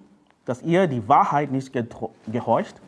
dass 0.44 0.62
ihr 0.62 0.88
die 0.88 1.08
Wahrheit 1.08 1.50
nicht 1.52 1.72
gehorcht? 2.30 2.82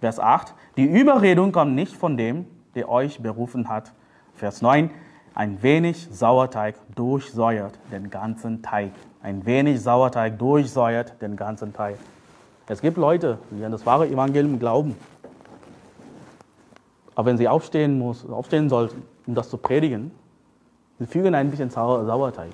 Vers 0.00 0.20
8, 0.20 0.54
die 0.76 0.84
Überredung 0.84 1.52
kommt 1.52 1.74
nicht 1.74 1.96
von 1.96 2.18
dem, 2.18 2.44
der 2.74 2.90
euch 2.90 3.22
berufen 3.22 3.70
hat. 3.70 3.94
Vers 4.38 4.62
9, 4.62 4.90
ein 5.34 5.62
wenig 5.62 6.08
Sauerteig 6.10 6.76
durchsäuert 6.94 7.78
den 7.92 8.08
ganzen 8.08 8.62
Teig. 8.62 8.92
Ein 9.22 9.44
wenig 9.44 9.80
Sauerteig 9.82 10.38
durchsäuert 10.38 11.20
den 11.20 11.36
ganzen 11.36 11.72
Teig. 11.72 11.96
Es 12.68 12.80
gibt 12.80 12.96
Leute, 12.96 13.38
die 13.50 13.64
an 13.64 13.72
das 13.72 13.84
wahre 13.84 14.06
Evangelium 14.08 14.58
glauben. 14.58 14.94
Aber 17.14 17.26
wenn 17.26 17.36
sie 17.36 17.48
aufstehen, 17.48 17.98
muss, 17.98 18.28
aufstehen 18.28 18.68
sollten, 18.68 19.02
um 19.26 19.34
das 19.34 19.50
zu 19.50 19.56
predigen, 19.56 20.12
sie 20.98 21.06
fügen 21.06 21.34
ein 21.34 21.50
bisschen 21.50 21.70
Sau 21.70 22.04
Sauerteig. 22.04 22.50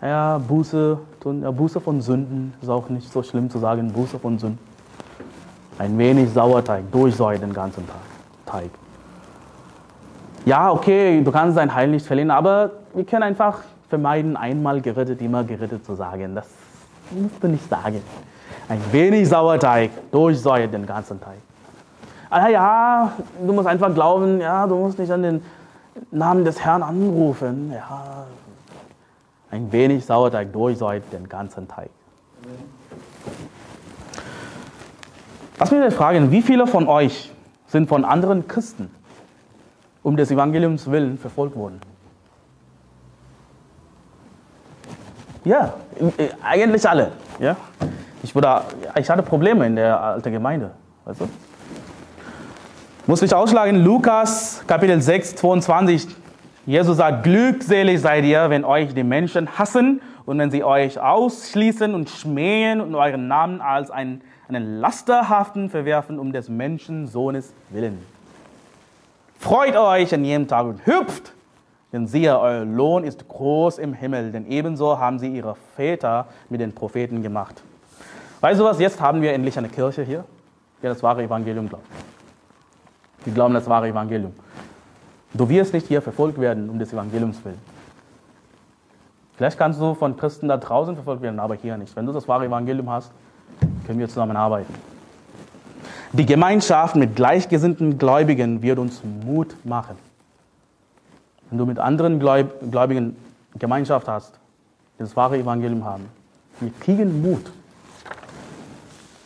Ja? 0.00 0.08
ja, 0.08 0.38
Buße, 0.38 0.98
ja, 1.42 1.50
Buße 1.50 1.80
von 1.80 2.00
Sünden 2.00 2.54
ist 2.62 2.68
auch 2.68 2.88
nicht 2.88 3.10
so 3.10 3.22
schlimm 3.22 3.50
zu 3.50 3.58
sagen, 3.58 3.92
Buße 3.92 4.18
von 4.18 4.38
Sünden. 4.38 4.60
Ein 5.78 5.98
wenig 5.98 6.30
Sauerteig, 6.30 6.90
durchsäuert 6.92 7.42
den 7.42 7.52
ganzen 7.52 7.84
Teig. 8.46 8.70
Ja, 10.48 10.70
okay, 10.70 11.20
du 11.22 11.30
kannst 11.30 11.58
dein 11.58 11.74
Heil 11.74 11.88
nicht 11.88 12.06
verlieren, 12.06 12.30
aber 12.30 12.70
wir 12.94 13.04
können 13.04 13.22
einfach 13.22 13.58
vermeiden, 13.90 14.34
einmal 14.34 14.80
gerettet, 14.80 15.20
immer 15.20 15.44
gerettet 15.44 15.84
zu 15.84 15.94
sagen. 15.94 16.34
Das 16.34 16.48
musst 17.10 17.44
du 17.44 17.48
nicht 17.48 17.68
sagen. 17.68 18.00
Ein 18.66 18.80
wenig 18.90 19.28
Sauerteig 19.28 19.90
durchsäuert 20.10 20.72
den 20.72 20.86
ganzen 20.86 21.20
Teig. 21.20 21.36
Ah 22.30 22.48
ja, 22.48 23.12
du 23.46 23.52
musst 23.52 23.68
einfach 23.68 23.92
glauben, 23.92 24.40
ja, 24.40 24.66
du 24.66 24.76
musst 24.76 24.98
nicht 24.98 25.12
an 25.12 25.22
den 25.22 25.42
Namen 26.10 26.46
des 26.46 26.64
Herrn 26.64 26.82
anrufen. 26.82 27.70
Ja, 27.70 28.24
ein 29.50 29.70
wenig 29.70 30.06
Sauerteig 30.06 30.50
durchsäuert 30.50 31.12
den 31.12 31.28
ganzen 31.28 31.68
Teig. 31.68 31.90
Lass 35.58 35.70
mich 35.70 35.92
fragen, 35.92 36.30
wie 36.30 36.40
viele 36.40 36.66
von 36.66 36.88
euch 36.88 37.30
sind 37.66 37.86
von 37.86 38.06
anderen 38.06 38.48
Christen 38.48 38.90
um 40.02 40.16
des 40.16 40.30
Evangeliums 40.30 40.90
willen 40.90 41.18
verfolgt 41.18 41.56
worden? 41.56 41.80
Ja, 45.44 45.74
eigentlich 46.42 46.88
alle. 46.88 47.12
Ja? 47.38 47.56
Ich, 48.22 48.34
wurde, 48.34 48.62
ich 48.98 49.08
hatte 49.08 49.22
Probleme 49.22 49.66
in 49.66 49.76
der 49.76 50.00
alten 50.00 50.32
Gemeinde. 50.32 50.72
Weißt 51.04 51.20
du? 51.20 51.28
Muss 53.06 53.22
ich 53.22 53.32
ausschlagen, 53.34 53.76
Lukas 53.76 54.62
Kapitel 54.66 55.00
6, 55.00 55.36
22. 55.36 56.08
Jesus 56.66 56.98
sagt, 56.98 57.22
glückselig 57.22 58.02
seid 58.02 58.24
ihr, 58.24 58.50
wenn 58.50 58.66
euch 58.66 58.92
die 58.92 59.04
Menschen 59.04 59.58
hassen 59.58 60.02
und 60.26 60.38
wenn 60.38 60.50
sie 60.50 60.62
euch 60.62 61.00
ausschließen 61.00 61.94
und 61.94 62.10
schmähen 62.10 62.82
und 62.82 62.94
euren 62.94 63.26
Namen 63.26 63.62
als 63.62 63.90
einen, 63.90 64.20
einen 64.48 64.80
Lasterhaften 64.80 65.70
verwerfen 65.70 66.18
um 66.18 66.32
des 66.32 66.50
Menschensohnes 66.50 67.54
willen. 67.70 68.04
Freut 69.38 69.76
euch 69.76 70.12
an 70.12 70.24
jedem 70.24 70.48
Tag 70.48 70.66
und 70.66 70.84
hüpft, 70.84 71.32
denn 71.92 72.06
siehe, 72.06 72.38
euer 72.38 72.64
Lohn 72.64 73.04
ist 73.04 73.28
groß 73.28 73.78
im 73.78 73.94
Himmel, 73.94 74.32
denn 74.32 74.50
ebenso 74.50 74.98
haben 74.98 75.18
sie 75.18 75.28
ihre 75.28 75.56
Väter 75.76 76.26
mit 76.48 76.60
den 76.60 76.74
Propheten 76.74 77.22
gemacht. 77.22 77.62
Weißt 78.40 78.60
du 78.60 78.64
was, 78.64 78.78
jetzt 78.80 79.00
haben 79.00 79.22
wir 79.22 79.32
endlich 79.32 79.56
eine 79.56 79.68
Kirche 79.68 80.02
hier, 80.02 80.24
die 80.82 80.86
das 80.86 81.02
wahre 81.02 81.22
Evangelium 81.22 81.68
glaubt. 81.68 81.86
Die 83.24 83.30
glauben 83.30 83.54
das 83.54 83.68
wahre 83.68 83.88
Evangelium. 83.88 84.34
Du 85.32 85.48
wirst 85.48 85.72
nicht 85.72 85.86
hier 85.86 86.02
verfolgt 86.02 86.40
werden 86.40 86.68
um 86.68 86.78
des 86.78 86.92
Evangeliums 86.92 87.44
willen. 87.44 87.60
Vielleicht 89.36 89.56
kannst 89.56 89.80
du 89.80 89.94
von 89.94 90.16
Christen 90.16 90.48
da 90.48 90.56
draußen 90.56 90.96
verfolgt 90.96 91.22
werden, 91.22 91.38
aber 91.38 91.54
hier 91.54 91.76
nicht. 91.76 91.94
Wenn 91.94 92.06
du 92.06 92.12
das 92.12 92.26
wahre 92.26 92.46
Evangelium 92.46 92.90
hast, 92.90 93.12
können 93.86 94.00
wir 94.00 94.08
zusammenarbeiten. 94.08 94.74
Die 96.12 96.24
Gemeinschaft 96.24 96.96
mit 96.96 97.16
gleichgesinnten 97.16 97.98
Gläubigen 97.98 98.62
wird 98.62 98.78
uns 98.78 99.02
Mut 99.24 99.54
machen. 99.64 99.96
Wenn 101.50 101.58
du 101.58 101.66
mit 101.66 101.78
anderen 101.78 102.18
Gläubigen 102.18 103.16
Gemeinschaft 103.58 104.08
hast, 104.08 104.38
die 104.98 105.02
das 105.02 105.16
wahre 105.16 105.36
Evangelium 105.36 105.84
haben, 105.84 106.06
wir 106.60 106.70
kriegen 106.80 107.22
Mut. 107.22 107.52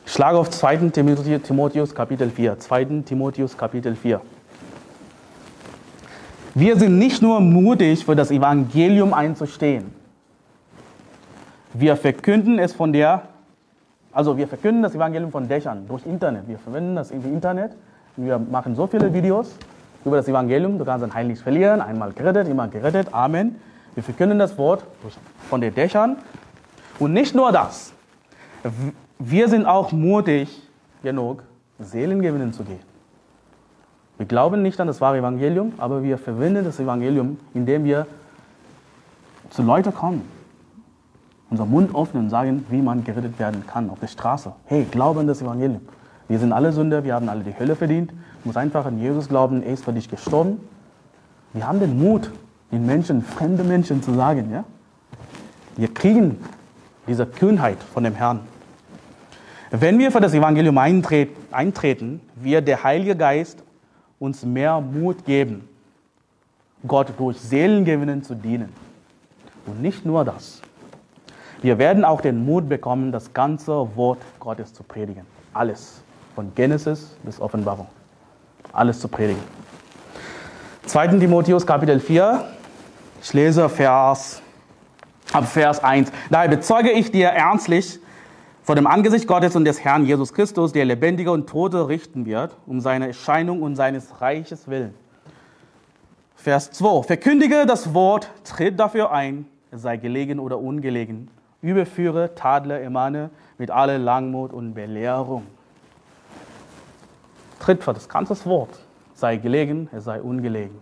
Schlage 0.06 0.36
auf 0.36 0.50
2. 0.50 0.90
Timotheus 1.38 1.94
Kapitel 1.94 2.30
4. 2.30 2.58
2. 2.58 2.84
Timotheus 3.06 3.56
Kapitel 3.56 3.94
4. 3.94 4.20
Wir 6.54 6.76
sind 6.76 6.98
nicht 6.98 7.22
nur 7.22 7.40
mutig, 7.40 8.04
für 8.04 8.14
das 8.14 8.30
Evangelium 8.30 9.14
einzustehen. 9.14 9.94
Wir 11.72 11.96
verkünden 11.96 12.58
es 12.58 12.74
von 12.74 12.92
der, 12.92 13.22
also 14.12 14.36
wir 14.36 14.48
verkünden 14.48 14.82
das 14.82 14.94
Evangelium 14.94 15.30
von 15.30 15.48
Dächern, 15.48 15.86
durch 15.88 16.06
Internet. 16.06 16.48
Wir 16.48 16.58
verwenden 16.58 16.96
das 16.96 17.10
im 17.10 17.24
Internet. 17.24 17.72
Wir 18.16 18.38
machen 18.38 18.74
so 18.74 18.86
viele 18.86 19.12
Videos 19.12 19.54
über 20.04 20.16
das 20.16 20.28
Evangelium. 20.28 20.78
Du 20.78 20.84
kannst 20.84 21.02
dein 21.02 21.14
Heil 21.14 21.26
nicht 21.26 21.42
verlieren. 21.42 21.80
Einmal 21.80 22.12
gerettet, 22.12 22.48
immer 22.48 22.68
gerettet. 22.68 23.08
Amen. 23.12 23.56
Wir 23.94 24.02
verkünden 24.02 24.38
das 24.38 24.56
Wort 24.58 24.84
von 25.48 25.60
den 25.60 25.74
Dächern. 25.74 26.16
Und 26.98 27.12
nicht 27.12 27.34
nur 27.34 27.52
das 27.52 27.92
wir 29.18 29.48
sind 29.48 29.66
auch 29.66 29.92
mutig 29.92 30.62
genug, 31.02 31.42
Seelen 31.78 32.22
gewinnen 32.22 32.52
zu 32.52 32.64
gehen. 32.64 32.80
Wir 34.18 34.26
glauben 34.26 34.62
nicht 34.62 34.80
an 34.80 34.86
das 34.86 35.00
wahre 35.00 35.18
Evangelium, 35.18 35.72
aber 35.78 36.02
wir 36.02 36.18
verwenden 36.18 36.64
das 36.64 36.78
Evangelium, 36.78 37.38
indem 37.54 37.84
wir 37.84 38.06
zu 39.50 39.62
Leuten 39.62 39.92
kommen, 39.92 40.28
unser 41.52 41.66
Mund 41.66 41.94
öffnen 41.94 42.24
und 42.24 42.30
sagen, 42.30 42.64
wie 42.70 42.80
man 42.80 43.04
gerettet 43.04 43.38
werden 43.38 43.64
kann 43.66 43.90
auf 43.90 44.00
der 44.00 44.06
Straße. 44.06 44.52
Hey, 44.64 44.86
glaube 44.90 45.20
an 45.20 45.26
das 45.26 45.42
Evangelium. 45.42 45.82
Wir 46.26 46.38
sind 46.38 46.50
alle 46.50 46.72
Sünder, 46.72 47.04
wir 47.04 47.14
haben 47.14 47.28
alle 47.28 47.44
die 47.44 47.54
Hölle 47.56 47.76
verdient. 47.76 48.10
Du 48.10 48.16
musst 48.44 48.56
einfach 48.56 48.86
an 48.86 48.98
Jesus 48.98 49.28
glauben, 49.28 49.62
er 49.62 49.74
ist 49.74 49.84
für 49.84 49.92
dich 49.92 50.08
gestorben. 50.08 50.60
Wir 51.52 51.68
haben 51.68 51.78
den 51.78 51.98
Mut, 51.98 52.30
den 52.72 52.86
Menschen, 52.86 53.22
fremde 53.22 53.64
Menschen 53.64 54.02
zu 54.02 54.14
sagen, 54.14 54.50
ja? 54.50 54.64
Wir 55.76 55.92
kriegen 55.92 56.38
diese 57.06 57.26
Kühnheit 57.26 57.82
von 57.82 58.02
dem 58.04 58.14
Herrn. 58.14 58.40
Wenn 59.70 59.98
wir 59.98 60.10
für 60.10 60.20
das 60.20 60.32
Evangelium 60.32 60.78
eintreten, 60.78 61.36
eintreten, 61.50 62.22
wird 62.34 62.66
der 62.66 62.82
Heilige 62.82 63.14
Geist 63.14 63.62
uns 64.18 64.42
mehr 64.42 64.80
Mut 64.80 65.26
geben, 65.26 65.68
Gott 66.88 67.08
durch 67.18 67.38
Seelengewinnen 67.38 68.22
zu 68.22 68.34
dienen. 68.34 68.70
Und 69.66 69.82
nicht 69.82 70.06
nur 70.06 70.24
das. 70.24 70.62
Wir 71.62 71.78
werden 71.78 72.04
auch 72.04 72.20
den 72.20 72.44
Mut 72.44 72.68
bekommen, 72.68 73.12
das 73.12 73.32
ganze 73.32 73.72
Wort 73.94 74.18
Gottes 74.40 74.74
zu 74.74 74.82
predigen. 74.82 75.24
Alles. 75.54 76.02
Von 76.34 76.52
Genesis 76.56 77.16
bis 77.22 77.40
Offenbarung. 77.40 77.86
Alles 78.72 78.98
zu 78.98 79.06
predigen. 79.06 79.42
2. 80.86 81.18
Timotheus 81.18 81.64
Kapitel 81.64 82.00
4. 82.00 82.44
Ich 83.22 83.32
lese 83.32 83.68
Vers, 83.68 84.42
ab 85.32 85.46
Vers 85.46 85.84
1. 85.84 86.10
Daher 86.30 86.48
bezeuge 86.48 86.90
ich 86.90 87.12
dir 87.12 87.28
ernstlich 87.28 88.00
vor 88.64 88.74
dem 88.74 88.88
Angesicht 88.88 89.28
Gottes 89.28 89.54
und 89.54 89.64
des 89.64 89.84
Herrn 89.84 90.04
Jesus 90.04 90.34
Christus, 90.34 90.72
der 90.72 90.84
Lebendige 90.84 91.30
und 91.30 91.48
Tote 91.48 91.86
richten 91.86 92.26
wird, 92.26 92.56
um 92.66 92.80
seine 92.80 93.06
Erscheinung 93.06 93.62
und 93.62 93.76
seines 93.76 94.20
Reiches 94.20 94.66
willen. 94.66 94.94
Vers 96.34 96.72
2. 96.72 97.04
Verkündige 97.04 97.66
das 97.66 97.94
Wort, 97.94 98.32
tritt 98.42 98.80
dafür 98.80 99.12
ein, 99.12 99.46
es 99.70 99.82
sei 99.82 99.96
gelegen 99.96 100.40
oder 100.40 100.58
ungelegen 100.58 101.28
überführe, 101.62 102.34
tadle, 102.34 102.80
ermahne 102.80 103.30
mit 103.56 103.70
aller 103.70 103.98
Langmut 103.98 104.52
und 104.52 104.74
Belehrung. 104.74 105.46
Tritt 107.60 107.82
für 107.82 107.94
das 107.94 108.08
ganze 108.08 108.44
Wort, 108.44 108.80
sei 109.14 109.36
gelegen, 109.36 109.88
es 109.92 110.04
sei 110.04 110.20
ungelegen. 110.20 110.76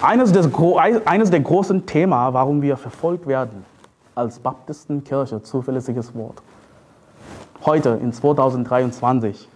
Eines, 0.00 0.30
des, 0.30 0.48
eines 1.06 1.30
der 1.30 1.40
großen 1.40 1.86
Themen, 1.86 2.12
warum 2.12 2.62
wir 2.62 2.76
verfolgt 2.76 3.26
werden 3.26 3.64
als 4.14 4.38
Baptistenkirche, 4.38 5.42
zuverlässiges 5.42 6.14
Wort. 6.14 6.42
Heute 7.64 7.98
in 8.00 8.12
2023. 8.12 9.48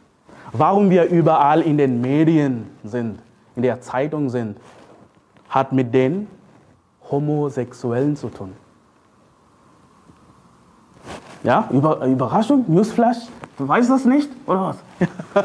Warum 0.52 0.90
wir 0.90 1.04
überall 1.04 1.60
in 1.62 1.78
den 1.78 2.00
Medien 2.00 2.70
sind, 2.82 3.20
in 3.54 3.62
der 3.62 3.80
Zeitung 3.80 4.28
sind, 4.30 4.58
hat 5.48 5.72
mit 5.72 5.94
den 5.94 6.26
Homosexuellen 7.12 8.16
zu 8.16 8.29
tun. 8.29 8.55
Ja, 11.44 11.68
Über, 11.70 12.05
Überraschung, 12.07 12.64
Newsflash, 12.66 13.18
du 13.59 13.68
weißt 13.68 13.90
das 13.90 14.05
nicht 14.05 14.31
oder 14.46 14.75
was? 15.35 15.44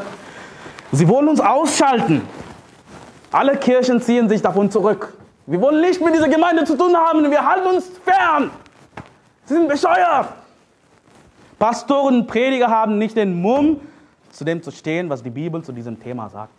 Sie 0.92 1.06
wollen 1.08 1.28
uns 1.28 1.40
ausschalten. 1.40 2.22
Alle 3.30 3.56
Kirchen 3.56 4.00
ziehen 4.00 4.28
sich 4.28 4.40
davon 4.40 4.70
zurück. 4.70 5.12
Wir 5.46 5.60
wollen 5.60 5.80
nicht 5.80 6.02
mit 6.02 6.14
dieser 6.14 6.28
Gemeinde 6.28 6.64
zu 6.64 6.76
tun 6.76 6.96
haben. 6.96 7.30
Wir 7.30 7.46
halten 7.46 7.66
uns 7.68 7.90
fern. 8.04 8.50
Sie 9.44 9.54
sind 9.54 9.68
bescheuert. 9.68 10.28
Pastoren 11.58 12.20
und 12.20 12.26
Prediger 12.26 12.68
haben 12.68 12.98
nicht 12.98 13.16
den 13.16 13.40
Mumm, 13.40 13.80
zu 14.30 14.44
dem 14.44 14.62
zu 14.62 14.70
stehen, 14.70 15.10
was 15.10 15.22
die 15.22 15.30
Bibel 15.30 15.62
zu 15.62 15.72
diesem 15.72 16.00
Thema 16.00 16.28
sagt. 16.28 16.52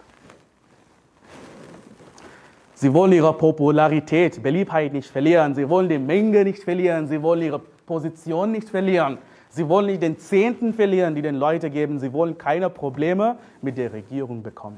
Sie 2.79 2.93
wollen 2.93 3.11
ihre 3.11 3.33
Popularität, 3.33 4.41
Beliebtheit 4.41 4.93
nicht 4.93 5.09
verlieren. 5.09 5.53
Sie 5.53 5.67
wollen 5.67 5.89
die 5.89 5.99
Menge 5.99 6.45
nicht 6.45 6.63
verlieren. 6.63 7.09
Sie 7.09 7.21
wollen 7.21 7.41
ihre 7.41 7.59
Position 7.59 8.53
nicht 8.53 8.69
verlieren. 8.69 9.17
Sie 9.49 9.67
wollen 9.67 9.87
nicht 9.87 10.01
den 10.01 10.17
Zehnten 10.17 10.73
verlieren, 10.73 11.13
die 11.13 11.21
den 11.21 11.35
Leute 11.35 11.69
geben. 11.69 11.99
Sie 11.99 12.13
wollen 12.13 12.37
keine 12.37 12.69
Probleme 12.69 13.35
mit 13.61 13.77
der 13.77 13.91
Regierung 13.91 14.41
bekommen. 14.41 14.77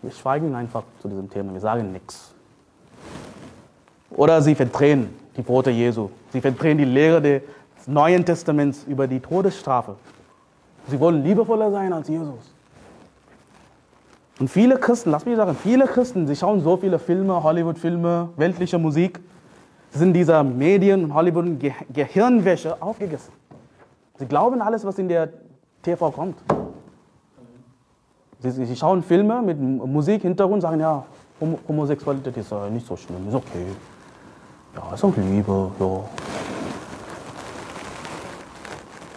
Wir 0.00 0.10
schweigen 0.12 0.54
einfach 0.54 0.82
zu 1.02 1.08
diesem 1.08 1.28
Thema. 1.28 1.52
Wir 1.52 1.60
sagen 1.60 1.92
nichts. 1.92 2.32
Oder 4.12 4.40
sie 4.40 4.54
verdrehen 4.54 5.10
die 5.36 5.42
Brote 5.42 5.70
Jesu. 5.70 6.08
Sie 6.30 6.40
verdrehen 6.40 6.78
die 6.78 6.86
Lehre 6.86 7.20
des 7.20 7.42
Neuen 7.86 8.24
Testaments 8.24 8.84
über 8.88 9.06
die 9.06 9.20
Todesstrafe. 9.20 9.96
Sie 10.86 10.98
wollen 10.98 11.22
liebevoller 11.22 11.70
sein 11.70 11.92
als 11.92 12.08
Jesus. 12.08 12.54
Und 14.38 14.48
viele 14.48 14.78
Christen, 14.78 15.10
lass 15.10 15.26
mich 15.26 15.36
sagen, 15.36 15.56
viele 15.60 15.86
Christen, 15.86 16.26
sie 16.26 16.36
schauen 16.36 16.62
so 16.62 16.76
viele 16.76 16.98
Filme, 16.98 17.42
Hollywood-Filme, 17.42 18.28
weltliche 18.36 18.78
Musik, 18.78 19.18
sind 19.90 20.12
dieser 20.12 20.44
Medien- 20.44 21.04
und 21.04 21.14
Hollywood-Gehirnwäsche 21.14 22.80
aufgegessen. 22.80 23.32
Sie 24.16 24.26
glauben 24.26 24.62
alles, 24.62 24.84
was 24.84 24.98
in 24.98 25.08
der 25.08 25.28
TV 25.82 26.10
kommt. 26.10 26.36
Sie, 28.40 28.50
sie 28.50 28.76
schauen 28.76 29.02
Filme 29.02 29.42
mit 29.42 29.60
Musik, 29.60 30.22
Hintergrund, 30.22 30.62
sagen, 30.62 30.78
ja, 30.78 31.04
Homosexualität 31.66 32.36
ist 32.36 32.52
nicht 32.70 32.86
so 32.86 32.96
schlimm, 32.96 33.28
ist 33.28 33.34
okay. 33.34 33.66
Ja, 34.76 34.94
ist 34.94 35.04
auch 35.04 35.16
Liebe, 35.16 35.70
ja. 35.80 36.00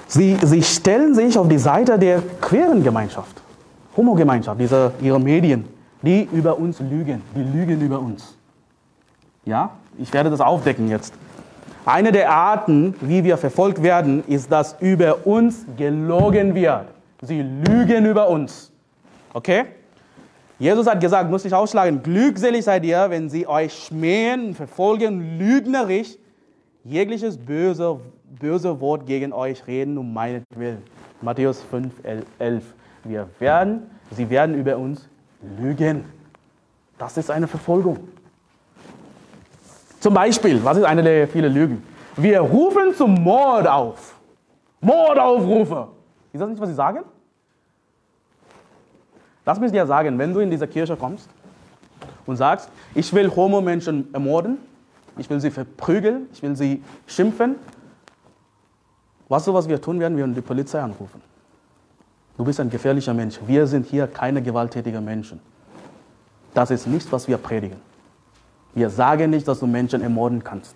Sie, 0.07 0.37
sie 0.41 0.63
stellen 0.63 1.13
sich 1.13 1.37
auf 1.37 1.47
die 1.47 1.57
Seite 1.57 1.97
der 1.97 2.21
queeren 2.41 2.83
Gemeinschaft. 2.83 3.41
Homo-Gemeinschaft, 3.95 4.59
diese, 4.59 4.93
ihre 5.01 5.19
Medien, 5.19 5.65
die 6.01 6.27
über 6.31 6.57
uns 6.57 6.79
lügen, 6.79 7.21
die 7.35 7.43
lügen 7.43 7.81
über 7.81 7.99
uns. 7.99 8.37
Ja, 9.45 9.71
ich 9.97 10.13
werde 10.13 10.29
das 10.29 10.41
aufdecken 10.41 10.89
jetzt. 10.89 11.13
Eine 11.85 12.11
der 12.11 12.31
Arten, 12.31 12.95
wie 13.01 13.23
wir 13.23 13.37
verfolgt 13.37 13.81
werden, 13.81 14.23
ist, 14.27 14.51
dass 14.51 14.75
über 14.79 15.25
uns 15.25 15.65
gelogen 15.77 16.53
wird. 16.53 16.85
Sie 17.21 17.41
lügen 17.41 18.05
über 18.05 18.29
uns. 18.29 18.71
Okay? 19.33 19.65
Jesus 20.59 20.85
hat 20.85 21.01
gesagt, 21.01 21.31
muss 21.31 21.43
ich 21.43 21.53
ausschlagen, 21.53 22.03
glückselig 22.03 22.65
seid 22.65 22.85
ihr, 22.85 23.09
wenn 23.09 23.29
sie 23.29 23.47
euch 23.47 23.73
schmähen, 23.73 24.53
verfolgen, 24.53 25.39
lügnerisch 25.39 26.17
jegliches 26.83 27.37
böse, 27.37 27.99
böse 28.39 28.79
Wort 28.79 29.05
gegen 29.05 29.33
euch 29.33 29.65
reden 29.65 29.97
um 29.97 30.13
meinetwillen. 30.13 30.83
Matthäus 31.21 31.61
5, 31.63 31.93
11. 32.39 32.63
Wir 33.03 33.29
werden, 33.39 33.89
sie 34.11 34.29
werden 34.29 34.55
über 34.55 34.77
uns 34.77 35.07
lügen. 35.59 36.05
Das 36.97 37.17
ist 37.17 37.31
eine 37.31 37.47
Verfolgung. 37.47 38.07
Zum 39.99 40.13
Beispiel, 40.13 40.63
was 40.63 40.77
ist 40.77 40.83
eine 40.83 41.03
der 41.03 41.27
vielen 41.27 41.53
Lügen? 41.53 41.83
Wir 42.15 42.41
rufen 42.41 42.93
zum 42.95 43.13
Mord 43.13 43.67
auf. 43.67 44.15
Mordaufrufe. 44.81 45.89
Ist 46.33 46.41
das 46.41 46.49
nicht, 46.49 46.61
was 46.61 46.69
sie 46.69 46.75
sagen? 46.75 47.03
Lass 49.45 49.59
mich 49.59 49.71
dir 49.71 49.85
sagen, 49.85 50.17
wenn 50.17 50.33
du 50.33 50.39
in 50.39 50.49
diese 50.49 50.67
Kirche 50.67 50.95
kommst 50.95 51.29
und 52.25 52.35
sagst, 52.35 52.69
ich 52.93 53.11
will 53.13 53.29
Homo-Menschen 53.35 54.13
ermorden, 54.13 54.57
ich 55.17 55.29
will 55.29 55.39
sie 55.39 55.51
verprügeln, 55.51 56.27
ich 56.33 56.41
will 56.41 56.55
sie 56.55 56.83
schimpfen, 57.07 57.55
weißt 59.29 59.47
du, 59.47 59.53
was 59.53 59.67
wir 59.67 59.81
tun 59.81 59.99
werden? 59.99 60.15
Wir 60.15 60.23
werden 60.23 60.35
die 60.35 60.41
Polizei 60.41 60.79
anrufen. 60.79 61.21
Du 62.41 62.45
bist 62.45 62.59
ein 62.59 62.71
gefährlicher 62.71 63.13
Mensch. 63.13 63.39
Wir 63.45 63.67
sind 63.67 63.85
hier 63.85 64.07
keine 64.07 64.41
gewalttätigen 64.41 65.05
Menschen. 65.05 65.39
Das 66.55 66.71
ist 66.71 66.87
nicht, 66.87 67.11
was 67.11 67.27
wir 67.27 67.37
predigen. 67.37 67.77
Wir 68.73 68.89
sagen 68.89 69.29
nicht, 69.29 69.47
dass 69.47 69.59
du 69.59 69.67
Menschen 69.67 70.01
ermorden 70.01 70.43
kannst. 70.43 70.75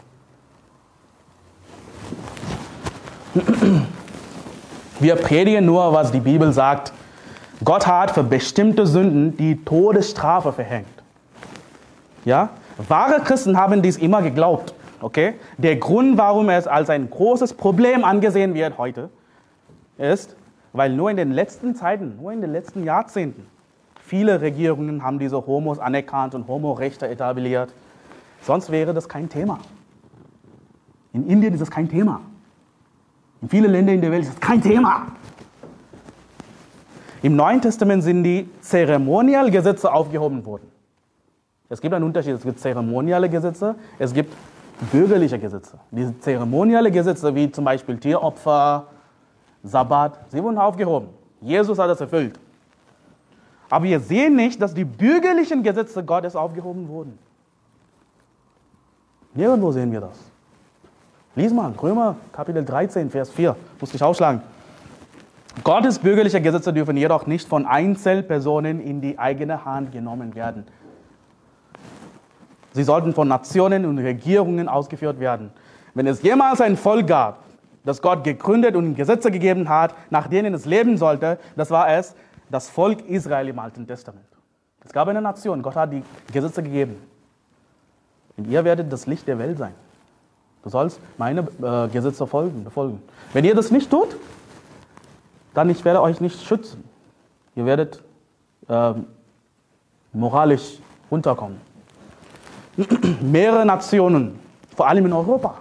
Wir 5.00 5.16
predigen 5.16 5.66
nur, 5.66 5.92
was 5.92 6.12
die 6.12 6.20
Bibel 6.20 6.54
sagt. 6.54 6.94
Gott 7.64 7.88
hat 7.88 8.12
für 8.12 8.22
bestimmte 8.22 8.86
Sünden 8.86 9.36
die 9.36 9.56
Todesstrafe 9.66 10.54
verhängt. 10.54 11.04
Ja? 12.26 12.50
Wahre 12.88 13.22
Christen 13.22 13.58
haben 13.58 13.82
dies 13.82 13.98
immer 13.98 14.22
geglaubt. 14.22 14.76
Okay? 15.02 15.34
Der 15.58 15.78
Grund, 15.78 16.16
warum 16.16 16.48
es 16.50 16.68
als 16.68 16.92
ein 16.92 17.10
großes 17.10 17.56
Problem 17.56 18.06
angesehen 18.06 18.54
wird 18.54 18.78
heute, 18.78 19.10
ist, 19.98 20.36
weil 20.76 20.94
nur 20.94 21.10
in 21.10 21.18
den 21.18 21.32
letzten 21.32 21.74
Zeiten, 21.76 22.18
nur 22.22 22.32
in 22.34 22.42
den 22.42 22.52
letzten 22.52 22.84
Jahrzehnten, 22.84 23.48
viele 24.02 24.42
Regierungen 24.42 25.04
haben 25.04 25.20
diese 25.20 25.46
Homos 25.48 25.80
anerkannt 25.80 26.36
und 26.36 26.48
Homorechte 26.48 27.08
etabliert. 27.08 27.74
Sonst 28.42 28.70
wäre 28.70 28.94
das 28.94 29.08
kein 29.08 29.30
Thema. 29.30 29.60
In 31.14 31.28
Indien 31.28 31.54
ist 31.54 31.62
das 31.62 31.72
kein 31.72 31.88
Thema. 31.88 32.20
In 33.42 33.50
vielen 33.50 33.72
Ländern 33.72 33.96
in 33.96 34.02
der 34.02 34.12
Welt 34.12 34.24
ist 34.24 34.34
das 34.34 34.40
kein 34.40 34.62
Thema. 34.62 35.08
Im 37.22 37.36
Neuen 37.36 37.62
Testament 37.62 38.04
sind 38.04 38.24
die 38.24 38.50
Zeremonialgesetze 38.62 39.92
aufgehoben 39.92 40.46
worden. 40.46 40.68
Es 41.70 41.82
gibt 41.82 41.94
einen 41.94 42.04
Unterschied. 42.04 42.36
Es 42.36 42.44
gibt 42.44 42.60
zeremoniale 42.60 43.30
Gesetze, 43.30 43.76
es 43.98 44.14
gibt 44.14 44.36
bürgerliche 44.92 45.40
Gesetze. 45.40 45.80
Diese 45.90 46.20
zeremoniale 46.20 46.92
Gesetze, 46.92 47.34
wie 47.34 47.50
zum 47.50 47.64
Beispiel 47.64 47.98
Tieropfer, 47.98 48.88
Sabbat, 49.66 50.20
sie 50.30 50.42
wurden 50.42 50.58
aufgehoben. 50.58 51.10
Jesus 51.42 51.78
hat 51.78 51.90
das 51.90 52.00
erfüllt. 52.00 52.40
Aber 53.70 53.86
wir 53.86 54.00
sehen 54.00 54.36
nicht, 54.36 54.62
dass 54.62 54.74
die 54.74 54.86
bürgerlichen 54.86 55.64
Gesetze 55.64 56.04
Gottes 56.04 56.36
aufgehoben 56.36 56.88
wurden. 56.88 57.18
Nirgendwo 59.34 59.72
sehen 59.72 59.92
wir 59.92 60.02
das. 60.02 60.18
Lies 61.36 61.52
mal, 61.52 61.72
Römer 61.72 62.16
Kapitel 62.32 62.64
13, 62.64 63.10
Vers 63.10 63.30
4, 63.32 63.56
muss 63.80 63.94
ich 63.94 64.02
ausschlagen. 64.02 64.42
Gottes 65.64 66.00
bürgerliche 66.00 66.40
Gesetze 66.42 66.72
dürfen 66.72 66.96
jedoch 66.96 67.26
nicht 67.28 67.48
von 67.48 67.66
Einzelpersonen 67.66 68.80
in 68.80 69.02
die 69.02 69.18
eigene 69.18 69.66
Hand 69.66 69.92
genommen 69.92 70.36
werden. 70.36 70.66
Sie 72.74 72.84
sollten 72.84 73.14
von 73.14 73.28
Nationen 73.28 73.86
und 73.86 73.98
Regierungen 73.98 74.70
ausgeführt 74.70 75.20
werden. 75.20 75.52
Wenn 75.94 76.08
es 76.08 76.22
jemals 76.22 76.60
ein 76.60 76.76
Volk 76.76 77.08
gab, 77.08 77.45
das 77.86 78.02
Gott 78.02 78.24
gegründet 78.24 78.76
und 78.76 78.96
Gesetze 78.96 79.32
gegeben 79.32 79.70
hat, 79.70 79.94
nach 80.10 80.28
denen 80.28 80.54
es 80.54 80.66
leben 80.66 80.98
sollte, 80.98 81.38
das 81.56 81.72
war 81.72 81.90
es, 81.90 82.16
das 82.50 82.70
Volk 82.70 83.08
Israel 83.08 83.48
im 83.48 83.60
Alten 83.60 83.88
Testament. 83.88 84.26
Es 84.84 84.92
gab 84.92 85.08
eine 85.08 85.22
Nation, 85.22 85.62
Gott 85.62 85.76
hat 85.76 85.94
die 85.94 86.04
Gesetze 86.32 86.62
gegeben. 86.62 86.98
Und 88.38 88.48
ihr 88.48 88.64
werdet 88.64 88.92
das 88.92 89.08
Licht 89.08 89.28
der 89.28 89.40
Welt 89.40 89.58
sein. 89.58 89.74
Du 90.64 90.70
sollst 90.70 91.00
meine 91.18 91.42
äh, 91.62 91.88
Gesetze 91.90 92.26
folgen, 92.28 92.64
befolgen. 92.64 93.02
Wenn 93.34 93.46
ihr 93.46 93.56
das 93.56 93.72
nicht 93.72 93.90
tut, 93.90 94.16
dann 95.54 95.70
ich 95.70 95.86
werde 95.86 96.02
euch 96.02 96.20
nicht 96.20 96.42
schützen. 96.42 96.84
Ihr 97.56 97.66
werdet 97.66 98.04
äh, 98.68 98.94
moralisch 100.12 100.80
runterkommen. 101.10 101.60
Mehrere 103.22 103.66
Nationen, 103.66 104.40
vor 104.76 104.88
allem 104.88 105.06
in 105.06 105.14
Europa, 105.14 105.60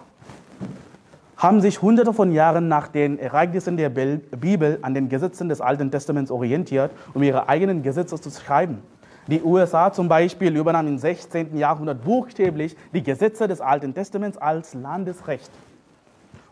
haben 1.44 1.60
sich 1.60 1.82
hunderte 1.82 2.14
von 2.14 2.32
Jahren 2.32 2.68
nach 2.68 2.88
den 2.88 3.18
Ereignissen 3.18 3.76
der 3.76 3.90
Bibel 3.90 4.78
an 4.80 4.94
den 4.94 5.10
Gesetzen 5.10 5.50
des 5.50 5.60
Alten 5.60 5.90
Testaments 5.90 6.30
orientiert, 6.30 6.90
um 7.12 7.22
ihre 7.22 7.50
eigenen 7.50 7.82
Gesetze 7.82 8.18
zu 8.18 8.30
schreiben. 8.30 8.82
Die 9.26 9.42
USA 9.42 9.92
zum 9.92 10.08
Beispiel 10.08 10.56
übernahm 10.56 10.88
im 10.88 10.96
16. 10.96 11.54
Jahrhundert 11.58 12.02
buchstäblich 12.02 12.74
die 12.94 13.02
Gesetze 13.02 13.46
des 13.46 13.60
Alten 13.60 13.92
Testaments 13.92 14.38
als 14.38 14.72
Landesrecht. 14.72 15.50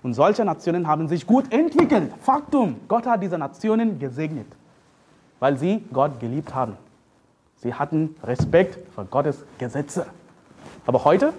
Und 0.02 0.12
solche 0.12 0.44
Nationen 0.44 0.86
haben 0.86 1.08
sich 1.08 1.26
gut 1.26 1.50
entwickelt. 1.50 2.12
Faktum, 2.20 2.76
Gott 2.86 3.06
hat 3.06 3.22
diese 3.22 3.38
Nationen 3.38 3.98
gesegnet, 3.98 4.48
weil 5.40 5.56
sie 5.56 5.82
Gott 5.90 6.20
geliebt 6.20 6.54
haben. 6.54 6.76
Sie 7.56 7.72
hatten 7.72 8.14
Respekt 8.22 8.78
vor 8.94 9.06
Gottes 9.06 9.42
Gesetze. 9.56 10.04
Aber 10.84 11.02
heute, 11.02 11.32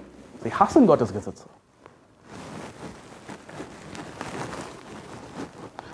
sie 0.43 0.51
hassen 0.51 0.87
Gottes 0.87 1.13
Gesetze. 1.13 1.52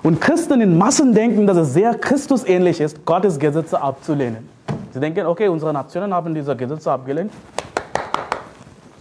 Und 0.01 0.21
Christen 0.21 0.61
in 0.61 0.77
Massen 0.77 1.13
denken, 1.13 1.45
dass 1.45 1.57
es 1.57 1.73
sehr 1.73 1.93
Christusähnlich 1.95 2.79
ist, 2.79 3.05
Gottes 3.05 3.37
Gesetze 3.37 3.81
abzulehnen. 3.81 4.47
Sie 4.91 4.99
denken, 4.99 5.25
okay, 5.25 5.47
unsere 5.49 5.73
Nationen 5.73 6.13
haben 6.13 6.33
diese 6.33 6.55
Gesetze 6.55 6.91
abgelehnt. 6.91 7.31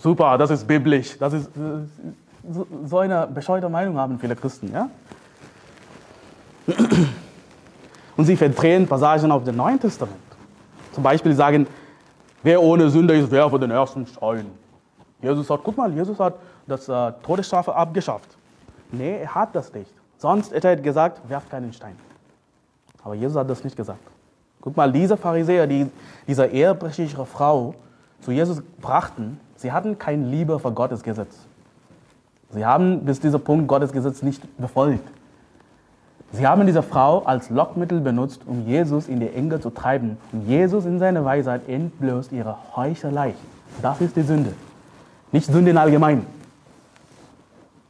Super, 0.01 0.37
das 0.37 0.51
ist 0.51 0.67
biblisch. 0.67 1.17
Das 1.19 1.33
ist, 1.33 1.51
so 2.87 2.99
eine 2.99 3.27
bescheuerte 3.27 3.69
Meinung 3.69 3.97
haben 3.97 4.19
viele 4.19 4.35
Christen. 4.35 4.73
Ja? 4.73 4.89
Und 8.17 8.25
sie 8.25 8.37
verdrehen 8.37 8.87
Passagen 8.87 9.31
auf 9.31 9.45
dem 9.45 9.57
Neuen 9.57 9.79
Testament. 9.79 10.17
Zum 10.93 11.03
Beispiel 11.03 11.35
sagen, 11.35 11.67
wer 12.43 12.61
ohne 12.61 12.91
Sünde 12.91 13.17
ist, 13.17 13.31
werfe 13.31 13.59
den 13.59 13.71
ersten 13.71 14.07
Stein. 14.07 14.47
Jesus 15.23 15.49
hat, 15.51 15.61
guck 15.63 15.77
mal, 15.77 15.93
Jesus 15.93 16.19
hat 16.19 16.35
das 16.67 16.89
äh, 16.89 17.13
Todesstrafe 17.23 17.75
abgeschafft. 17.75 18.29
Nee, 18.91 19.19
er 19.23 19.35
hat 19.35 19.55
das 19.55 19.73
nicht. 19.73 19.91
Sonst 20.19 20.53
hätte 20.53 20.69
er 20.69 20.77
gesagt, 20.77 21.29
werft 21.29 21.51
keinen 21.51 21.73
Stein. 21.73 21.97
Aber 23.03 23.15
Jesus 23.15 23.37
hat 23.37 23.49
das 23.49 23.65
nicht 23.65 23.77
gesagt. 23.77 24.01
Guck 24.61 24.77
mal, 24.77 24.93
diese 24.93 25.17
Pharisäer, 25.17 25.67
die 25.67 25.87
diese 26.27 26.47
ehebrechliche 26.47 27.25
Frau 27.25 27.75
zu 28.21 28.33
Jesus 28.33 28.61
brachten, 28.81 29.41
sie 29.57 29.71
hatten 29.71 29.99
keine 29.99 30.27
Liebe 30.27 30.59
für 30.59 30.73
Gottes 30.73 31.03
Gesetz. 31.03 31.37
Sie 32.51 32.67
haben 32.67 33.05
bis 33.05 33.21
dieser 33.21 33.39
Punkt 33.39 33.69
Gottes 33.69 33.93
Gesetz 33.93 34.23
nicht 34.23 34.43
befolgt. 34.59 35.09
Sie 36.33 36.47
haben 36.47 36.67
diese 36.67 36.83
Frau 36.83 37.21
als 37.21 37.49
Lockmittel 37.49 38.01
benutzt, 38.01 38.43
um 38.47 38.67
Jesus 38.67 39.09
in 39.09 39.21
die 39.21 39.29
Enge 39.29 39.61
zu 39.61 39.71
treiben. 39.71 40.19
Und 40.33 40.47
Jesus 40.47 40.85
in 40.85 40.99
seiner 40.99 41.25
Weisheit 41.25 41.69
entblößt 41.69 42.33
ihre 42.33 42.57
Heuchelei. 42.77 43.35
Das 43.81 44.01
ist 44.01 44.17
die 44.17 44.23
Sünde. 44.23 44.53
Nicht 45.33 45.47
Sünde 45.47 45.71
in 45.71 45.79
allgemein. 45.79 46.27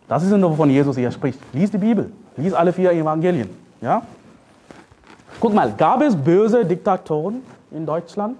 Das 0.09 0.23
ist 0.23 0.31
nur, 0.31 0.51
wovon 0.51 0.71
Jesus 0.71 0.97
hier 0.97 1.11
spricht. 1.11 1.38
Lies 1.53 1.71
die 1.71 1.79
Bibel. 1.79 2.11
Lies 2.37 2.55
alle 2.55 2.73
vier 2.73 2.92
Evangelien. 2.92 3.51
Ja? 3.81 4.03
Guck 5.38 5.55
mal, 5.55 5.73
gab 5.77 6.03
es 6.03 6.16
böse 6.16 6.64
Diktatoren 6.64 7.42
in 7.71 7.85
Deutschland? 7.85 8.37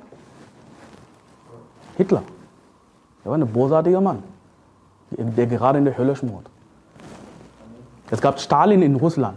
Hitler. 1.97 2.23
Er 3.25 3.31
war 3.31 3.39
ein 3.39 3.47
bosartiger 3.47 4.01
Mann, 4.01 4.23
der 5.11 5.47
gerade 5.47 5.79
in 5.79 5.85
der 5.85 5.99
Hölle 5.99 6.17
schmort. 6.17 6.47
Es 8.11 8.21
gab 8.21 8.41
Stalin 8.41 8.83
in 8.83 8.97
Russland. 8.97 9.37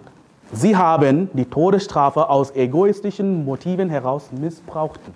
Sie 0.54 0.76
haben 0.76 1.30
die 1.34 1.46
Todesstrafe 1.46 2.30
aus 2.30 2.56
egoistischen 2.56 3.46
Motiven 3.46 3.90
heraus 3.90 4.30
missbrauchten. 4.32 5.14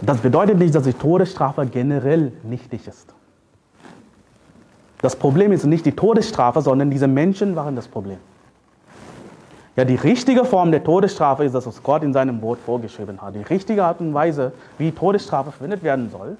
Das 0.00 0.18
bedeutet 0.18 0.58
nicht, 0.58 0.74
dass 0.74 0.84
die 0.84 0.92
Todesstrafe 0.92 1.66
generell 1.66 2.32
nichtig 2.42 2.88
ist. 2.88 3.14
Das 5.02 5.16
Problem 5.16 5.52
ist 5.52 5.64
nicht 5.64 5.84
die 5.84 5.92
Todesstrafe, 5.92 6.62
sondern 6.62 6.90
diese 6.90 7.08
Menschen 7.08 7.56
waren 7.56 7.76
das 7.76 7.88
Problem. 7.88 8.18
Ja, 9.74 9.84
die 9.84 9.96
richtige 9.96 10.44
Form 10.44 10.70
der 10.70 10.84
Todesstrafe 10.84 11.44
ist 11.44 11.54
das, 11.54 11.66
was 11.66 11.82
Gott 11.82 12.02
in 12.02 12.12
seinem 12.12 12.40
Wort 12.40 12.60
vorgeschrieben 12.64 13.20
hat. 13.20 13.34
Die 13.34 13.42
richtige 13.42 13.84
Art 13.84 14.00
und 14.00 14.14
Weise, 14.14 14.52
wie 14.78 14.92
Todesstrafe 14.92 15.50
verwendet 15.50 15.82
werden 15.82 16.10
soll, 16.10 16.36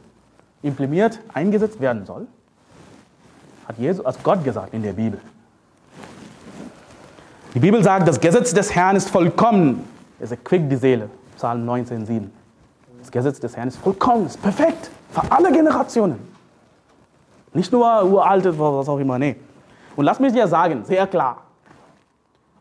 implementiert, 0.63 1.19
eingesetzt 1.33 1.81
werden 1.81 2.07
soll, 2.07 2.27
hat 3.67 3.79
Jesus, 3.79 4.05
als 4.05 4.23
Gott 4.23 4.45
gesagt 4.45 4.75
in 4.75 4.83
der 4.83 4.93
Bibel. 4.93 5.19
Die 7.55 7.59
Bibel 7.59 7.83
sagt, 7.83 8.07
das 8.07 8.21
Gesetz 8.21 8.55
des 8.55 8.75
Herrn 8.75 8.97
ist 8.97 9.11
vollkommen. 9.11 9.89
Es 10.21 10.31
erquickt 10.31 10.71
die 10.71 10.77
Seele. 10.77 11.09
Psalm 11.37 11.69
19,7. 11.69 12.25
Das 13.01 13.11
Gesetz 13.11 13.41
des 13.41 13.57
Herrn 13.57 13.69
ist 13.69 13.79
vollkommen, 13.79 14.27
ist 14.27 14.41
perfekt 14.41 14.91
für 15.11 15.23
alle 15.33 15.51
Generationen. 15.51 16.32
Nicht 17.55 17.73
nur 17.73 18.05
uralte, 18.05 18.59
was 18.59 18.89
auch 18.89 18.99
immer, 18.99 19.19
nee. 19.19 19.37
Und 19.97 20.05
lass 20.05 20.21
mich 20.21 20.33
dir 20.33 20.49
sagen, 20.49 20.85
sehr 20.85 21.07
klar, 21.07 21.43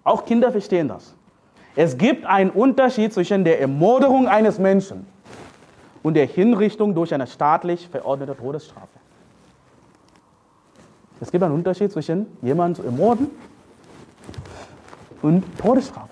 auch 0.03 0.25
Kinder 0.25 0.51
verstehen 0.51 0.87
das. 0.87 1.15
Es 1.75 1.97
gibt 1.97 2.25
einen 2.25 2.49
Unterschied 2.49 3.13
zwischen 3.13 3.43
der 3.45 3.61
Ermorderung 3.61 4.27
eines 4.27 4.59
Menschen 4.59 5.05
und 6.03 6.15
der 6.15 6.25
Hinrichtung 6.25 6.93
durch 6.93 7.13
eine 7.13 7.27
staatlich 7.27 7.87
verordnete 7.87 8.35
Todesstrafe. 8.35 8.87
Es 11.21 11.31
gibt 11.31 11.43
einen 11.43 11.53
Unterschied 11.53 11.91
zwischen 11.91 12.25
jemanden 12.41 12.75
zu 12.75 12.83
ermorden 12.83 13.29
und 15.21 15.45
Todesstrafe. 15.57 16.09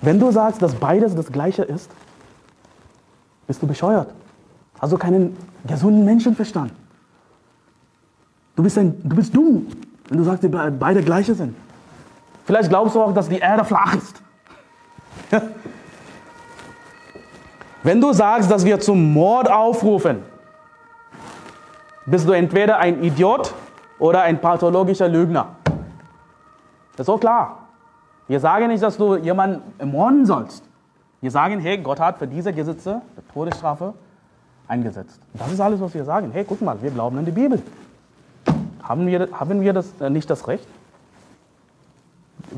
Wenn 0.00 0.18
du 0.18 0.30
sagst, 0.30 0.60
dass 0.60 0.74
beides 0.74 1.14
das 1.14 1.30
Gleiche 1.30 1.62
ist, 1.62 1.90
bist 3.46 3.62
du 3.62 3.66
bescheuert. 3.66 4.12
Hast 4.80 4.92
du 4.92 4.98
keinen 4.98 5.36
gesunden 5.66 6.04
Menschenverstand. 6.04 6.72
Du 8.54 8.62
bist, 8.62 8.78
ein, 8.78 9.00
du 9.02 9.16
bist 9.16 9.34
dumm, 9.34 9.66
wenn 10.08 10.18
du 10.18 10.24
sagst, 10.24 10.44
dass 10.44 10.72
beide 10.78 11.02
gleiche 11.02 11.34
sind. 11.34 11.54
Vielleicht 12.44 12.68
glaubst 12.68 12.94
du 12.94 13.02
auch, 13.02 13.12
dass 13.12 13.28
die 13.28 13.38
Erde 13.38 13.64
flach 13.64 13.94
ist. 13.94 14.22
Wenn 17.82 18.00
du 18.00 18.12
sagst, 18.12 18.50
dass 18.50 18.64
wir 18.64 18.80
zum 18.80 19.12
Mord 19.12 19.50
aufrufen, 19.50 20.22
bist 22.04 22.26
du 22.28 22.32
entweder 22.32 22.78
ein 22.78 23.02
Idiot 23.02 23.52
oder 23.98 24.22
ein 24.22 24.40
pathologischer 24.40 25.08
Lügner. 25.08 25.56
Das 26.96 27.00
ist 27.00 27.06
so 27.06 27.18
klar. 27.18 27.68
Wir 28.28 28.40
sagen 28.40 28.68
nicht, 28.68 28.82
dass 28.82 28.96
du 28.96 29.16
jemanden 29.16 29.62
ermorden 29.78 30.26
sollst. 30.26 30.64
Wir 31.20 31.30
sagen, 31.30 31.60
hey, 31.60 31.78
Gott 31.78 32.00
hat 32.00 32.18
für 32.18 32.26
diese 32.26 32.52
Gesetze, 32.52 33.02
die 33.16 33.32
Todesstrafe, 33.32 33.94
eingesetzt. 34.68 35.20
Das 35.34 35.52
ist 35.52 35.60
alles, 35.60 35.80
was 35.80 35.94
wir 35.94 36.04
sagen. 36.04 36.30
Hey, 36.32 36.44
guck 36.46 36.60
mal, 36.62 36.80
wir 36.80 36.90
glauben 36.90 37.18
an 37.18 37.24
die 37.24 37.32
Bibel. 37.32 37.62
Haben 38.82 39.06
wir, 39.06 39.28
haben 39.32 39.60
wir 39.60 39.72
das, 39.72 39.92
äh, 40.00 40.10
nicht 40.10 40.30
das 40.30 40.46
Recht? 40.46 40.66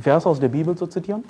Vers 0.00 0.26
aus 0.26 0.40
der 0.40 0.48
Bibel 0.48 0.76
zu 0.76 0.86
zitieren? 0.86 1.24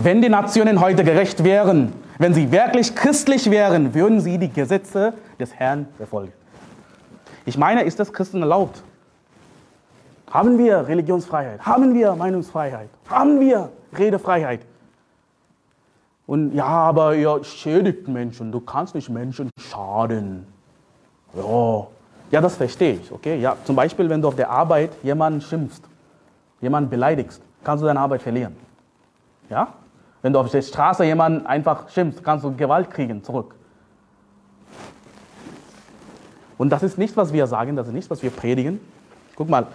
Wenn 0.00 0.22
die 0.22 0.28
Nationen 0.28 0.80
heute 0.80 1.04
gerecht 1.04 1.42
wären, 1.44 1.92
wenn 2.18 2.34
sie 2.34 2.50
wirklich 2.50 2.94
christlich 2.94 3.50
wären, 3.50 3.94
würden 3.94 4.20
sie 4.20 4.38
die 4.38 4.52
Gesetze 4.52 5.14
des 5.38 5.54
Herrn 5.54 5.86
befolgen. 5.98 6.32
Ich 7.46 7.56
meine, 7.56 7.82
ist 7.82 7.98
das 7.98 8.12
Christen 8.12 8.42
erlaubt? 8.42 8.82
Haben 10.30 10.58
wir 10.58 10.86
Religionsfreiheit? 10.86 11.64
Haben 11.64 11.94
wir 11.94 12.14
Meinungsfreiheit? 12.14 12.90
Haben 13.08 13.40
wir 13.40 13.70
Redefreiheit? 13.96 14.60
Und 16.28 16.54
ja, 16.54 16.66
aber 16.66 17.16
ihr 17.16 17.42
schädigt 17.42 18.06
Menschen, 18.06 18.52
du 18.52 18.60
kannst 18.60 18.94
nicht 18.94 19.08
Menschen 19.08 19.48
schaden. 19.58 20.46
Ja, 21.34 21.86
ja, 22.30 22.40
das 22.42 22.56
verstehe 22.56 22.96
ich. 22.96 23.10
Okay? 23.10 23.40
Ja, 23.40 23.56
zum 23.64 23.74
Beispiel, 23.74 24.10
wenn 24.10 24.20
du 24.20 24.28
auf 24.28 24.36
der 24.36 24.50
Arbeit 24.50 24.90
jemanden 25.02 25.40
schimpfst, 25.40 25.82
jemanden 26.60 26.90
beleidigst, 26.90 27.40
kannst 27.64 27.82
du 27.82 27.86
deine 27.86 28.00
Arbeit 28.00 28.20
verlieren. 28.20 28.54
Ja? 29.48 29.68
Wenn 30.20 30.34
du 30.34 30.38
auf 30.38 30.50
der 30.50 30.60
Straße 30.60 31.02
jemanden 31.06 31.46
einfach 31.46 31.88
schimpfst, 31.88 32.22
kannst 32.22 32.44
du 32.44 32.54
Gewalt 32.54 32.90
kriegen 32.90 33.24
zurück. 33.24 33.54
Und 36.58 36.68
das 36.68 36.82
ist 36.82 36.98
nicht, 36.98 37.16
was 37.16 37.32
wir 37.32 37.46
sagen, 37.46 37.74
das 37.74 37.86
ist 37.86 37.94
nicht, 37.94 38.10
was 38.10 38.22
wir 38.22 38.30
predigen. 38.30 38.80
Guck 39.34 39.48
mal, 39.48 39.66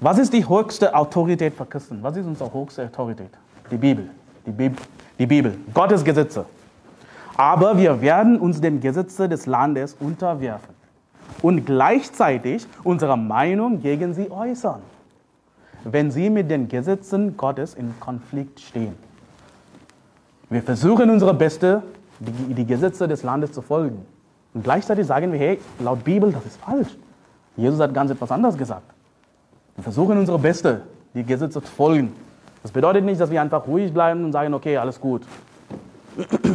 was 0.00 0.18
ist 0.18 0.32
die 0.32 0.48
höchste 0.48 0.92
Autorität 0.96 1.54
für 1.54 1.64
Christen? 1.64 2.02
Was 2.02 2.16
ist 2.16 2.26
unsere 2.26 2.52
höchste 2.52 2.86
Autorität? 2.86 3.30
Die 3.70 3.76
Bibel. 3.76 4.10
Die 4.44 4.50
Bibel, 4.50 4.76
die 5.22 5.26
Bibel. 5.26 5.56
Gottes 5.72 6.02
Gesetze. 6.02 6.44
Aber 7.36 7.78
wir 7.78 8.00
werden 8.00 8.40
uns 8.40 8.60
den 8.60 8.80
Gesetzen 8.80 9.30
des 9.30 9.46
Landes 9.46 9.96
unterwerfen. 10.00 10.74
und 11.40 11.64
gleichzeitig 11.64 12.66
unsere 12.84 13.16
Meinung 13.16 13.80
gegen 13.80 14.12
sie 14.14 14.30
äußern, 14.30 14.80
wenn 15.84 16.10
sie 16.10 16.28
mit 16.28 16.50
den 16.50 16.68
Gesetzen 16.68 17.36
Gottes 17.36 17.74
in 17.74 17.94
Konflikt 18.00 18.60
stehen. 18.60 18.94
Wir 20.50 20.62
versuchen 20.62 21.08
unsere 21.08 21.32
Beste, 21.32 21.82
die, 22.20 22.54
die 22.54 22.66
Gesetze 22.66 23.08
des 23.08 23.22
Landes 23.22 23.52
zu 23.52 23.62
folgen. 23.62 24.04
Und 24.52 24.62
gleichzeitig 24.62 25.06
sagen 25.06 25.32
wir, 25.32 25.38
hey, 25.38 25.58
laut 25.78 26.04
Bibel, 26.04 26.30
das 26.32 26.44
ist 26.44 26.56
falsch. 26.60 26.94
Jesus 27.56 27.80
hat 27.80 27.94
ganz 27.94 28.10
etwas 28.10 28.30
anderes 28.30 28.56
gesagt. 28.58 28.92
Wir 29.76 29.84
versuchen 29.84 30.18
unsere 30.18 30.38
Beste, 30.38 30.82
die 31.14 31.24
Gesetze 31.24 31.62
zu 31.62 31.72
folgen. 31.72 32.12
Das 32.62 32.70
bedeutet 32.70 33.04
nicht, 33.04 33.20
dass 33.20 33.30
wir 33.30 33.40
einfach 33.42 33.66
ruhig 33.66 33.92
bleiben 33.92 34.24
und 34.24 34.32
sagen, 34.32 34.54
okay, 34.54 34.76
alles 34.76 35.00
gut. 35.00 35.22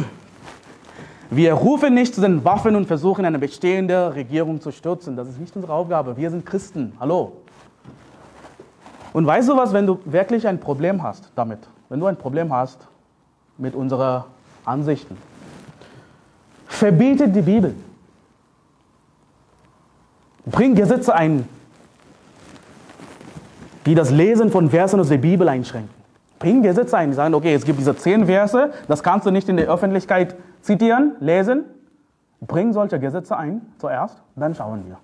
Wir 1.30 1.52
rufen 1.52 1.92
nicht 1.92 2.14
zu 2.14 2.22
den 2.22 2.42
Waffen 2.42 2.74
und 2.74 2.86
versuchen, 2.86 3.26
eine 3.26 3.38
bestehende 3.38 4.14
Regierung 4.14 4.62
zu 4.62 4.70
stürzen. 4.70 5.14
Das 5.14 5.28
ist 5.28 5.38
nicht 5.38 5.54
unsere 5.54 5.74
Aufgabe. 5.74 6.16
Wir 6.16 6.30
sind 6.30 6.46
Christen. 6.46 6.94
Hallo. 6.98 7.32
Und 9.12 9.26
weißt 9.26 9.48
du 9.50 9.56
was, 9.56 9.74
wenn 9.74 9.86
du 9.86 9.98
wirklich 10.06 10.48
ein 10.48 10.58
Problem 10.58 11.02
hast 11.02 11.30
damit, 11.34 11.58
wenn 11.90 12.00
du 12.00 12.06
ein 12.06 12.16
Problem 12.16 12.50
hast 12.50 12.88
mit 13.58 13.74
unseren 13.74 14.24
Ansichten, 14.64 15.18
verbietet 16.66 17.36
die 17.36 17.42
Bibel. 17.42 17.74
Bring 20.46 20.74
Gesetze 20.74 21.14
ein, 21.14 21.46
die 23.84 23.94
das 23.94 24.10
Lesen 24.10 24.50
von 24.50 24.70
Versen 24.70 24.98
aus 24.98 25.08
der 25.08 25.18
Bibel 25.18 25.46
einschränken. 25.46 25.97
Bring 26.38 26.62
Gesetze 26.62 26.96
ein, 26.96 27.10
die 27.10 27.16
sagen, 27.16 27.34
okay, 27.34 27.54
es 27.54 27.64
gibt 27.64 27.78
diese 27.78 27.96
zehn 27.96 28.26
Verse, 28.26 28.70
das 28.86 29.02
kannst 29.02 29.26
du 29.26 29.30
nicht 29.30 29.48
in 29.48 29.56
der 29.56 29.68
Öffentlichkeit 29.68 30.36
zitieren, 30.62 31.16
lesen. 31.20 31.64
Bring 32.40 32.72
solche 32.72 33.00
Gesetze 33.00 33.36
ein 33.36 33.62
zuerst, 33.78 34.22
dann 34.36 34.54
schauen 34.54 34.84
wir. 34.86 34.98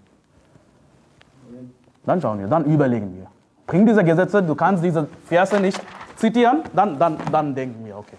Dann 2.06 2.20
schauen 2.20 2.38
wir, 2.38 2.46
dann 2.46 2.64
überlegen 2.64 3.16
wir. 3.16 3.26
Bring 3.66 3.86
diese 3.86 4.04
Gesetze, 4.04 4.42
du 4.42 4.54
kannst 4.54 4.84
diese 4.84 5.08
Verse 5.24 5.58
nicht 5.58 5.80
zitieren, 6.16 6.62
dann, 6.74 6.98
dann, 6.98 7.18
dann 7.32 7.54
denken 7.54 7.84
wir, 7.84 7.98
okay. 7.98 8.16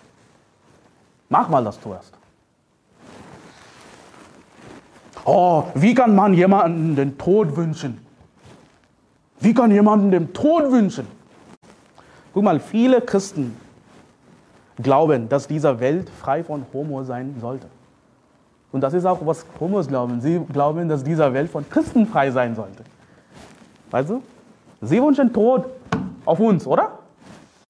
Mach 1.29 1.47
mal 1.49 1.63
das 1.63 1.79
zuerst. 1.79 2.13
Oh, 5.23 5.63
wie 5.73 5.93
kann 5.95 6.13
man 6.13 6.33
jemanden 6.33 6.95
den 6.95 7.17
Tod 7.17 7.55
wünschen? 7.55 8.05
Wie 9.39 9.53
kann 9.53 9.71
jemanden 9.71 10.11
den 10.11 10.33
Tod 10.33 10.71
wünschen? 10.71 11.07
Guck 12.35 12.43
mal, 12.43 12.59
viele 12.59 12.99
Christen 12.99 13.55
glauben, 14.83 15.29
dass 15.29 15.47
diese 15.47 15.79
Welt 15.79 16.09
frei 16.09 16.43
von 16.43 16.65
Homo 16.73 17.01
sein 17.05 17.33
sollte. 17.39 17.67
Und 18.73 18.81
das 18.81 18.93
ist 18.93 19.05
auch, 19.05 19.25
was 19.25 19.45
Homos 19.57 19.87
glauben. 19.87 20.19
Sie 20.19 20.41
glauben, 20.51 20.89
dass 20.89 21.01
diese 21.01 21.31
Welt 21.31 21.49
von 21.49 21.67
Christen 21.69 22.05
frei 22.05 22.31
sein 22.31 22.53
sollte. 22.53 22.83
Weißt 23.89 24.09
du? 24.09 24.21
Sie 24.81 25.01
wünschen 25.01 25.31
Tod 25.31 25.63
auf 26.25 26.41
uns, 26.41 26.67
oder? 26.67 26.99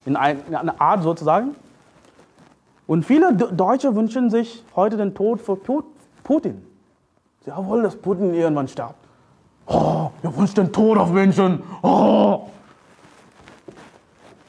In, 0.03 0.16
einer 0.16 0.82
Art 0.82 1.03
sozusagen. 1.03 1.55
Und 2.88 3.05
viele 3.05 3.36
Deutsche 3.36 3.93
wünschen 3.93 4.32
sich 4.32 4.63
heute 4.76 4.97
den 4.97 5.13
Tod 5.13 5.41
für 5.41 5.57
Putin. 5.57 6.66
Sie 7.41 7.51
wollen, 7.55 7.84
dass 7.84 7.95
Putin 7.95 8.34
irgendwann 8.34 8.68
stirbt. 8.68 8.95
Oh, 9.68 10.09
ihr 10.24 10.36
wünscht 10.36 10.57
den 10.57 10.74
Tod 10.74 10.97
auf 10.97 11.11
Menschen. 11.11 11.61
Oh. 11.84 12.47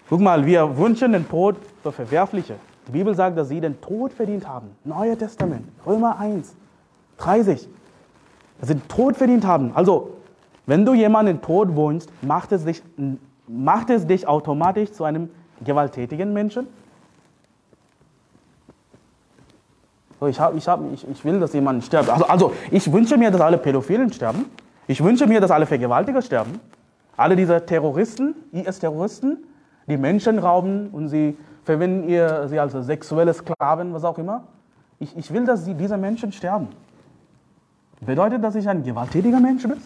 Guck 0.09 0.21
mal, 0.21 0.47
wir 0.47 0.77
wünschen 0.77 1.13
den 1.13 1.29
Tod 1.29 1.57
für 1.83 1.91
Verwerfliche. 1.91 2.55
Die 2.87 2.93
Bibel 2.93 3.15
sagt, 3.15 3.37
dass 3.37 3.49
sie 3.49 3.61
den 3.61 3.81
Tod 3.81 4.13
verdient 4.13 4.47
haben. 4.47 4.69
Neues 4.85 5.19
Testament, 5.19 5.67
Römer 5.85 6.19
1, 6.21 6.55
30. 7.19 7.69
Dass 8.61 8.69
sie 8.69 8.75
den 8.77 8.87
Tod 8.87 9.17
verdient 9.17 9.45
haben. 9.45 9.73
Also, 9.75 10.11
wenn 10.67 10.85
du 10.85 10.95
jemanden 10.95 11.35
den 11.35 11.43
Tod 11.43 11.75
wünschst, 11.75 12.11
macht 12.23 12.53
es 12.53 12.65
dich, 12.65 12.83
macht 13.49 13.91
es 13.91 14.07
dich 14.07 14.29
automatisch 14.29 14.93
zu 14.93 15.03
einem 15.03 15.31
gewalttätigen 15.65 16.33
Menschen? 16.33 16.69
So, 20.21 20.29
ich, 20.29 20.39
hab, 20.39 20.57
ich, 20.57 20.67
hab, 20.69 20.81
ich, 20.93 21.07
ich 21.09 21.25
will, 21.25 21.41
dass 21.41 21.53
jemand 21.53 21.85
stirbt. 21.85 22.09
Also, 22.09 22.27
also, 22.27 22.53
ich 22.71 22.91
wünsche 22.93 23.17
mir, 23.17 23.33
dass 23.33 23.41
alle 23.41 23.59
Pädophilen 23.59 24.13
sterben. 24.13 24.47
Ich 24.87 25.03
wünsche 25.03 25.27
mir, 25.27 25.41
dass 25.41 25.51
alle 25.51 25.67
Vergewaltiger 25.67 26.23
sterben. 26.23 26.61
Alle 27.17 27.35
diese 27.35 27.67
Terroristen, 27.67 28.35
IS-Terroristen, 28.53 29.39
die 29.87 29.97
Menschen 29.97 30.39
rauben 30.39 30.89
und 30.91 31.09
sie 31.09 31.37
verwenden 31.65 32.09
ihr, 32.09 32.49
sie 32.49 32.59
als 32.59 32.73
sexuelle 32.73 33.33
Sklaven, 33.35 33.93
was 33.93 34.05
auch 34.05 34.19
immer. 34.19 34.45
Ich, 34.99 35.17
ich 35.17 35.33
will, 35.33 35.45
dass 35.45 35.65
sie, 35.65 35.75
diese 35.75 35.97
Menschen 35.97 36.33
sterben. 36.33 36.69
Bedeutet, 38.01 38.43
dass 38.43 38.55
ich 38.55 38.69
ein 38.69 38.83
gewalttätiger 38.83 39.41
Mensch 39.41 39.63
bin? 39.63 39.81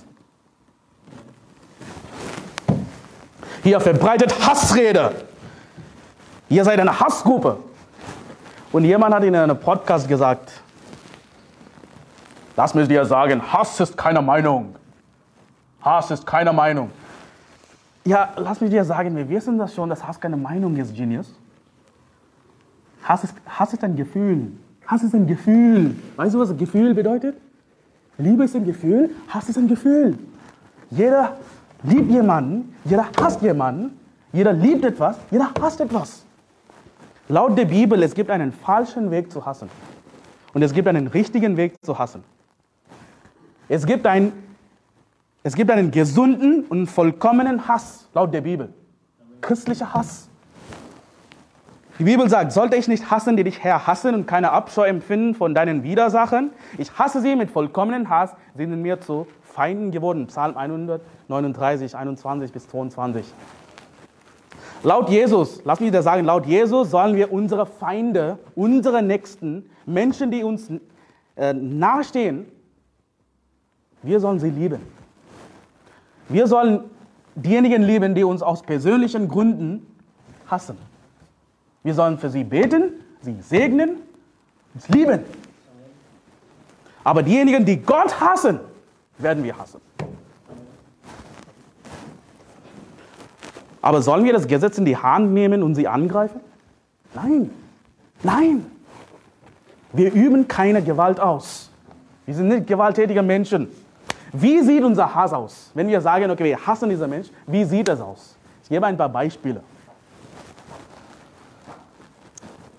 Hier 3.62 3.80
verbreitet 3.80 4.34
Hassrede. 4.46 5.12
Ihr 6.48 6.64
seid 6.64 6.80
eine 6.80 6.98
Hassgruppe. 6.98 7.58
Und 8.72 8.84
jemand 8.84 9.14
hat 9.14 9.24
in 9.24 9.34
einem 9.34 9.58
Podcast 9.58 10.08
gesagt, 10.08 10.52
das 12.56 12.74
müsst 12.74 12.90
ihr 12.90 13.04
sagen, 13.04 13.40
Hass 13.52 13.80
ist 13.80 13.96
keine 13.96 14.20
Meinung. 14.20 14.74
Hass 15.80 16.10
ist 16.10 16.26
keine 16.26 16.52
Meinung. 16.52 16.90
Ja, 18.04 18.30
lass 18.36 18.60
mich 18.60 18.70
dir 18.70 18.84
sagen, 18.84 19.14
wir 19.16 19.28
wissen 19.28 19.58
das 19.58 19.74
schon, 19.74 19.88
dass 19.90 20.06
Hass 20.06 20.20
keine 20.20 20.36
Meinung 20.36 20.76
ist, 20.76 20.94
Genius. 20.94 21.34
Hass 23.02 23.24
ist, 23.24 23.34
Hass 23.46 23.72
ist 23.72 23.84
ein 23.84 23.96
Gefühl. 23.96 24.52
Hass 24.86 25.02
ist 25.02 25.14
ein 25.14 25.26
Gefühl. 25.26 25.94
Weißt 26.16 26.34
du, 26.34 26.40
was 26.40 26.56
Gefühl 26.56 26.94
bedeutet? 26.94 27.36
Liebe 28.18 28.44
ist 28.44 28.56
ein 28.56 28.64
Gefühl, 28.64 29.10
Hass 29.28 29.48
ist 29.48 29.58
ein 29.58 29.68
Gefühl. 29.68 30.18
Jeder 30.90 31.36
liebt 31.82 32.10
jemanden, 32.10 32.74
jeder 32.84 33.06
hasst 33.18 33.42
jemanden, 33.42 33.98
jeder 34.32 34.52
liebt 34.52 34.84
etwas, 34.84 35.16
jeder 35.30 35.50
hasst 35.60 35.80
etwas. 35.80 36.24
Laut 37.28 37.56
der 37.56 37.64
Bibel, 37.64 38.02
es 38.02 38.14
gibt 38.14 38.30
einen 38.30 38.52
falschen 38.52 39.10
Weg 39.10 39.30
zu 39.30 39.44
hassen. 39.46 39.70
Und 40.52 40.62
es 40.62 40.72
gibt 40.72 40.88
einen 40.88 41.06
richtigen 41.06 41.56
Weg 41.56 41.74
zu 41.84 41.96
hassen. 41.96 42.24
Es 43.68 43.86
gibt 43.86 44.04
einen 44.06 44.32
es 45.42 45.54
gibt 45.54 45.70
einen 45.70 45.90
gesunden 45.90 46.64
und 46.64 46.86
vollkommenen 46.86 47.66
Hass, 47.66 48.08
laut 48.12 48.34
der 48.34 48.42
Bibel. 48.42 48.72
Christlicher 49.40 49.94
Hass. 49.94 50.28
Die 51.98 52.04
Bibel 52.04 52.28
sagt, 52.28 52.52
sollte 52.52 52.76
ich 52.76 52.88
nicht 52.88 53.10
hassen, 53.10 53.36
die 53.36 53.44
dich 53.44 53.62
hassen 53.62 54.14
und 54.14 54.26
keine 54.26 54.52
Abscheu 54.52 54.86
empfinden 54.86 55.34
von 55.34 55.54
deinen 55.54 55.82
Widersachern? 55.82 56.50
Ich 56.78 56.98
hasse 56.98 57.20
sie 57.20 57.36
mit 57.36 57.50
vollkommenen 57.50 58.08
Hass, 58.08 58.34
sie 58.54 58.66
sind 58.66 58.80
mir 58.82 59.00
zu 59.00 59.26
Feinden 59.42 59.90
geworden. 59.90 60.26
Psalm 60.26 60.56
139, 60.56 61.96
21 61.96 62.52
bis 62.52 62.68
22. 62.68 63.26
Laut 64.82 65.10
Jesus, 65.10 65.60
lass 65.64 65.80
mich 65.80 65.90
das 65.90 66.04
sagen, 66.04 66.24
laut 66.24 66.46
Jesus 66.46 66.90
sollen 66.90 67.14
wir 67.16 67.32
unsere 67.32 67.66
Feinde, 67.66 68.38
unsere 68.54 69.02
Nächsten, 69.02 69.68
Menschen, 69.84 70.30
die 70.30 70.42
uns 70.42 70.70
äh, 71.36 71.52
nahestehen, 71.52 72.46
wir 74.02 74.20
sollen 74.20 74.38
sie 74.38 74.48
lieben. 74.48 74.99
Wir 76.30 76.46
sollen 76.46 76.84
diejenigen 77.34 77.82
lieben, 77.82 78.14
die 78.14 78.24
uns 78.24 78.40
aus 78.40 78.62
persönlichen 78.62 79.28
Gründen 79.28 79.84
hassen. 80.46 80.78
Wir 81.82 81.94
sollen 81.94 82.18
für 82.18 82.30
sie 82.30 82.44
beten, 82.44 82.92
sie 83.20 83.36
segnen, 83.40 83.96
uns 84.74 84.88
lieben. 84.88 85.20
Aber 87.02 87.22
diejenigen, 87.22 87.64
die 87.64 87.78
Gott 87.78 88.20
hassen, 88.20 88.60
werden 89.18 89.42
wir 89.42 89.58
hassen. 89.58 89.80
Aber 93.82 94.00
sollen 94.02 94.24
wir 94.24 94.32
das 94.32 94.46
Gesetz 94.46 94.78
in 94.78 94.84
die 94.84 94.96
Hand 94.96 95.32
nehmen 95.32 95.62
und 95.62 95.74
sie 95.74 95.88
angreifen? 95.88 96.40
Nein, 97.14 97.50
nein. 98.22 98.66
Wir 99.92 100.12
üben 100.12 100.46
keine 100.46 100.82
Gewalt 100.82 101.18
aus. 101.18 101.70
Wir 102.24 102.34
sind 102.34 102.48
nicht 102.48 102.68
gewalttätige 102.68 103.22
Menschen. 103.22 103.68
Wie 104.32 104.62
sieht 104.62 104.82
unser 104.84 105.12
Hass 105.12 105.32
aus? 105.32 105.70
Wenn 105.74 105.88
wir 105.88 106.00
sagen, 106.00 106.30
okay, 106.30 106.44
wir 106.44 106.66
hassen 106.66 106.88
diesen 106.88 107.10
Mensch, 107.10 107.28
wie 107.46 107.64
sieht 107.64 107.88
es 107.88 108.00
aus? 108.00 108.36
Ich 108.62 108.68
gebe 108.68 108.86
ein 108.86 108.96
paar 108.96 109.08
Beispiele. 109.08 109.62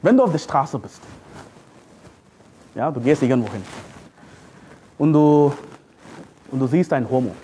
Wenn 0.02 0.18
du 0.18 0.24
auf 0.24 0.32
der 0.32 0.40
Straße 0.40 0.80
bist, 0.80 1.02
ja, 2.74 2.90
du 2.90 3.00
gehst 3.00 3.22
irgendwo 3.22 3.52
hin 3.52 3.64
und 4.98 5.14
du, 5.14 5.54
und 6.50 6.60
du 6.60 6.68
siehst 6.68 6.92
einen 6.94 7.10
Homo, 7.10 7.36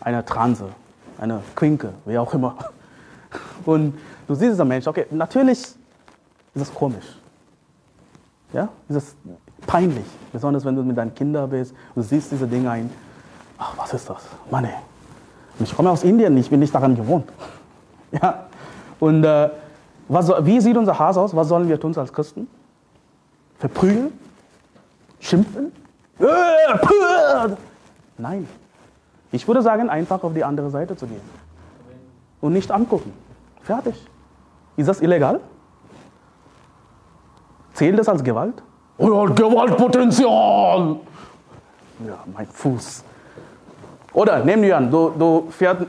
eine 0.00 0.24
Transe, 0.24 0.70
eine 1.18 1.42
Quinke, 1.54 1.92
wie 2.06 2.18
auch 2.18 2.32
immer, 2.34 2.56
und 3.64 3.98
du 4.26 4.34
siehst 4.34 4.52
diesen 4.52 4.66
Mensch, 4.66 4.86
okay, 4.86 5.06
natürlich 5.10 5.58
ist 5.58 5.76
es 6.54 6.74
komisch. 6.74 7.18
Ja, 8.52 8.68
ist 8.88 8.96
es 8.96 9.16
peinlich. 9.66 10.06
Besonders 10.32 10.64
wenn 10.64 10.76
du 10.76 10.82
mit 10.82 10.96
deinen 10.96 11.14
Kindern 11.14 11.50
bist 11.50 11.74
und 11.94 12.02
siehst 12.02 12.32
diese 12.32 12.46
Dinge 12.46 12.70
ein. 12.70 12.90
Ach, 13.58 13.76
was 13.76 13.92
ist 13.92 14.08
das? 14.08 14.22
Mann, 14.50 14.64
ey. 14.64 14.74
Ich 15.58 15.74
komme 15.74 15.90
aus 15.90 16.04
Indien, 16.04 16.36
ich 16.36 16.48
bin 16.48 16.60
nicht 16.60 16.74
daran 16.74 16.96
gewohnt. 16.96 17.26
Ja? 18.12 18.46
Und 18.98 19.22
äh, 19.22 19.50
was, 20.08 20.28
wie 20.44 20.60
sieht 20.60 20.76
unser 20.76 20.98
Hass 20.98 21.16
aus? 21.16 21.36
Was 21.36 21.46
sollen 21.46 21.68
wir 21.68 21.78
tun 21.78 21.96
als 21.96 22.12
Christen? 22.12 22.48
Verprügeln? 23.60 24.12
Schimpfen? 25.20 25.70
Nein. 28.18 28.48
Ich 29.30 29.46
würde 29.46 29.62
sagen, 29.62 29.88
einfach 29.88 30.24
auf 30.24 30.34
die 30.34 30.42
andere 30.42 30.70
Seite 30.70 30.96
zu 30.96 31.06
gehen. 31.06 31.20
Und 32.40 32.52
nicht 32.52 32.72
angucken. 32.72 33.12
Fertig. 33.62 33.94
Ist 34.76 34.88
das 34.88 35.00
illegal? 35.00 35.38
Zählt 37.74 37.96
das 37.96 38.08
als 38.08 38.24
Gewalt? 38.24 38.60
Oh 39.02 39.08
ja, 39.08 39.32
Gewaltpotenzial! 39.32 40.96
Ja, 42.06 42.18
mein 42.34 42.46
Fuß. 42.46 43.02
Oder 44.12 44.44
nehmen 44.44 44.62
wir 44.62 44.76
an, 44.76 44.90
du, 44.90 45.08
du 45.18 45.48
fährst, 45.50 45.86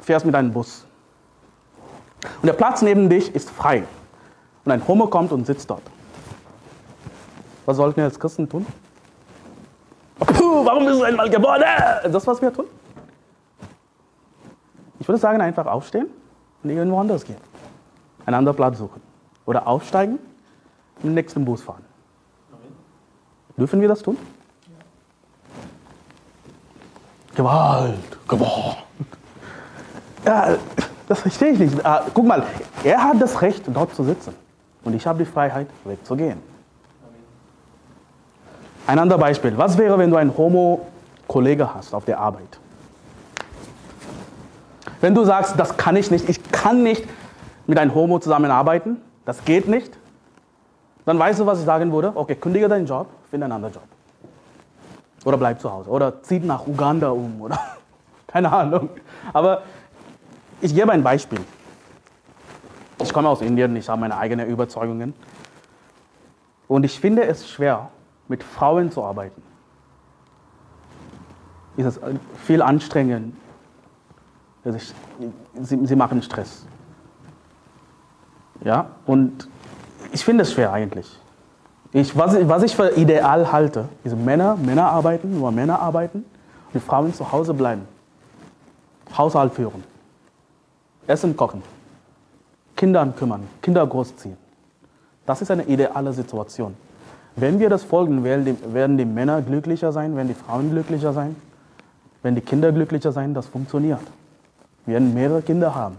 fährst 0.00 0.26
mit 0.26 0.34
einem 0.34 0.52
Bus. 0.52 0.84
Und 2.42 2.46
der 2.46 2.54
Platz 2.54 2.82
neben 2.82 3.08
dich 3.08 3.32
ist 3.32 3.48
frei. 3.48 3.84
Und 4.64 4.72
ein 4.72 4.82
Homo 4.88 5.06
kommt 5.06 5.30
und 5.30 5.46
sitzt 5.46 5.70
dort. 5.70 5.82
Was 7.64 7.76
sollten 7.76 7.98
wir 7.98 8.04
als 8.04 8.18
Christen 8.18 8.48
tun? 8.48 8.66
Puh, 10.18 10.64
warum 10.64 10.84
bist 10.84 10.98
du 10.98 11.04
einmal 11.04 11.30
geboren? 11.30 11.62
Das, 12.10 12.26
was 12.26 12.42
wir 12.42 12.52
tun? 12.52 12.66
Ich 14.98 15.06
würde 15.06 15.20
sagen, 15.20 15.40
einfach 15.40 15.66
aufstehen 15.66 16.08
und 16.64 16.70
irgendwo 16.70 16.98
anders 16.98 17.24
gehen. 17.24 17.36
Einen 18.26 18.34
anderen 18.34 18.56
Platz 18.56 18.78
suchen. 18.78 19.00
Oder 19.46 19.64
aufsteigen 19.64 20.18
und 20.96 21.04
den 21.04 21.14
nächsten 21.14 21.44
Bus 21.44 21.62
fahren. 21.62 21.87
Dürfen 23.58 23.80
wir 23.80 23.88
das 23.88 24.02
tun? 24.02 24.16
Gewalt, 27.34 28.28
Gewalt. 28.28 28.76
Ja, 30.24 30.56
das 31.08 31.20
verstehe 31.20 31.50
ich 31.50 31.58
nicht. 31.58 31.84
Ah, 31.84 32.04
guck 32.14 32.26
mal, 32.26 32.44
er 32.84 33.02
hat 33.02 33.20
das 33.20 33.42
Recht, 33.42 33.64
dort 33.66 33.94
zu 33.94 34.04
sitzen. 34.04 34.34
Und 34.84 34.94
ich 34.94 35.06
habe 35.06 35.18
die 35.18 35.24
Freiheit, 35.24 35.66
wegzugehen. 35.84 36.40
Ein 38.86 38.98
anderes 38.98 39.20
Beispiel. 39.20 39.56
Was 39.58 39.76
wäre, 39.76 39.98
wenn 39.98 40.10
du 40.10 40.16
einen 40.16 40.36
Homo-Kollege 40.36 41.74
hast 41.74 41.94
auf 41.94 42.04
der 42.04 42.18
Arbeit? 42.18 42.58
Wenn 45.00 45.14
du 45.14 45.24
sagst, 45.24 45.54
das 45.58 45.76
kann 45.76 45.96
ich 45.96 46.10
nicht, 46.10 46.28
ich 46.28 46.42
kann 46.50 46.82
nicht 46.82 47.04
mit 47.66 47.78
einem 47.78 47.94
Homo 47.94 48.18
zusammenarbeiten, 48.18 48.96
das 49.24 49.44
geht 49.44 49.68
nicht, 49.68 49.96
dann 51.08 51.18
weißt 51.18 51.40
du, 51.40 51.46
was 51.46 51.58
ich 51.58 51.64
sagen 51.64 51.90
würde? 51.90 52.12
Okay, 52.14 52.34
kündige 52.34 52.68
deinen 52.68 52.84
Job, 52.84 53.06
finde 53.30 53.46
einen 53.46 53.52
anderen 53.52 53.72
Job. 53.72 53.84
Oder 55.24 55.38
bleib 55.38 55.58
zu 55.58 55.72
Hause. 55.72 55.88
Oder 55.88 56.22
zieht 56.22 56.44
nach 56.44 56.66
Uganda 56.66 57.08
um. 57.08 57.40
Oder 57.40 57.58
keine 58.26 58.52
Ahnung. 58.52 58.90
Aber 59.32 59.62
ich 60.60 60.74
gebe 60.74 60.92
ein 60.92 61.02
Beispiel. 61.02 61.40
Ich 63.00 63.10
komme 63.10 63.26
aus 63.30 63.40
Indien, 63.40 63.74
ich 63.74 63.88
habe 63.88 64.02
meine 64.02 64.18
eigenen 64.18 64.50
Überzeugungen. 64.50 65.14
Und 66.66 66.84
ich 66.84 67.00
finde 67.00 67.24
es 67.24 67.48
schwer, 67.48 67.88
mit 68.28 68.42
Frauen 68.42 68.92
zu 68.92 69.02
arbeiten. 69.02 69.42
Ist 71.78 71.86
es 71.86 72.00
viel 72.44 72.60
anstrengend. 72.60 73.34
Sie, 74.62 75.86
sie 75.86 75.96
machen 75.96 76.20
Stress. 76.20 76.66
Ja, 78.62 78.90
und 79.06 79.48
ich 80.12 80.24
finde 80.24 80.42
es 80.42 80.52
schwer 80.52 80.72
eigentlich. 80.72 81.18
Ich, 81.92 82.16
was, 82.16 82.34
ich, 82.34 82.48
was 82.48 82.62
ich 82.62 82.76
für 82.76 82.90
ideal 82.96 83.50
halte, 83.50 83.88
ist 84.04 84.16
Männer, 84.16 84.56
Männer 84.56 84.90
arbeiten, 84.90 85.38
nur 85.38 85.50
Männer 85.50 85.80
arbeiten 85.80 86.24
und 86.72 86.82
Frauen 86.82 87.14
zu 87.14 87.30
Hause 87.32 87.54
bleiben. 87.54 87.82
Haushalt 89.16 89.54
führen. 89.54 89.82
Essen 91.06 91.36
kochen. 91.36 91.62
Kinder 92.76 93.06
kümmern, 93.16 93.48
Kinder 93.62 93.86
großziehen. 93.86 94.36
Das 95.24 95.42
ist 95.42 95.50
eine 95.50 95.64
ideale 95.64 96.12
Situation. 96.12 96.76
Wenn 97.34 97.58
wir 97.58 97.70
das 97.70 97.82
folgen, 97.82 98.22
werden 98.22 98.44
die, 98.44 98.74
werden 98.74 98.98
die 98.98 99.04
Männer 99.04 99.42
glücklicher 99.42 99.92
sein, 99.92 100.14
werden 100.16 100.28
die 100.28 100.34
Frauen 100.34 100.70
glücklicher 100.70 101.12
sein, 101.12 101.36
werden 102.22 102.34
die 102.34 102.40
Kinder 102.40 102.70
glücklicher 102.72 103.12
sein, 103.12 103.32
das 103.34 103.46
funktioniert. 103.46 104.00
Wir 104.84 104.94
werden 104.94 105.14
mehrere 105.14 105.42
Kinder 105.42 105.74
haben. 105.74 105.96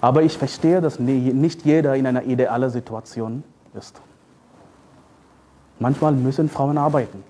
Aber 0.00 0.22
ich 0.22 0.36
verstehe, 0.38 0.80
dass 0.80 0.98
nicht 0.98 1.64
jeder 1.64 1.94
in 1.96 2.06
einer 2.06 2.24
idealen 2.24 2.70
Situation 2.70 3.44
ist. 3.74 4.00
Manchmal 5.78 6.12
müssen 6.12 6.48
Frauen 6.48 6.78
arbeiten, 6.78 7.22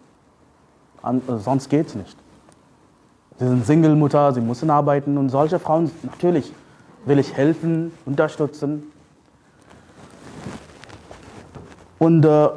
sonst 1.38 1.68
geht 1.68 1.88
es 1.88 1.94
nicht. 1.94 2.16
Sie 3.38 3.46
sind 3.46 3.64
Single-Mutter, 3.64 4.32
sie 4.32 4.40
müssen 4.40 4.70
arbeiten 4.70 5.16
und 5.16 5.30
solche 5.30 5.58
Frauen, 5.58 5.90
natürlich 6.02 6.52
will 7.06 7.18
ich 7.18 7.36
helfen, 7.36 7.92
unterstützen, 8.04 8.90
und 12.00 12.24
äh, 12.24 12.48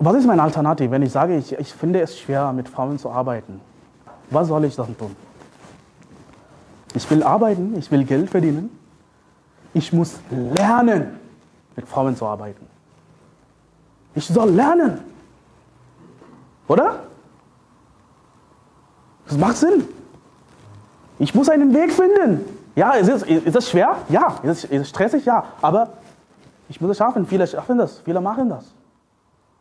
was 0.00 0.16
ist 0.16 0.26
meine 0.26 0.42
Alternative, 0.42 0.90
wenn 0.90 1.02
ich 1.02 1.12
sage, 1.12 1.36
ich, 1.36 1.52
ich 1.52 1.72
finde 1.72 2.00
es 2.00 2.18
schwer, 2.18 2.52
mit 2.52 2.68
Frauen 2.68 2.98
zu 2.98 3.08
arbeiten? 3.08 3.60
Was 4.30 4.48
soll 4.48 4.64
ich 4.64 4.74
dann 4.74 4.98
tun? 4.98 5.14
Ich 6.94 7.08
will 7.08 7.22
arbeiten, 7.22 7.76
ich 7.78 7.88
will 7.92 8.04
Geld 8.04 8.30
verdienen. 8.30 8.79
Ich 9.72 9.92
muss 9.92 10.18
lernen, 10.30 11.18
mit 11.76 11.86
Frauen 11.86 12.16
zu 12.16 12.26
arbeiten. 12.26 12.66
Ich 14.14 14.26
soll 14.26 14.50
lernen. 14.50 15.00
Oder? 16.66 17.04
Das 19.26 19.38
macht 19.38 19.56
Sinn. 19.56 19.84
Ich 21.18 21.34
muss 21.34 21.48
einen 21.48 21.72
Weg 21.72 21.92
finden. 21.92 22.44
Ja, 22.74 22.92
ist, 22.92 23.08
es, 23.08 23.22
ist 23.22 23.54
das 23.54 23.68
schwer? 23.68 23.96
Ja. 24.08 24.36
Ist 24.42 24.64
es, 24.70 24.88
stressig? 24.88 25.24
Ja. 25.24 25.44
Aber 25.60 25.90
ich 26.68 26.80
muss 26.80 26.90
es 26.90 26.96
schaffen. 26.96 27.26
Viele 27.26 27.46
schaffen 27.46 27.78
das. 27.78 28.00
Viele 28.00 28.20
machen 28.20 28.48
das. 28.48 28.72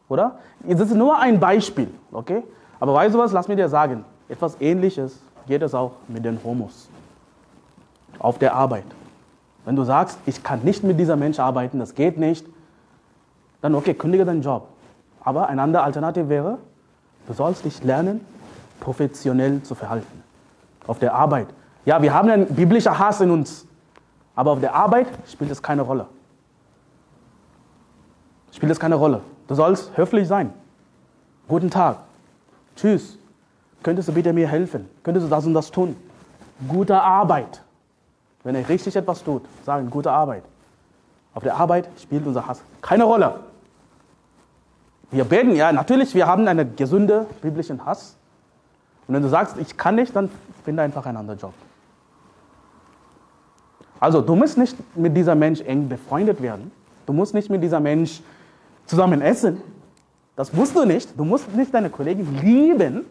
Oder? 0.07 0.39
Das 0.61 0.89
ist 0.89 0.95
nur 0.95 1.19
ein 1.19 1.39
Beispiel, 1.39 1.89
okay? 2.11 2.43
Aber 2.79 2.93
weißt 2.93 3.13
du 3.13 3.19
was, 3.19 3.31
lass 3.31 3.47
mir 3.47 3.55
dir 3.55 3.69
sagen, 3.69 4.03
etwas 4.27 4.59
Ähnliches 4.59 5.19
geht 5.47 5.61
es 5.61 5.73
auch 5.75 5.91
mit 6.07 6.25
den 6.25 6.39
Homos. 6.43 6.89
Auf 8.17 8.39
der 8.39 8.55
Arbeit. 8.55 8.85
Wenn 9.69 9.75
du 9.75 9.83
sagst, 9.83 10.17
ich 10.25 10.41
kann 10.41 10.63
nicht 10.63 10.83
mit 10.83 10.99
dieser 10.99 11.15
Mensch 11.15 11.37
arbeiten, 11.37 11.77
das 11.77 11.93
geht 11.93 12.17
nicht, 12.17 12.43
dann 13.61 13.75
okay, 13.75 13.93
kündige 13.93 14.25
deinen 14.25 14.41
Job. 14.41 14.67
Aber 15.23 15.47
eine 15.47 15.61
andere 15.61 15.83
Alternative 15.83 16.27
wäre, 16.27 16.57
du 17.27 17.33
sollst 17.33 17.63
dich 17.63 17.83
lernen, 17.83 18.25
professionell 18.79 19.61
zu 19.61 19.75
verhalten. 19.75 20.23
Auf 20.87 20.97
der 20.97 21.13
Arbeit. 21.13 21.49
Ja, 21.85 22.01
wir 22.01 22.11
haben 22.11 22.31
einen 22.31 22.47
biblischen 22.47 22.97
Hass 22.97 23.21
in 23.21 23.29
uns, 23.29 23.67
aber 24.33 24.53
auf 24.53 24.59
der 24.59 24.73
Arbeit 24.73 25.05
spielt 25.27 25.51
es 25.51 25.61
keine 25.61 25.83
Rolle. 25.83 26.07
Spielt 28.51 28.71
es 28.71 28.79
keine 28.79 28.95
Rolle. 28.95 29.21
Du 29.47 29.53
sollst 29.53 29.95
höflich 29.95 30.27
sein. 30.27 30.51
Guten 31.47 31.69
Tag. 31.69 31.97
Tschüss. 32.75 33.19
Könntest 33.83 34.09
du 34.09 34.13
bitte 34.13 34.33
mir 34.33 34.47
helfen? 34.47 34.89
Könntest 35.03 35.27
du 35.27 35.29
das 35.29 35.45
und 35.45 35.53
das 35.53 35.69
tun? 35.69 35.95
Gute 36.67 36.99
Arbeit. 36.99 37.61
Wenn 38.43 38.55
er 38.55 38.67
richtig 38.67 38.95
etwas 38.95 39.23
tut, 39.23 39.43
sagen 39.65 39.89
gute 39.89 40.11
Arbeit. 40.11 40.43
Auf 41.33 41.43
der 41.43 41.55
Arbeit 41.55 41.89
spielt 42.01 42.25
unser 42.25 42.47
Hass 42.47 42.61
keine 42.81 43.03
Rolle. 43.03 43.39
Wir 45.11 45.23
beten, 45.23 45.55
ja, 45.55 45.71
natürlich, 45.71 46.13
wir 46.13 46.27
haben 46.27 46.47
einen 46.47 46.75
gesunden 46.75 47.25
biblischen 47.41 47.85
Hass. 47.85 48.15
Und 49.07 49.15
wenn 49.15 49.23
du 49.23 49.29
sagst, 49.29 49.57
ich 49.57 49.75
kann 49.75 49.95
nicht, 49.95 50.15
dann 50.15 50.29
finde 50.63 50.83
einfach 50.83 51.05
einen 51.05 51.17
anderen 51.17 51.39
Job. 51.39 51.53
Also, 53.99 54.21
du 54.21 54.35
musst 54.35 54.57
nicht 54.57 54.77
mit 54.95 55.17
dieser 55.17 55.35
Mensch 55.35 55.61
eng 55.61 55.89
befreundet 55.89 56.41
werden. 56.41 56.71
Du 57.05 57.13
musst 57.13 57.33
nicht 57.33 57.49
mit 57.49 57.63
dieser 57.63 57.79
Mensch 57.79 58.21
zusammen 58.85 59.21
essen. 59.21 59.61
Das 60.35 60.53
musst 60.53 60.75
du 60.75 60.85
nicht. 60.85 61.17
Du 61.17 61.25
musst 61.25 61.53
nicht 61.53 61.73
deine 61.73 61.89
Kollegen 61.89 62.39
lieben, 62.41 63.05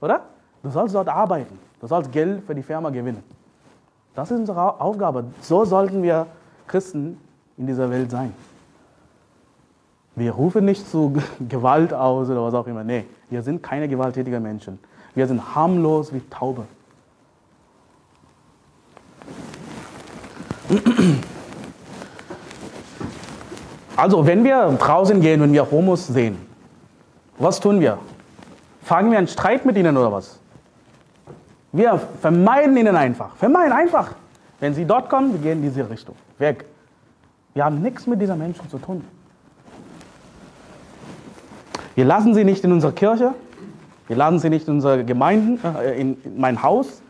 oder? 0.00 0.20
Du 0.62 0.70
sollst 0.70 0.94
dort 0.94 1.08
arbeiten. 1.08 1.58
Du 1.80 1.86
sollst 1.86 2.12
Geld 2.12 2.44
für 2.46 2.54
die 2.54 2.62
Firma 2.62 2.90
gewinnen. 2.90 3.24
Das 4.14 4.30
ist 4.30 4.38
unsere 4.38 4.80
Aufgabe. 4.80 5.24
So 5.40 5.64
sollten 5.64 6.02
wir 6.02 6.26
Christen 6.66 7.18
in 7.56 7.66
dieser 7.66 7.90
Welt 7.90 8.10
sein. 8.10 8.34
Wir 10.16 10.32
rufen 10.32 10.64
nicht 10.64 10.88
zu 10.90 11.14
Gewalt 11.48 11.94
aus 11.94 12.28
oder 12.28 12.42
was 12.42 12.54
auch 12.54 12.66
immer. 12.66 12.84
Nee, 12.84 13.06
wir 13.30 13.42
sind 13.42 13.62
keine 13.62 13.88
gewalttätigen 13.88 14.42
Menschen. 14.42 14.78
Wir 15.14 15.26
sind 15.26 15.54
harmlos 15.54 16.12
wie 16.12 16.20
Taube. 16.28 16.64
Also, 23.96 24.26
wenn 24.26 24.44
wir 24.44 24.68
draußen 24.78 25.20
gehen 25.20 25.42
und 25.42 25.52
wir 25.52 25.70
Homos 25.70 26.06
sehen, 26.06 26.38
was 27.38 27.60
tun 27.60 27.80
wir? 27.80 27.98
Fangen 28.82 29.10
wir 29.10 29.18
einen 29.18 29.28
Streit 29.28 29.64
mit 29.64 29.76
ihnen 29.76 29.96
oder 29.96 30.12
was? 30.12 30.39
Wir 31.72 31.98
vermeiden 32.20 32.76
ihnen 32.76 32.96
einfach. 32.96 33.36
Vermeiden 33.36 33.72
einfach. 33.72 34.14
Wenn 34.58 34.74
sie 34.74 34.84
dort 34.84 35.08
kommen, 35.08 35.32
wir 35.32 35.40
gehen 35.40 35.62
in 35.62 35.72
diese 35.72 35.88
Richtung. 35.88 36.16
Weg. 36.38 36.64
Wir 37.54 37.64
haben 37.64 37.80
nichts 37.80 38.06
mit 38.06 38.20
dieser 38.20 38.36
Menschen 38.36 38.68
zu 38.68 38.78
tun. 38.78 39.04
Wir 41.94 42.04
lassen 42.04 42.34
sie 42.34 42.44
nicht 42.44 42.64
in 42.64 42.72
unsere 42.72 42.92
Kirche. 42.92 43.34
Wir 44.06 44.16
lassen 44.16 44.38
sie 44.38 44.50
nicht 44.50 44.66
in 44.68 44.74
unsere 44.74 45.04
Gemeinden, 45.04 45.60
äh, 45.76 46.00
in, 46.00 46.20
in 46.24 46.40
mein 46.40 46.62
Haus. 46.62 47.02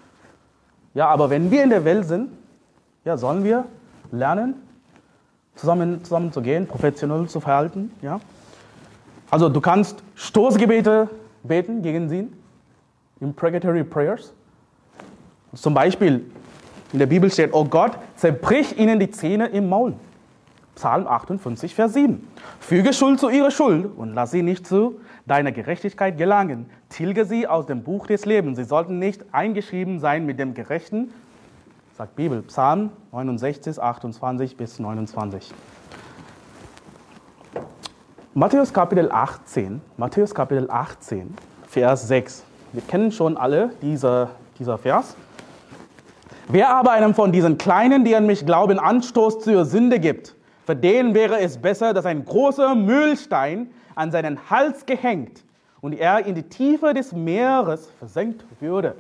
Ja, 0.94 1.08
aber 1.08 1.30
wenn 1.30 1.50
wir 1.50 1.62
in 1.62 1.70
der 1.70 1.84
Welt 1.84 2.06
sind, 2.06 2.30
ja, 3.04 3.16
sollen 3.16 3.44
wir 3.44 3.64
lernen, 4.10 4.54
zusammen, 5.54 6.02
zusammen 6.04 6.32
zu 6.32 6.42
gehen, 6.42 6.66
professionell 6.66 7.28
zu 7.28 7.40
verhalten. 7.40 7.92
Ja? 8.02 8.20
Also 9.30 9.48
du 9.48 9.60
kannst 9.60 10.02
Stoßgebete 10.14 11.08
beten 11.42 11.82
gegen 11.82 12.08
sie. 12.08 12.28
Imprecatory 13.20 13.84
Prayers. 13.84 14.32
Zum 15.54 15.74
Beispiel 15.74 16.30
in 16.92 16.98
der 16.98 17.06
Bibel 17.06 17.30
steht, 17.30 17.52
oh 17.52 17.64
Gott, 17.64 17.92
zerbrich 18.16 18.78
ihnen 18.78 18.98
die 19.00 19.10
Zähne 19.10 19.48
im 19.48 19.68
Maul. 19.68 19.94
Psalm 20.74 21.06
58, 21.06 21.74
Vers 21.74 21.92
7. 21.92 22.26
Füge 22.58 22.92
Schuld 22.92 23.20
zu 23.20 23.28
ihrer 23.28 23.50
Schuld 23.50 23.90
und 23.96 24.14
lass 24.14 24.30
sie 24.30 24.42
nicht 24.42 24.66
zu 24.66 25.00
deiner 25.26 25.52
Gerechtigkeit 25.52 26.16
gelangen. 26.16 26.70
Tilge 26.88 27.24
sie 27.24 27.46
aus 27.46 27.66
dem 27.66 27.82
Buch 27.82 28.06
des 28.06 28.24
Lebens. 28.24 28.56
Sie 28.56 28.64
sollten 28.64 28.98
nicht 28.98 29.24
eingeschrieben 29.32 30.00
sein 30.00 30.24
mit 30.24 30.38
dem 30.38 30.54
Gerechten, 30.54 31.12
sagt 31.98 32.16
Bibel. 32.16 32.42
Psalm 32.42 32.90
69, 33.12 33.80
28 33.80 34.56
bis 34.56 34.78
29. 34.78 35.52
Matthäus 38.32 38.72
Kapitel 38.72 39.10
18, 39.12 39.80
Matthäus 39.96 40.34
Kapitel 40.34 40.70
18, 40.70 41.34
Vers 41.68 42.08
6. 42.08 42.44
Wir 42.72 42.82
kennen 42.82 43.12
schon 43.12 43.36
alle 43.36 43.70
dieser, 43.82 44.30
dieser 44.58 44.78
Vers. 44.78 45.16
Wer 46.52 46.74
aber 46.74 46.90
einem 46.90 47.14
von 47.14 47.30
diesen 47.30 47.58
Kleinen, 47.58 48.04
die 48.04 48.16
an 48.16 48.26
mich 48.26 48.44
glauben, 48.44 48.80
Anstoß 48.80 49.38
zur 49.38 49.64
Sünde 49.64 50.00
gibt, 50.00 50.34
für 50.66 50.74
den 50.74 51.14
wäre 51.14 51.38
es 51.38 51.58
besser, 51.58 51.94
dass 51.94 52.06
ein 52.06 52.24
großer 52.24 52.74
Mühlstein 52.74 53.70
an 53.94 54.10
seinen 54.10 54.50
Hals 54.50 54.84
gehängt 54.84 55.44
und 55.80 55.92
er 55.92 56.26
in 56.26 56.34
die 56.34 56.42
Tiefe 56.42 56.92
des 56.92 57.12
Meeres 57.12 57.88
versenkt 58.00 58.44
würde. 58.58 58.96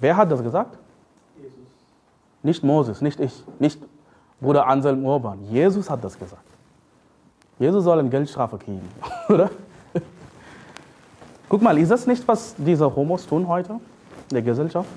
Wer 0.00 0.16
hat 0.16 0.32
das 0.32 0.42
gesagt? 0.42 0.76
Jesus. 1.36 1.52
Nicht 2.42 2.64
Moses, 2.64 3.00
nicht 3.00 3.20
ich, 3.20 3.44
nicht 3.60 3.80
Bruder 4.40 4.66
Anselm 4.66 5.04
Urban. 5.04 5.38
Jesus 5.52 5.88
hat 5.88 6.02
das 6.02 6.18
gesagt. 6.18 6.42
Jesus 7.60 7.84
soll 7.84 8.00
eine 8.00 8.08
Geldstrafe 8.08 8.58
kriegen, 8.58 8.88
oder? 9.28 9.50
Guck 11.48 11.62
mal, 11.62 11.78
ist 11.78 11.92
das 11.92 12.08
nicht, 12.08 12.26
was 12.26 12.56
diese 12.58 12.92
Homos 12.96 13.24
tun 13.24 13.46
heute 13.46 13.78
der 14.30 14.42
Gesellschaft? 14.42 14.88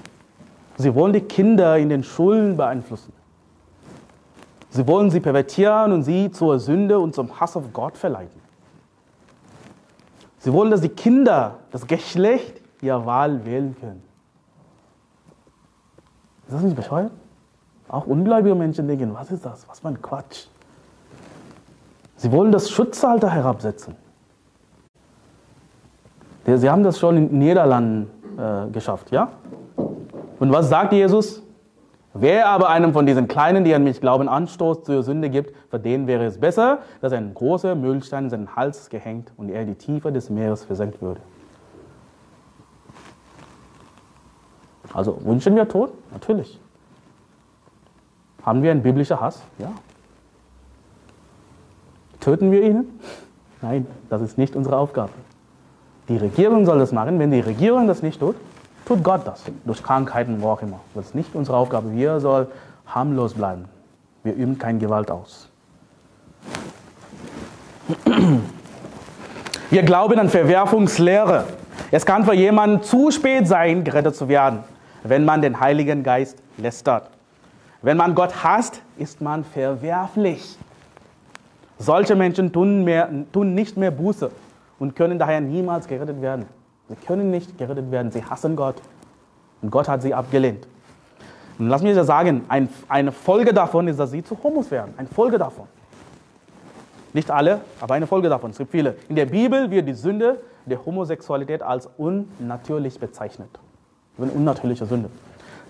Sie 0.77 0.93
wollen 0.95 1.13
die 1.13 1.21
Kinder 1.21 1.77
in 1.77 1.89
den 1.89 2.03
Schulen 2.03 2.57
beeinflussen. 2.57 3.13
Sie 4.69 4.87
wollen 4.87 5.11
sie 5.11 5.19
pervertieren 5.19 5.91
und 5.91 6.03
sie 6.03 6.31
zur 6.31 6.59
Sünde 6.59 6.99
und 6.99 7.13
zum 7.13 7.39
Hass 7.39 7.55
auf 7.55 7.65
Gott 7.73 7.95
verleiten. 7.95 8.41
Sie 10.39 10.51
wollen, 10.51 10.71
dass 10.71 10.81
die 10.81 10.89
Kinder, 10.89 11.59
das 11.71 11.85
Geschlecht 11.85 12.59
ihrer 12.81 13.05
Wahl 13.05 13.45
wählen 13.45 13.75
können. 13.79 14.03
Ist 16.47 16.55
das 16.55 16.63
nicht 16.63 16.75
bescheuert? 16.75 17.11
Auch 17.87 18.07
ungläubige 18.07 18.55
Menschen 18.55 18.87
denken, 18.87 19.13
was 19.13 19.31
ist 19.31 19.45
das? 19.45 19.67
Was 19.69 19.79
für 19.79 19.89
ein 19.89 20.01
Quatsch. 20.01 20.47
Sie 22.17 22.31
wollen 22.31 22.51
das 22.51 22.69
Schutzalter 22.69 23.29
herabsetzen. 23.29 23.95
Sie 26.45 26.69
haben 26.69 26.83
das 26.83 26.99
schon 26.99 27.15
in 27.15 27.29
den 27.29 27.39
Niederlanden 27.39 28.09
äh, 28.37 28.69
geschafft, 28.71 29.11
ja? 29.11 29.29
Und 30.39 30.51
was 30.51 30.69
sagt 30.69 30.93
Jesus? 30.93 31.43
Wer 32.15 32.47
aber 32.47 32.69
einem 32.69 32.93
von 32.93 33.07
diesen 33.07 33.27
Kleinen, 33.27 33.63
die 33.63 33.73
an 33.73 33.83
mich 33.83 33.99
glauben, 33.99 34.29
Anstoß 34.29 34.83
zur 34.83 35.01
Sünde 35.01 35.31
gibt, 35.31 35.55
für 35.69 35.79
den 35.79 36.05
wäre 36.05 36.25
es 36.25 36.39
besser, 36.39 36.79
dass 37.01 37.11
ein 37.11 37.33
großer 37.33 37.73
Müllstein 37.73 38.25
in 38.25 38.29
seinen 38.29 38.55
Hals 38.55 38.89
gehängt 38.89 39.31
und 39.35 39.49
er 39.49 39.61
in 39.61 39.67
die 39.67 39.75
Tiefe 39.75 40.11
des 40.11 40.29
Meeres 40.29 40.63
versenkt 40.63 41.01
würde. 41.01 41.21
Also 44.93 45.17
wünschen 45.25 45.55
wir 45.55 45.67
Tod? 45.67 45.91
Natürlich. 46.11 46.59
Haben 48.43 48.61
wir 48.61 48.69
einen 48.69 48.83
biblischen 48.83 49.19
Hass? 49.19 49.41
Ja. 49.57 49.71
Töten 52.19 52.51
wir 52.51 52.61
ihn? 52.61 52.99
Nein, 53.61 53.87
das 54.09 54.21
ist 54.21 54.37
nicht 54.37 54.55
unsere 54.55 54.77
Aufgabe. 54.77 55.11
Die 56.09 56.17
Regierung 56.17 56.65
soll 56.65 56.79
das 56.79 56.91
machen. 56.91 57.19
Wenn 57.19 57.31
die 57.31 57.39
Regierung 57.39 57.87
das 57.87 58.01
nicht 58.01 58.19
tut, 58.19 58.35
tut 58.85 59.03
Gott 59.03 59.25
das. 59.25 59.43
Durch 59.65 59.81
Krankheiten, 59.81 60.41
wo 60.41 60.49
auch 60.49 60.61
immer. 60.61 60.79
Das 60.93 61.05
ist 61.07 61.15
nicht 61.15 61.33
unsere 61.33 61.57
Aufgabe. 61.57 61.93
Wir 61.93 62.19
sollen 62.19 62.47
harmlos 62.87 63.33
bleiben. 63.33 63.65
Wir 64.23 64.33
üben 64.33 64.57
keine 64.57 64.79
Gewalt 64.79 65.09
aus. 65.11 65.49
Wir 69.69 69.83
glauben 69.83 70.19
an 70.19 70.29
Verwerfungslehre. 70.29 71.45
Es 71.91 72.05
kann 72.05 72.25
für 72.25 72.33
jemanden 72.33 72.83
zu 72.83 73.11
spät 73.11 73.47
sein, 73.47 73.83
gerettet 73.83 74.15
zu 74.15 74.27
werden, 74.27 74.59
wenn 75.03 75.25
man 75.25 75.41
den 75.41 75.59
Heiligen 75.59 76.03
Geist 76.03 76.37
lästert. 76.57 77.09
Wenn 77.81 77.97
man 77.97 78.15
Gott 78.15 78.43
hasst, 78.43 78.81
ist 78.97 79.21
man 79.21 79.43
verwerflich. 79.43 80.57
Solche 81.77 82.15
Menschen 82.15 82.51
tun, 82.51 82.83
mehr, 82.83 83.09
tun 83.31 83.55
nicht 83.55 83.75
mehr 83.75 83.91
Buße 83.91 84.31
und 84.83 84.97
können 84.97 85.17
daher 85.17 85.39
niemals 85.39 85.87
gerettet 85.87 86.21
werden. 86.21 86.45
Sie 86.89 86.95
können 86.97 87.31
nicht 87.31 87.57
gerettet 87.57 87.89
werden. 87.89 88.11
Sie 88.11 88.21
hassen 88.21 88.57
Gott. 88.57 88.75
Und 89.61 89.71
Gott 89.71 89.87
hat 89.87 90.01
sie 90.01 90.13
abgelehnt. 90.13 90.67
Und 91.57 91.69
lass 91.69 91.81
mich 91.81 91.95
das 91.95 92.05
sagen, 92.05 92.43
ein, 92.49 92.67
eine 92.89 93.13
Folge 93.13 93.53
davon 93.53 93.87
ist, 93.87 93.97
dass 93.97 94.11
sie 94.11 94.25
zu 94.25 94.37
Homos 94.43 94.69
werden. 94.71 94.93
Eine 94.97 95.07
Folge 95.07 95.37
davon. 95.37 95.67
Nicht 97.13 97.31
alle, 97.31 97.61
aber 97.79 97.93
eine 97.93 98.07
Folge 98.07 98.27
davon. 98.27 98.51
Es 98.51 98.57
gibt 98.57 98.71
viele. 98.71 98.97
In 99.07 99.15
der 99.15 99.25
Bibel 99.25 99.71
wird 99.71 99.87
die 99.87 99.93
Sünde 99.93 100.41
der 100.65 100.85
Homosexualität 100.85 101.63
als 101.63 101.89
unnatürlich 101.97 102.99
bezeichnet. 102.99 103.57
Eine 104.17 104.31
unnatürliche 104.31 104.85
Sünde. 104.85 105.09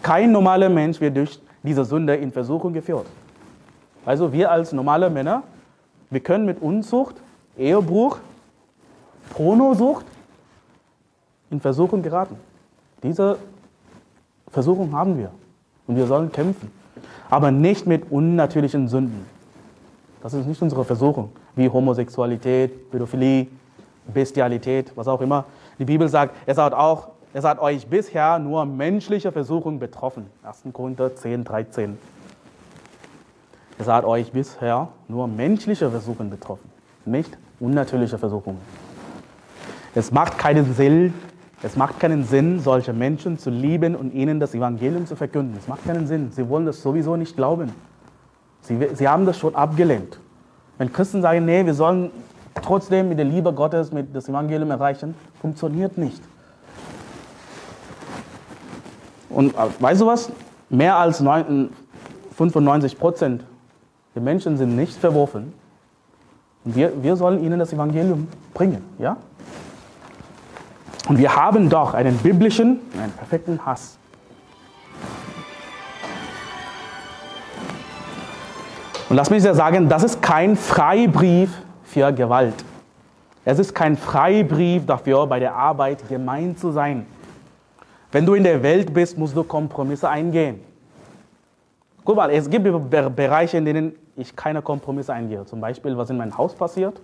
Kein 0.02 0.32
normaler 0.32 0.70
Mensch 0.70 1.00
wird 1.00 1.16
durch 1.18 1.40
diese 1.62 1.86
Sünde 1.86 2.16
in 2.16 2.32
Versuchung 2.32 2.74
geführt. 2.74 3.06
Also 4.08 4.34
wir 4.34 4.50
als 4.50 4.74
normale 4.74 5.12
Männer, 5.12 5.44
wir 6.10 6.22
können 6.22 6.48
mit 6.48 6.64
Unzucht, 6.64 7.18
Ehebruch, 7.60 8.18
Pornosucht 9.32 10.06
in 11.50 11.60
Versuchung 11.60 12.02
geraten. 12.02 12.36
Diese 13.02 13.38
Versuchung 14.50 14.94
haben 14.94 15.18
wir 15.18 15.32
und 15.88 15.96
wir 15.96 16.08
sollen 16.08 16.32
kämpfen, 16.32 16.72
aber 17.30 17.52
nicht 17.52 17.86
mit 17.86 18.12
unnatürlichen 18.12 18.88
Sünden. 18.88 19.26
Das 20.22 20.34
ist 20.34 20.46
nicht 20.46 20.62
unsere 20.62 20.86
Versuchung, 20.86 21.32
wie 21.56 21.70
Homosexualität, 21.70 22.92
Pädophilie, 22.92 23.48
Bestialität, 24.14 24.92
was 24.96 25.08
auch 25.08 25.22
immer. 25.22 25.46
Die 25.80 25.86
Bibel 25.86 26.08
sagt, 26.08 26.36
es 26.46 26.58
hat 26.58 26.74
auch 26.74 27.10
es 27.36 27.44
hat 27.44 27.58
euch 27.58 27.88
bisher 27.88 28.38
nur 28.38 28.64
menschliche 28.64 29.32
Versuchung 29.32 29.80
betroffen. 29.80 30.28
1. 30.44 30.66
Korinther 30.72 31.16
10, 31.16 31.44
13. 31.44 31.98
Es 33.80 33.88
hat 33.88 34.06
euch 34.06 34.32
bisher 34.32 34.90
nur 35.08 35.28
menschliche 35.28 35.90
Versuchungen 35.90 36.30
betroffen, 36.30 36.70
nicht 37.06 37.36
unnatürliche 37.60 38.20
Versuchungen. 38.20 38.60
Es 39.96 40.12
macht 40.12 40.38
keinen 40.38 40.74
Sinn, 40.74 41.14
es 41.62 41.76
macht 41.76 42.00
keinen 42.00 42.26
Sinn, 42.26 42.60
solche 42.60 42.94
Menschen 42.94 43.38
zu 43.38 43.50
lieben 43.50 43.96
und 43.96 44.14
ihnen 44.14 44.40
das 44.40 44.54
Evangelium 44.54 45.06
zu 45.06 45.16
verkünden. 45.16 45.56
Es 45.58 45.68
macht 45.68 45.86
keinen 45.86 46.08
Sinn. 46.08 46.32
Sie 46.32 46.48
wollen 46.50 46.66
das 46.66 46.82
sowieso 46.82 47.16
nicht 47.16 47.36
glauben. 47.36 47.72
Sie, 48.62 48.78
sie 48.94 49.08
haben 49.08 49.26
das 49.26 49.38
schon 49.38 49.56
abgelehnt. 49.56 50.20
Wenn 50.78 50.92
Christen 50.92 51.22
sagen, 51.22 51.46
nee, 51.46 51.66
wir 51.66 51.74
sollen 51.74 52.12
trotzdem 52.62 53.10
mit 53.10 53.18
der 53.18 53.26
Liebe 53.26 53.54
Gottes 53.54 53.92
mit 53.92 54.16
das 54.16 54.28
Evangelium 54.28 54.72
erreichen, 54.72 55.16
funktioniert 55.42 55.98
nicht. 55.98 56.22
Und 59.30 59.54
äh, 59.54 59.58
weißt 59.80 60.02
du 60.02 60.08
was? 60.08 60.32
Mehr 60.70 60.96
als 60.96 61.24
95 62.36 62.98
Prozent 62.98 63.46
der 64.16 64.22
Menschen 64.22 64.58
sind 64.58 64.76
nicht 64.76 64.96
verworfen. 64.96 65.54
Und 66.66 66.76
wir, 66.76 66.92
wir 67.02 67.16
sollen 67.16 67.44
ihnen 67.44 67.60
das 67.60 67.74
Evangelium 67.74 68.28
bringen. 68.54 68.84
Ja? 68.98 69.18
Und 71.08 71.18
wir 71.18 71.36
haben 71.36 71.70
doch 71.70 71.94
einen 71.94 72.18
biblischen, 72.18 72.80
einen 73.02 73.12
perfekten 73.12 73.66
Hass. 73.66 73.98
Und 79.10 79.18
lass 79.18 79.30
mich 79.30 79.44
dir 79.44 79.54
sagen, 79.54 79.90
das 79.90 80.04
ist 80.04 80.22
kein 80.22 80.56
Freibrief 80.56 81.50
für 81.84 82.12
Gewalt. 82.14 82.56
Es 83.46 83.60
ist 83.60 83.76
kein 83.76 83.98
Freibrief 83.98 84.86
dafür, 84.86 85.28
bei 85.28 85.40
der 85.40 85.54
Arbeit 85.54 86.08
gemein 86.08 86.56
zu 86.56 86.72
sein. 86.72 87.06
Wenn 88.12 88.26
du 88.26 88.36
in 88.36 88.44
der 88.44 88.64
Welt 88.64 88.94
bist, 88.94 89.18
musst 89.18 89.36
du 89.36 89.44
Kompromisse 89.44 90.10
eingehen. 90.10 90.62
Guck 92.06 92.16
mal, 92.16 92.30
es 92.32 92.50
gibt 92.50 92.66
Bereiche, 93.16 93.58
in 93.58 93.66
denen 93.66 93.94
ich 94.16 94.36
keine 94.36 94.62
Kompromisse 94.62 95.14
eingehe. 95.14 95.46
Zum 95.46 95.60
Beispiel, 95.60 95.98
was 95.98 96.10
in 96.10 96.18
meinem 96.18 96.38
Haus 96.38 96.54
passiert, 96.54 97.00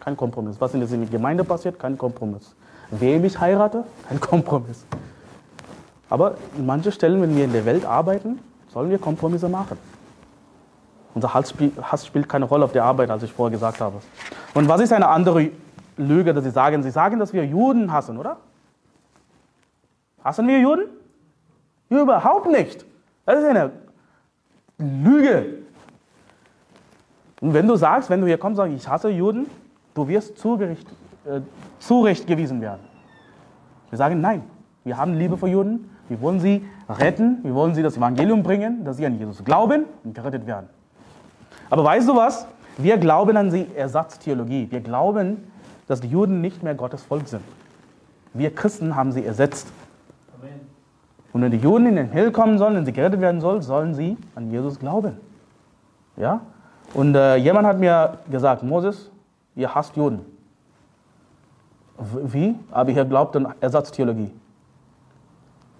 kein 0.00 0.16
Kompromiss. 0.16 0.60
Was 0.60 0.74
in 0.74 0.80
der 0.80 0.88
Gemeinde 1.08 1.44
passiert, 1.44 1.78
kein 1.78 1.96
Kompromiss. 1.96 2.54
Wem 2.90 3.24
ich 3.24 3.38
heirate? 3.38 3.84
Kein 4.08 4.20
Kompromiss. 4.20 4.84
Aber 6.08 6.36
in 6.56 6.64
manchen 6.64 6.92
Stellen, 6.92 7.20
wenn 7.20 7.36
wir 7.36 7.44
in 7.44 7.52
der 7.52 7.66
Welt 7.66 7.84
arbeiten, 7.84 8.38
sollen 8.72 8.90
wir 8.90 8.98
Kompromisse 8.98 9.48
machen. 9.48 9.78
Unser 11.14 11.34
Hass 11.34 12.06
spielt 12.06 12.28
keine 12.28 12.44
Rolle 12.46 12.64
auf 12.64 12.72
der 12.72 12.84
Arbeit, 12.84 13.10
als 13.10 13.22
ich 13.22 13.32
vorher 13.32 13.52
gesagt 13.52 13.80
habe. 13.80 13.96
Und 14.54 14.68
was 14.68 14.80
ist 14.80 14.92
eine 14.92 15.08
andere 15.08 15.50
Lüge, 15.96 16.32
dass 16.32 16.44
Sie 16.44 16.50
sagen? 16.50 16.82
Sie 16.82 16.90
sagen, 16.90 17.18
dass 17.18 17.32
wir 17.32 17.44
Juden 17.44 17.92
hassen, 17.92 18.16
oder? 18.16 18.38
Hassen 20.24 20.46
wir 20.46 20.58
Juden? 20.60 20.84
Überhaupt 21.90 22.46
nicht. 22.46 22.86
Das 23.26 23.40
ist 23.40 23.46
eine 23.46 23.72
Lüge. 24.78 25.58
Und 27.40 27.52
wenn 27.52 27.66
du 27.66 27.76
sagst, 27.76 28.10
wenn 28.10 28.20
du 28.20 28.26
hier 28.26 28.38
kommst 28.38 28.60
und 28.60 28.70
sagst, 28.70 28.84
ich 28.84 28.88
hasse 28.88 29.08
Juden, 29.10 29.46
du 29.94 30.08
wirst 30.08 30.38
zugerichtet 30.38 30.96
äh, 31.28 31.40
zurechtgewiesen 31.78 32.60
werden. 32.60 32.80
Wir 33.90 33.98
sagen 33.98 34.20
nein. 34.20 34.42
Wir 34.84 34.96
haben 34.96 35.14
Liebe 35.14 35.36
für 35.36 35.48
Juden. 35.48 35.90
Wir 36.08 36.20
wollen 36.20 36.40
sie 36.40 36.64
retten. 36.88 37.38
Wir 37.42 37.54
wollen 37.54 37.74
sie 37.74 37.82
das 37.82 37.96
Evangelium 37.96 38.42
bringen, 38.42 38.84
dass 38.84 38.96
sie 38.96 39.04
an 39.04 39.18
Jesus 39.18 39.44
glauben 39.44 39.84
und 40.04 40.14
gerettet 40.14 40.46
werden. 40.46 40.68
Aber 41.68 41.84
weißt 41.84 42.08
du 42.08 42.16
was? 42.16 42.46
Wir 42.78 42.96
glauben 42.96 43.36
an 43.36 43.50
die 43.50 43.66
Ersatztheologie. 43.76 44.68
Wir 44.70 44.80
glauben, 44.80 45.50
dass 45.86 46.00
die 46.00 46.08
Juden 46.08 46.40
nicht 46.40 46.62
mehr 46.62 46.74
Gottes 46.74 47.02
Volk 47.02 47.28
sind. 47.28 47.42
Wir 48.32 48.54
Christen 48.54 48.96
haben 48.96 49.12
sie 49.12 49.24
ersetzt. 49.24 49.68
Amen. 50.38 50.60
Und 51.32 51.42
wenn 51.42 51.50
die 51.50 51.58
Juden 51.58 51.86
in 51.86 51.96
den 51.96 52.10
Himmel 52.10 52.32
kommen 52.32 52.56
sollen, 52.56 52.76
wenn 52.76 52.86
sie 52.86 52.92
gerettet 52.92 53.20
werden 53.20 53.40
sollen, 53.40 53.60
sollen 53.60 53.94
sie 53.94 54.16
an 54.34 54.50
Jesus 54.50 54.78
glauben. 54.78 55.18
Ja? 56.16 56.40
Und 56.94 57.14
äh, 57.14 57.36
jemand 57.36 57.66
hat 57.66 57.78
mir 57.78 58.18
gesagt, 58.30 58.62
Moses, 58.62 59.10
ihr 59.54 59.74
hasst 59.74 59.96
Juden. 59.96 60.37
Wie? 61.98 62.54
Aber 62.70 62.90
ihr 62.90 63.04
glaubt 63.04 63.34
an 63.36 63.54
Ersatztheologie. 63.60 64.30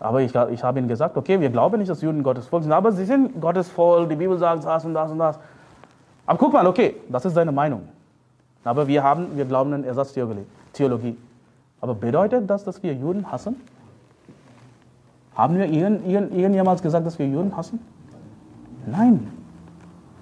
Aber 0.01 0.21
ich, 0.21 0.35
ich 0.35 0.63
habe 0.63 0.79
ihnen 0.79 0.89
gesagt, 0.89 1.17
okay, 1.17 1.41
wir 1.41 1.51
glauben 1.51 1.79
nicht, 1.79 1.91
dass 1.91 2.03
Juden 2.03 2.23
Gottes 2.23 2.47
Volk 2.47 2.63
sind, 2.63 2.73
aber 2.73 2.93
sie 2.93 3.05
sind 3.05 3.41
Gottes 3.41 3.69
Volk, 3.69 4.09
die 4.09 4.17
Bibel 4.17 4.39
sagt 4.39 4.65
das 4.65 4.85
und 4.85 4.95
das 4.95 5.11
und 5.11 5.19
das. 5.19 5.39
Aber 6.27 6.39
guck 6.39 6.53
mal, 6.53 6.67
okay, 6.67 6.97
das 7.09 7.25
ist 7.25 7.35
seine 7.35 7.53
Meinung. 7.53 7.89
Aber 8.65 8.87
wir, 8.87 9.03
haben, 9.03 9.37
wir 9.37 9.45
glauben 9.45 9.73
an 9.73 9.85
Ersatztheologie. 9.85 11.17
Aber 11.81 11.95
bedeutet 11.95 12.49
das, 12.51 12.65
dass 12.65 12.83
wir 12.83 12.93
Juden 12.93 13.31
hassen? 13.31 13.57
Haben 15.35 15.57
wir 15.57 15.67
irgend, 15.67 16.07
irgend, 16.07 16.35
irgendjemals 16.35 16.83
gesagt, 16.83 17.07
dass 17.07 17.19
wir 17.19 17.27
Juden 17.27 17.57
hassen? 17.57 17.81
Nein, 18.87 19.29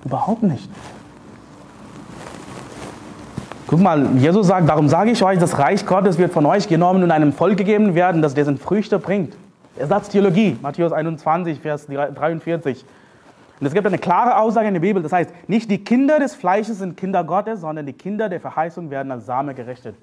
überhaupt 0.05 0.43
nicht. 0.43 0.71
Guck 3.77 3.83
mal, 3.83 4.17
Jesus 4.17 4.47
sagt, 4.47 4.71
darum 4.71 4.89
sage 4.89 5.11
ich 5.11 5.23
euch, 5.23 5.39
das 5.39 5.59
Reich 5.59 5.85
Gottes 5.85 6.17
wird 6.17 6.33
von 6.33 6.47
euch 6.47 6.67
genommen 6.67 7.03
und 7.03 7.11
einem 7.11 7.35
Volk 7.35 7.59
gegeben 7.59 7.95
werden, 7.95 8.23
das 8.23 8.33
dessen 8.33 8.57
Früchte 8.57 8.99
bringt. 8.99 9.37
Ersatztheologie, 9.77 10.57
Matthäus 10.63 10.93
21, 10.93 11.61
Vers 11.61 11.87
43. 11.87 12.87
Und 13.61 13.67
es 13.67 13.75
gibt 13.75 13.87
eine 13.87 13.99
klare 13.99 14.39
Aussage 14.39 14.69
in 14.69 14.73
der 14.73 14.81
Bibel, 14.81 15.03
das 15.03 15.13
heißt, 15.13 15.31
nicht 15.47 15.71
die 15.71 15.85
Kinder 15.85 16.19
des 16.19 16.35
Fleisches 16.35 16.79
sind 16.79 16.97
Kinder 16.97 17.23
Gottes, 17.23 17.61
sondern 17.61 17.85
die 17.85 17.93
Kinder 17.93 18.31
der 18.31 18.41
Verheißung 18.41 18.89
werden 18.89 19.13
als 19.13 19.27
Same 19.27 19.53
gerechnet. 19.53 19.95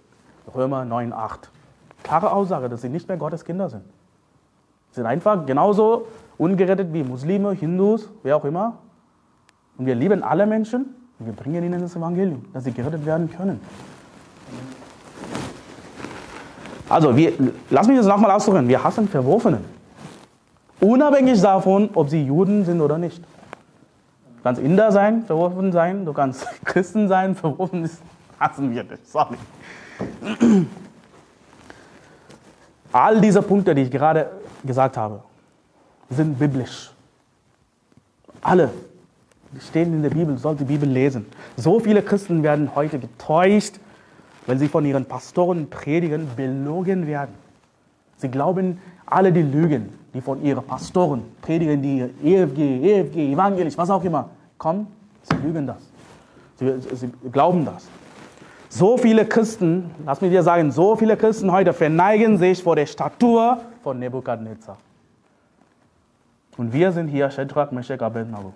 Römer 0.53 0.85
9, 0.85 1.11
8. 1.11 1.49
Klare 2.03 2.31
Aussage, 2.31 2.69
dass 2.69 2.83
sie 2.83 2.89
nicht 2.89 3.07
mehr 3.07 3.17
Gottes 3.17 3.43
Kinder 3.43 3.71
sind. 3.71 3.85
Sie 4.91 4.97
sind 4.97 5.07
einfach 5.07 5.47
genauso 5.47 6.05
ungerettet 6.37 6.93
wie 6.93 7.01
Muslime, 7.01 7.53
Hindus, 7.53 8.11
wer 8.21 8.37
auch 8.37 8.45
immer. 8.45 8.77
Und 9.79 9.87
wir 9.87 9.95
lieben 9.95 10.21
alle 10.21 10.45
Menschen 10.45 10.93
und 11.19 11.25
wir 11.25 11.33
bringen 11.33 11.63
ihnen 11.63 11.81
das 11.81 11.95
Evangelium, 11.95 12.45
dass 12.53 12.63
sie 12.63 12.71
gerettet 12.71 13.05
werden 13.05 13.29
können. 13.29 13.59
Also, 16.89 17.15
wir, 17.15 17.33
lass 17.69 17.87
mich 17.87 17.97
das 17.97 18.05
nochmal 18.05 18.31
ausdrücken. 18.31 18.67
Wir 18.67 18.83
hassen 18.83 19.07
Verworfenen. 19.07 19.63
Unabhängig 20.79 21.41
davon, 21.41 21.89
ob 21.93 22.09
sie 22.09 22.23
Juden 22.23 22.65
sind 22.65 22.81
oder 22.81 22.97
nicht. 22.97 23.19
Du 23.19 24.43
kannst 24.43 24.61
Inder 24.61 24.91
sein, 24.91 25.23
verworfen 25.25 25.71
sein, 25.71 26.05
du 26.05 26.13
kannst 26.13 26.45
Christen 26.65 27.07
sein, 27.07 27.35
verworfen 27.35 27.85
ist, 27.85 28.01
hassen 28.39 28.71
wir 28.71 28.83
nicht. 28.83 29.07
Sorry. 29.09 29.37
All 32.91 33.21
diese 33.21 33.41
Punkte, 33.41 33.73
die 33.73 33.83
ich 33.83 33.91
gerade 33.91 34.29
gesagt 34.63 34.97
habe, 34.97 35.23
sind 36.09 36.37
biblisch. 36.37 36.91
Alle 38.41 38.69
stehen 39.59 39.93
in 39.93 40.03
der 40.03 40.09
Bibel, 40.09 40.37
soll 40.37 40.55
die 40.55 40.65
Bibel 40.65 40.89
lesen. 40.89 41.25
So 41.57 41.79
viele 41.79 42.01
Christen 42.01 42.43
werden 42.43 42.75
heute 42.75 42.99
getäuscht, 42.99 43.75
wenn 44.45 44.59
sie 44.59 44.67
von 44.67 44.85
ihren 44.85 45.05
Pastoren 45.05 45.69
predigen, 45.69 46.27
belogen 46.35 47.07
werden. 47.07 47.33
Sie 48.17 48.29
glauben 48.29 48.79
alle 49.05 49.31
die 49.31 49.41
Lügen, 49.41 49.89
die 50.13 50.21
von 50.21 50.43
ihren 50.43 50.63
Pastoren 50.63 51.23
predigen, 51.41 51.81
die 51.81 52.01
EFG, 52.23 52.81
EFG, 52.81 53.33
evangelisch, 53.33 53.77
was 53.77 53.89
auch 53.89 54.03
immer, 54.03 54.29
kommen, 54.57 54.87
sie 55.23 55.35
lügen 55.45 55.67
das. 55.67 55.77
Sie, 56.57 56.95
sie 56.95 57.11
glauben 57.31 57.65
das. 57.65 57.87
So 58.69 58.97
viele 58.97 59.25
Christen, 59.25 59.91
lass 60.05 60.19
mich 60.19 60.31
dir 60.31 60.41
sagen, 60.41 60.71
so 60.71 60.95
viele 60.95 61.15
Christen 61.15 61.51
heute 61.51 61.73
verneigen 61.73 62.37
sich 62.37 62.63
vor 62.63 62.75
der 62.75 62.87
Statur 62.87 63.59
von 63.83 63.99
Nebukadnezar. 63.99 64.77
Und 66.57 66.73
wir 66.73 66.91
sind 66.91 67.07
hier 67.07 67.29
Shadrach, 67.29 67.71
Meshach, 67.71 68.01
Abednego. 68.01 68.53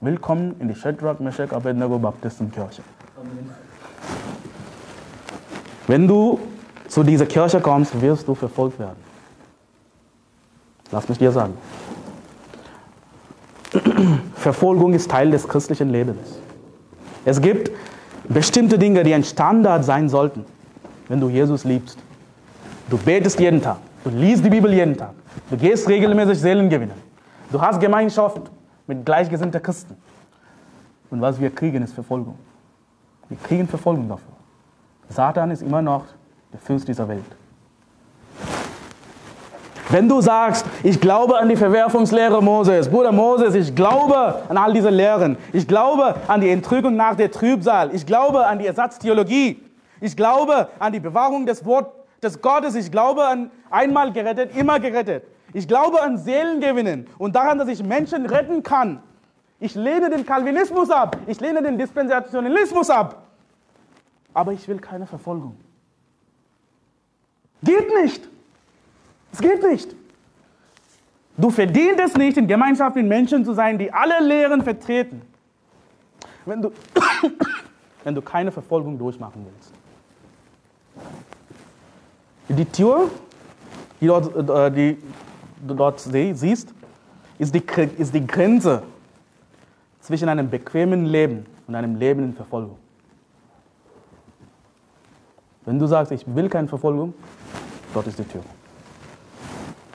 Willkommen 0.00 0.56
in 0.60 0.68
die 0.68 0.74
Shadrach, 0.74 1.18
Meshach, 1.20 1.52
Abednego 1.52 1.98
Baptistenkirche. 1.98 2.82
Wenn 5.86 6.06
du 6.06 6.38
zu 6.86 7.02
dieser 7.02 7.24
Kirche 7.24 7.60
kommst, 7.60 7.98
wirst 8.02 8.28
du 8.28 8.34
verfolgt 8.34 8.78
werden. 8.78 8.98
Lass 10.90 11.08
mich 11.08 11.16
dir 11.16 11.32
sagen. 11.32 11.54
Verfolgung 14.34 14.92
ist 14.92 15.10
Teil 15.10 15.30
des 15.30 15.48
christlichen 15.48 15.88
Lebens. 15.88 16.38
Es 17.24 17.40
gibt 17.40 17.70
bestimmte 18.28 18.78
Dinge, 18.78 19.02
die 19.02 19.14
ein 19.14 19.24
Standard 19.24 19.82
sein 19.82 20.10
sollten, 20.10 20.44
wenn 21.08 21.20
du 21.20 21.30
Jesus 21.30 21.64
liebst. 21.64 21.98
Du 22.90 22.98
betest 22.98 23.40
jeden 23.40 23.62
Tag, 23.62 23.78
du 24.04 24.10
liest 24.10 24.44
die 24.44 24.50
Bibel 24.50 24.72
jeden 24.74 24.96
Tag, 24.96 25.14
du 25.50 25.56
gehst 25.56 25.88
regelmäßig 25.88 26.38
Seelen 26.38 26.68
gewinnen, 26.68 27.00
du 27.50 27.60
hast 27.60 27.80
Gemeinschaft 27.80 28.42
mit 28.86 29.04
gleichgesinnten 29.04 29.62
Christen. 29.62 29.96
Und 31.10 31.20
was 31.20 31.40
wir 31.40 31.50
kriegen, 31.50 31.82
ist 31.82 31.92
Verfolgung. 31.92 32.38
Wir 33.28 33.38
kriegen 33.38 33.66
Verfolgung 33.66 34.08
dafür. 34.08 34.32
Satan 35.08 35.50
ist 35.50 35.62
immer 35.62 35.82
noch 35.82 36.04
der 36.52 36.60
Fürst 36.60 36.88
dieser 36.88 37.08
Welt. 37.08 37.24
Wenn 39.88 40.08
du 40.08 40.20
sagst, 40.20 40.66
ich 40.82 41.00
glaube 41.00 41.38
an 41.38 41.48
die 41.48 41.56
Verwerfungslehre 41.56 42.42
Moses, 42.42 42.88
Bruder 42.88 43.12
Moses, 43.12 43.54
ich 43.54 43.72
glaube 43.72 44.42
an 44.48 44.56
all 44.56 44.72
diese 44.72 44.90
Lehren, 44.90 45.36
ich 45.52 45.68
glaube 45.68 46.16
an 46.26 46.40
die 46.40 46.50
Entrückung 46.50 46.96
nach 46.96 47.14
der 47.14 47.30
Trübsal, 47.30 47.94
ich 47.94 48.04
glaube 48.04 48.44
an 48.44 48.58
die 48.58 48.66
Ersatztheologie, 48.66 49.62
ich 50.00 50.16
glaube 50.16 50.68
an 50.80 50.92
die 50.92 50.98
Bewahrung 50.98 51.46
des 51.46 51.64
Wortes 51.64 51.92
des 52.22 52.40
Gottes, 52.40 52.74
ich 52.74 52.90
glaube 52.90 53.24
an 53.24 53.50
einmal 53.70 54.12
gerettet, 54.12 54.56
immer 54.56 54.80
gerettet. 54.80 55.24
Ich 55.56 55.66
glaube 55.66 56.02
an 56.02 56.18
Seelengewinnen 56.18 57.06
und 57.16 57.34
daran, 57.34 57.56
dass 57.56 57.68
ich 57.68 57.82
Menschen 57.82 58.26
retten 58.26 58.62
kann. 58.62 59.00
Ich 59.58 59.74
lehne 59.74 60.10
den 60.10 60.26
Calvinismus 60.26 60.90
ab, 60.90 61.16
ich 61.26 61.40
lehne 61.40 61.62
den 61.62 61.78
Dispensationalismus 61.78 62.90
ab, 62.90 63.22
aber 64.34 64.52
ich 64.52 64.68
will 64.68 64.78
keine 64.78 65.06
Verfolgung. 65.06 65.56
Geht 67.62 67.88
nicht. 68.02 68.28
Es 69.32 69.38
geht 69.38 69.62
nicht. 69.62 69.96
Du 71.38 71.48
verdienst 71.48 72.00
es 72.04 72.14
nicht, 72.16 72.36
in 72.36 72.46
Gemeinschaft 72.46 72.94
mit 72.94 73.06
Menschen 73.06 73.42
zu 73.42 73.54
sein, 73.54 73.78
die 73.78 73.90
alle 73.90 74.22
Lehren 74.22 74.62
vertreten, 74.62 75.22
wenn 76.44 76.60
du, 76.60 76.70
wenn 78.04 78.14
du 78.14 78.20
keine 78.20 78.52
Verfolgung 78.52 78.98
durchmachen 78.98 79.46
willst. 79.46 79.72
Die 82.50 82.66
Tür, 82.66 83.08
die, 84.02 84.06
dort, 84.06 84.50
äh, 84.50 84.70
die 84.70 84.98
du 85.66 85.74
dort 85.74 86.00
siehst, 86.00 86.72
ist 87.38 87.54
die, 87.54 87.62
ist 87.98 88.14
die 88.14 88.26
Grenze 88.26 88.82
zwischen 90.00 90.28
einem 90.28 90.48
bequemen 90.48 91.06
Leben 91.06 91.46
und 91.66 91.74
einem 91.74 91.96
Leben 91.96 92.24
in 92.24 92.32
Verfolgung. 92.32 92.78
Wenn 95.64 95.78
du 95.78 95.86
sagst, 95.86 96.12
ich 96.12 96.24
will 96.26 96.48
keine 96.48 96.68
Verfolgung, 96.68 97.12
dort 97.92 98.06
ist 98.06 98.18
die 98.18 98.24
Tür. 98.24 98.42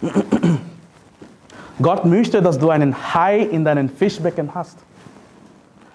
Gott 1.81 2.05
möchte, 2.05 2.41
dass 2.41 2.59
du 2.59 2.69
einen 2.69 2.93
Hai 3.13 3.39
in 3.39 3.63
deinem 3.63 3.89
Fischbecken 3.89 4.53
hast. 4.53 4.77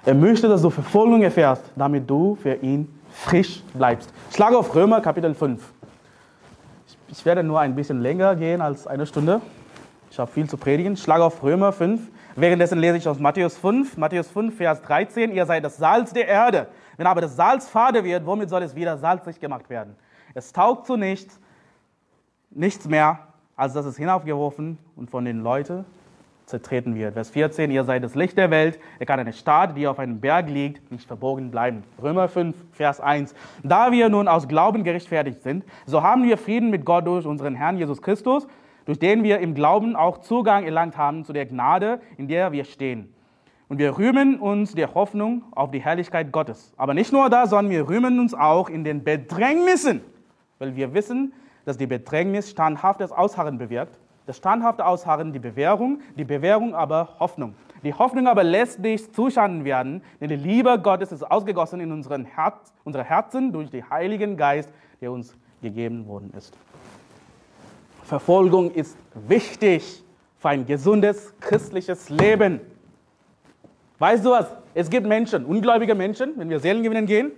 Er 0.04 0.14
möchte, 0.14 0.48
dass 0.48 0.62
du 0.62 0.70
Verfolgung 0.70 1.22
erfährst, 1.22 1.62
damit 1.76 2.08
du 2.08 2.36
für 2.36 2.54
ihn 2.54 2.88
frisch 3.10 3.62
bleibst. 3.74 4.12
Ich 4.30 4.36
schlage 4.36 4.56
auf 4.56 4.74
Römer 4.74 5.00
Kapitel 5.00 5.34
5. 5.34 5.62
Ich 7.08 7.24
werde 7.24 7.42
nur 7.42 7.60
ein 7.60 7.74
bisschen 7.74 8.00
länger 8.00 8.34
gehen 8.36 8.60
als 8.60 8.86
eine 8.86 9.06
Stunde. 9.06 9.40
Ich 10.10 10.18
habe 10.18 10.30
viel 10.30 10.48
zu 10.48 10.56
predigen. 10.56 10.94
Ich 10.94 11.02
schlage 11.02 11.24
auf 11.24 11.42
Römer 11.42 11.72
5. 11.72 12.00
Währenddessen 12.36 12.78
lese 12.78 12.98
ich 12.98 13.08
aus 13.08 13.18
Matthäus 13.18 13.56
5, 13.56 13.96
Matthäus 13.96 14.28
5, 14.28 14.56
Vers 14.56 14.82
13. 14.82 15.32
Ihr 15.32 15.46
seid 15.46 15.64
das 15.64 15.78
Salz 15.78 16.12
der 16.12 16.28
Erde. 16.28 16.68
Wenn 16.96 17.06
aber 17.06 17.20
das 17.20 17.36
Salz 17.36 17.68
fade 17.68 18.04
wird, 18.04 18.26
womit 18.26 18.50
soll 18.50 18.62
es 18.62 18.74
wieder 18.74 18.98
salzig 18.98 19.40
gemacht 19.40 19.68
werden? 19.70 19.96
Es 20.34 20.52
taugt 20.52 20.86
zu 20.86 20.96
nichts, 20.96 21.40
nichts 22.50 22.86
mehr, 22.86 23.20
als 23.56 23.72
dass 23.72 23.86
es 23.86 23.96
hinaufgeworfen 23.96 24.78
und 24.96 25.10
von 25.10 25.24
den 25.24 25.40
Leuten 25.40 25.86
zertreten 26.46 26.94
wird. 26.94 27.14
Vers 27.14 27.30
14, 27.30 27.70
ihr 27.70 27.84
seid 27.84 28.04
das 28.04 28.14
Licht 28.14 28.38
der 28.38 28.50
Welt. 28.50 28.78
Er 28.98 29.06
kann 29.06 29.18
eine 29.18 29.32
Stadt, 29.32 29.76
die 29.76 29.86
auf 29.88 29.98
einem 29.98 30.20
Berg 30.20 30.48
liegt, 30.48 30.92
nicht 30.92 31.06
verborgen 31.06 31.50
bleiben. 31.50 31.82
Römer 32.00 32.28
5, 32.28 32.54
Vers 32.72 33.00
1. 33.00 33.34
Da 33.64 33.90
wir 33.90 34.08
nun 34.08 34.28
aus 34.28 34.46
Glauben 34.46 34.84
gerechtfertigt 34.84 35.42
sind, 35.42 35.64
so 35.86 36.02
haben 36.02 36.22
wir 36.22 36.38
Frieden 36.38 36.70
mit 36.70 36.84
Gott 36.84 37.06
durch 37.06 37.26
unseren 37.26 37.56
Herrn 37.56 37.78
Jesus 37.78 38.00
Christus, 38.00 38.46
durch 38.86 38.98
den 38.98 39.22
wir 39.22 39.40
im 39.40 39.54
Glauben 39.54 39.94
auch 39.94 40.18
Zugang 40.18 40.64
erlangt 40.64 40.96
haben 40.96 41.24
zu 41.24 41.32
der 41.32 41.44
Gnade, 41.44 42.00
in 42.16 42.28
der 42.28 42.52
wir 42.52 42.64
stehen. 42.64 43.12
Und 43.68 43.78
wir 43.78 43.98
rühmen 43.98 44.38
uns 44.38 44.74
der 44.74 44.94
Hoffnung 44.94 45.42
auf 45.50 45.72
die 45.72 45.80
Herrlichkeit 45.80 46.30
Gottes. 46.30 46.72
Aber 46.76 46.94
nicht 46.94 47.12
nur 47.12 47.28
da, 47.28 47.46
sondern 47.46 47.72
wir 47.72 47.88
rühmen 47.88 48.20
uns 48.20 48.32
auch 48.32 48.68
in 48.68 48.84
den 48.84 49.02
Bedrängnissen, 49.02 50.02
weil 50.58 50.76
wir 50.76 50.94
wissen, 50.94 51.32
dass 51.64 51.76
die 51.76 51.88
Bedrängnis 51.88 52.50
standhaftes 52.50 53.10
Ausharren 53.10 53.58
bewirkt. 53.58 53.98
Das 54.26 54.36
standhafte 54.36 54.86
Ausharren 54.86 55.32
die 55.32 55.40
Bewährung, 55.40 56.00
die 56.16 56.24
Bewährung 56.24 56.74
aber 56.74 57.16
Hoffnung. 57.18 57.54
Die 57.82 57.92
Hoffnung 57.92 58.28
aber 58.28 58.44
lässt 58.44 58.80
nicht 58.80 59.14
zustanden 59.14 59.64
werden, 59.64 60.02
denn 60.20 60.28
die 60.28 60.36
Liebe 60.36 60.80
Gottes 60.80 61.12
ist 61.12 61.28
ausgegossen 61.28 61.80
in 61.80 61.92
unseren 61.92 62.24
Herz, 62.24 62.72
unsere 62.84 63.04
Herzen 63.04 63.52
durch 63.52 63.70
den 63.70 63.88
Heiligen 63.90 64.36
Geist, 64.36 64.72
der 65.00 65.10
uns 65.10 65.36
gegeben 65.60 66.06
worden 66.06 66.32
ist. 66.36 66.56
Verfolgung 68.06 68.70
ist 68.70 68.96
wichtig 69.26 70.04
für 70.38 70.50
ein 70.50 70.64
gesundes 70.64 71.34
christliches 71.40 72.08
Leben. 72.08 72.60
Weißt 73.98 74.24
du 74.24 74.30
was? 74.30 74.46
Es 74.74 74.88
gibt 74.88 75.06
Menschen, 75.06 75.44
ungläubige 75.44 75.94
Menschen, 75.94 76.34
wenn 76.36 76.48
wir 76.48 76.60
Seelen 76.60 76.84
gewinnen 76.84 77.06
gehen, 77.06 77.32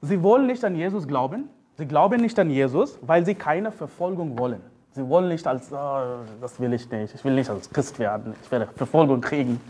sie 0.00 0.22
wollen 0.22 0.46
nicht 0.46 0.64
an 0.64 0.74
Jesus 0.74 1.06
glauben. 1.06 1.50
Sie 1.76 1.86
glauben 1.86 2.20
nicht 2.20 2.38
an 2.38 2.48
Jesus, 2.48 2.98
weil 3.02 3.24
sie 3.26 3.34
keine 3.34 3.70
Verfolgung 3.70 4.38
wollen. 4.38 4.60
Sie 4.92 5.06
wollen 5.06 5.28
nicht 5.28 5.46
als, 5.46 5.70
oh, 5.72 6.20
das 6.40 6.58
will 6.58 6.72
ich 6.72 6.90
nicht, 6.90 7.14
ich 7.14 7.24
will 7.24 7.34
nicht 7.34 7.50
als 7.50 7.68
Christ 7.70 7.98
werden, 7.98 8.34
ich 8.42 8.50
werde 8.50 8.66
Verfolgung 8.74 9.20
kriegen. 9.20 9.60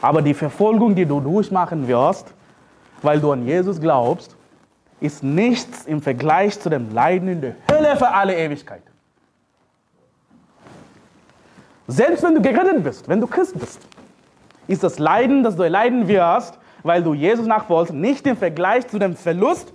Aber 0.00 0.22
die 0.22 0.34
Verfolgung, 0.34 0.94
die 0.94 1.06
du 1.06 1.20
durchmachen 1.20 1.86
wirst, 1.86 2.34
weil 3.02 3.20
du 3.20 3.30
an 3.32 3.46
Jesus 3.46 3.80
glaubst, 3.80 4.36
ist 5.00 5.22
nichts 5.22 5.86
im 5.86 6.02
Vergleich 6.02 6.58
zu 6.58 6.68
dem 6.68 6.92
Leiden 6.92 7.28
in 7.28 7.40
der 7.40 7.54
Hölle 7.70 7.96
für 7.96 8.08
alle 8.08 8.36
Ewigkeit. 8.36 8.82
Selbst 11.90 12.22
wenn 12.22 12.34
du 12.34 12.42
gerettet 12.42 12.84
bist, 12.84 13.08
wenn 13.08 13.18
du 13.18 13.26
Christ 13.26 13.58
bist, 13.58 13.80
ist 14.66 14.84
das 14.84 14.98
Leiden, 14.98 15.42
das 15.42 15.56
du 15.56 15.62
erleiden 15.62 16.06
wirst, 16.06 16.58
weil 16.82 17.02
du 17.02 17.14
Jesus 17.14 17.46
nachfolgst, 17.46 17.94
nicht 17.94 18.26
im 18.26 18.36
Vergleich 18.36 18.86
zu 18.88 18.98
dem 18.98 19.16
Verlust, 19.16 19.72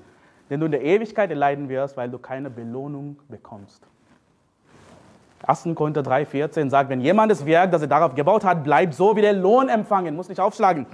den 0.52 0.60
du 0.60 0.68
in 0.68 0.72
der 0.72 0.84
Ewigkeit 0.84 1.32
erleiden 1.32 1.70
wirst, 1.70 1.98
weil 1.98 2.12
du 2.12 2.20
keine 2.20 2.52
Belohnung 2.52 3.18
bekommst. 3.30 3.82
1. 5.48 5.70
Korinther 5.74 6.02
3,14 6.02 6.70
sagt, 6.70 6.92
wenn 6.92 7.02
jemand 7.02 7.32
das 7.32 7.44
Werk, 7.48 7.72
das 7.72 7.82
er 7.82 7.88
darauf 7.88 8.14
gebaut 8.14 8.46
hat, 8.46 8.64
bleibt 8.64 8.94
so 8.94 9.16
wie 9.16 9.22
der 9.22 9.34
Lohn 9.34 9.68
empfangen, 9.68 10.16
muss 10.16 10.30
nicht 10.30 10.40
aufschlagen. 10.40 10.86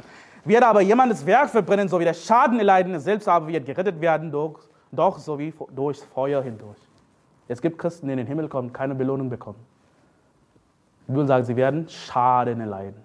Wird 0.45 0.63
aber 0.63 0.79
jemand 0.79 1.11
das 1.11 1.25
Werk 1.25 1.49
verbrennen, 1.49 1.89
so 1.89 1.99
wie 1.99 2.05
der 2.05 2.13
Schaden 2.13 2.59
erleiden, 2.59 2.93
es 2.93 3.03
selbst 3.03 3.27
aber 3.27 3.49
wird 3.49 3.65
gerettet 3.65 3.99
werden, 3.99 4.31
doch, 4.31 4.61
doch 4.89 5.19
so 5.19 5.37
wie 5.37 5.53
durchs 5.75 6.01
Feuer 6.01 6.41
hindurch. 6.41 6.79
Es 7.49 7.61
gibt 7.61 7.77
Christen, 7.77 8.07
die 8.07 8.13
in 8.13 8.19
den 8.19 8.27
Himmel 8.27 8.47
kommen, 8.47 8.71
keine 8.71 8.95
Belohnung 8.95 9.29
bekommen. 9.29 9.59
Die 11.09 11.13
Bibel 11.13 11.25
sagt, 11.25 11.47
sie 11.47 11.55
werden 11.55 11.89
Schaden 11.89 12.61
erleiden. 12.61 13.01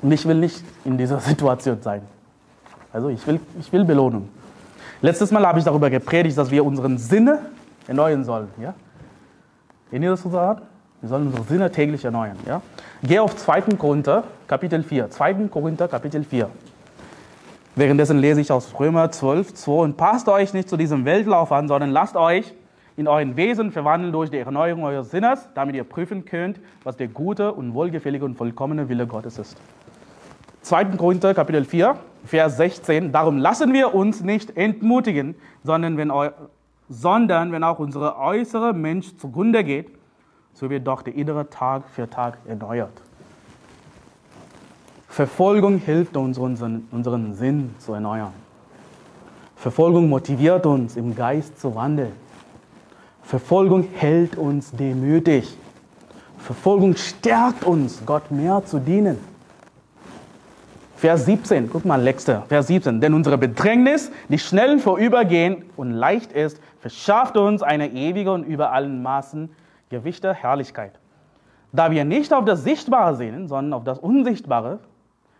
Und 0.00 0.10
ich 0.10 0.26
will 0.26 0.36
nicht 0.36 0.64
in 0.86 0.96
dieser 0.96 1.20
Situation 1.20 1.82
sein. 1.82 2.00
Also 2.90 3.10
ich 3.10 3.26
will, 3.26 3.38
ich 3.60 3.70
will 3.70 3.84
Belohnung. 3.84 4.30
Letztes 5.02 5.30
Mal 5.30 5.46
habe 5.46 5.58
ich 5.58 5.64
darüber 5.66 5.90
gepredigt, 5.90 6.38
dass 6.38 6.50
wir 6.50 6.64
unseren 6.64 6.96
Sinne 6.96 7.40
erneuern 7.86 8.24
sollen. 8.24 8.48
Ja? 8.58 8.72
Wenn 9.90 10.02
ihr 10.02 10.08
das 10.08 10.22
so 10.22 10.30
sagt, 10.30 10.62
wir 11.02 11.08
sollen 11.10 11.26
unsere 11.26 11.44
Sinne 11.44 11.70
täglich 11.70 12.02
erneuern. 12.02 12.38
Ja? 12.46 12.62
Geh 13.02 13.18
auf 13.18 13.36
2. 13.36 13.60
Korinther, 13.76 14.24
Kapitel 14.46 14.82
4. 14.82 15.10
2. 15.10 15.34
Korinther, 15.48 15.86
Kapitel 15.86 16.24
4. 16.24 16.48
Währenddessen 17.76 18.16
lese 18.20 18.40
ich 18.40 18.50
aus 18.50 18.72
Römer 18.80 19.10
12, 19.10 19.52
2. 19.52 19.70
Und 19.70 19.96
passt 19.98 20.30
euch 20.30 20.54
nicht 20.54 20.70
zu 20.70 20.78
diesem 20.78 21.04
Weltlauf 21.04 21.52
an, 21.52 21.68
sondern 21.68 21.90
lasst 21.90 22.16
euch 22.16 22.54
in 22.96 23.08
euren 23.08 23.36
Wesen 23.36 23.72
verwandeln 23.72 24.12
durch 24.12 24.30
die 24.30 24.38
Erneuerung 24.38 24.84
eures 24.84 25.10
Sinnes, 25.10 25.48
damit 25.54 25.74
ihr 25.74 25.84
prüfen 25.84 26.24
könnt, 26.24 26.60
was 26.84 26.96
der 26.96 27.08
gute 27.08 27.52
und 27.52 27.74
wohlgefällige 27.74 28.24
und 28.24 28.36
vollkommene 28.36 28.88
Wille 28.88 29.06
Gottes 29.06 29.38
ist. 29.38 29.56
2. 30.62 30.84
Korinther, 30.96 31.34
Kapitel 31.34 31.64
4, 31.64 31.96
Vers 32.24 32.56
16. 32.56 33.12
Darum 33.12 33.38
lassen 33.38 33.72
wir 33.72 33.94
uns 33.94 34.22
nicht 34.22 34.56
entmutigen, 34.56 35.34
sondern 35.62 35.96
wenn, 35.96 36.12
sondern 36.88 37.52
wenn 37.52 37.64
auch 37.64 37.78
unsere 37.78 38.16
äußere 38.16 38.72
Mensch 38.72 39.16
zugrunde 39.16 39.64
geht, 39.64 39.90
so 40.54 40.70
wird 40.70 40.86
doch 40.86 41.02
der 41.02 41.14
innere 41.14 41.50
Tag 41.50 41.88
für 41.90 42.08
Tag 42.08 42.38
erneuert. 42.46 43.02
Verfolgung 45.08 45.78
hilft 45.78 46.16
uns, 46.16 46.38
unseren, 46.38 46.88
unseren 46.90 47.34
Sinn 47.34 47.74
zu 47.78 47.92
erneuern. 47.92 48.32
Verfolgung 49.56 50.08
motiviert 50.08 50.66
uns, 50.66 50.96
im 50.96 51.14
Geist 51.14 51.60
zu 51.60 51.74
wandeln. 51.74 52.12
Verfolgung 53.24 53.88
hält 53.94 54.36
uns 54.36 54.70
demütig. 54.70 55.56
Verfolgung 56.38 56.94
stärkt 56.94 57.64
uns, 57.64 58.02
Gott 58.04 58.30
mehr 58.30 58.62
zu 58.64 58.78
dienen. 58.78 59.18
Vers 60.96 61.24
17, 61.24 61.70
guck 61.70 61.84
mal, 61.84 62.00
letzter, 62.00 62.42
Vers 62.48 62.66
17. 62.68 63.00
Denn 63.00 63.14
unsere 63.14 63.36
Bedrängnis, 63.38 64.10
die 64.28 64.38
schnell 64.38 64.78
vorübergehen 64.78 65.64
und 65.76 65.92
leicht 65.92 66.32
ist, 66.32 66.60
verschafft 66.80 67.36
uns 67.36 67.62
eine 67.62 67.90
ewige 67.90 68.30
und 68.30 68.44
über 68.44 68.72
allen 68.72 69.02
Maßen 69.02 69.50
gewichte 69.88 70.34
Herrlichkeit. 70.34 70.92
Da 71.72 71.90
wir 71.90 72.04
nicht 72.04 72.32
auf 72.32 72.44
das 72.44 72.62
Sichtbare 72.62 73.16
sehen, 73.16 73.48
sondern 73.48 73.72
auf 73.72 73.84
das 73.84 73.98
Unsichtbare, 73.98 74.80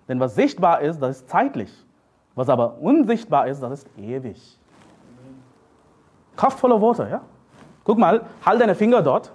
denn 0.09 0.21
was 0.21 0.35
sichtbar 0.35 0.81
ist, 0.81 1.01
das 1.01 1.19
ist 1.19 1.29
zeitlich. 1.29 1.71
Was 2.35 2.49
aber 2.49 2.79
unsichtbar 2.81 3.47
ist, 3.47 3.63
das 3.63 3.73
ist 3.73 3.89
ewig. 3.99 4.59
Kraftvolle 6.37 6.81
Worte, 6.81 7.09
ja? 7.11 7.21
Guck 7.85 7.99
mal, 7.99 8.23
halt 8.45 8.61
deine 8.61 8.75
Finger 8.75 9.03
dort 9.03 9.33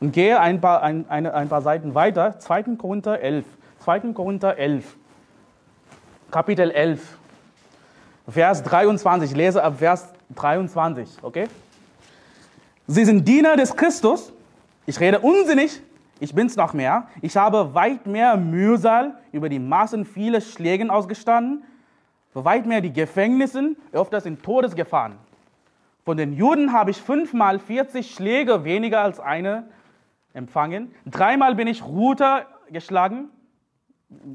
und 0.00 0.12
gehe 0.12 0.40
ein 0.40 0.60
paar, 0.60 0.82
ein, 0.82 1.04
eine, 1.08 1.34
ein 1.34 1.48
paar 1.48 1.62
Seiten 1.62 1.94
weiter. 1.94 2.38
2. 2.38 2.62
Korinther 2.76 3.20
11. 3.20 3.44
2. 3.80 4.00
Korinther 4.12 4.56
11. 4.56 4.96
Kapitel 6.30 6.70
11, 6.70 7.18
Vers 8.28 8.62
23. 8.62 9.30
Ich 9.30 9.36
lese 9.36 9.62
ab 9.64 9.78
Vers 9.78 10.12
23, 10.34 11.08
okay? 11.22 11.46
Sie 12.86 13.04
sind 13.06 13.26
Diener 13.26 13.56
des 13.56 13.74
Christus. 13.74 14.30
Ich 14.84 15.00
rede 15.00 15.20
unsinnig, 15.20 15.80
ich 16.20 16.34
bin's 16.34 16.56
noch 16.56 16.74
mehr. 16.74 17.08
Ich 17.22 17.36
habe 17.36 17.74
weit 17.74 18.06
mehr 18.06 18.36
Mühsal 18.36 19.14
über 19.32 19.48
die 19.48 19.58
Maßen 19.58 20.04
vieler 20.04 20.42
Schlägen 20.42 20.90
ausgestanden, 20.90 21.64
weit 22.34 22.66
mehr 22.66 22.82
die 22.82 22.92
Gefängnissen, 22.92 23.76
öfters 23.92 24.26
in 24.26 24.40
Todesgefahren. 24.42 25.14
Von 26.08 26.16
den 26.16 26.32
Juden 26.32 26.72
habe 26.72 26.90
ich 26.90 27.02
fünfmal 27.02 27.58
40 27.58 28.14
Schläge 28.14 28.64
weniger 28.64 29.02
als 29.02 29.20
eine 29.20 29.68
empfangen. 30.32 30.94
Dreimal 31.04 31.54
bin 31.54 31.68
ich 31.68 31.84
Ruter 31.84 32.46
geschlagen 32.70 33.28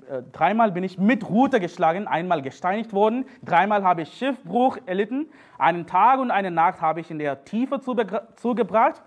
äh, 0.07 0.21
dreimal 0.31 0.71
bin 0.71 0.83
ich 0.83 0.99
mit 0.99 1.27
Rute 1.27 1.59
geschlagen, 1.59 2.05
einmal 2.05 2.43
gesteinigt 2.43 2.93
worden, 2.93 3.25
dreimal 3.43 3.83
habe 3.83 4.03
ich 4.03 4.13
Schiffbruch 4.13 4.77
erlitten, 4.85 5.25
einen 5.57 5.87
Tag 5.87 6.19
und 6.19 6.29
eine 6.29 6.51
Nacht 6.51 6.79
habe 6.79 6.99
ich 6.99 7.09
in 7.09 7.17
der 7.17 7.43
Tiefe 7.43 7.79
zugebracht. 7.79 9.01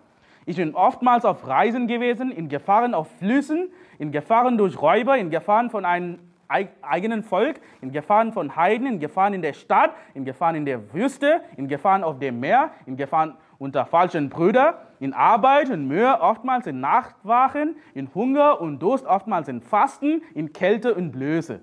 Ich 0.45 0.57
bin 0.57 0.75
oftmals 0.75 1.25
auf 1.25 1.47
Reisen 1.47 1.87
gewesen, 1.87 2.33
in 2.33 2.49
Gefahren 2.49 2.95
auf 2.95 3.09
Flüssen, 3.19 3.69
in 4.01 4.11
Gefahren 4.11 4.59
durch 4.59 4.83
Räuber, 4.83 5.17
in 5.17 5.31
Gefahren 5.31 5.71
von 5.71 5.85
einem 5.85 6.19
eigenen 6.49 7.23
Volk, 7.23 7.61
in 7.81 7.93
Gefahren 7.93 8.33
von 8.33 8.57
Heiden, 8.57 8.87
in 8.87 9.01
Gefahren 9.01 9.35
in 9.35 9.43
der 9.43 9.53
Stadt, 9.53 9.93
in 10.15 10.25
Gefahren 10.25 10.55
in 10.55 10.65
der 10.65 10.93
Wüste, 10.93 11.41
in 11.57 11.69
Gefahren 11.69 12.05
auf 12.05 12.19
dem 12.19 12.41
Meer, 12.41 12.71
in 12.87 12.97
Gefahren 12.97 13.35
unter 13.59 13.87
falschen 13.87 14.29
Brüdern, 14.29 14.75
in 15.01 15.13
Arbeit 15.13 15.71
und 15.71 15.89
Mühe, 15.89 16.21
oftmals 16.21 16.67
in 16.67 16.81
Nachtwachen, 16.81 17.77
in 17.95 18.09
Hunger 18.15 18.61
und 18.61 18.81
Durst, 18.81 19.07
oftmals 19.07 19.49
in 19.49 19.61
Fasten, 19.61 20.23
in 20.35 20.53
Kälte 20.53 20.95
und 20.95 21.13
Blöße. 21.13 21.61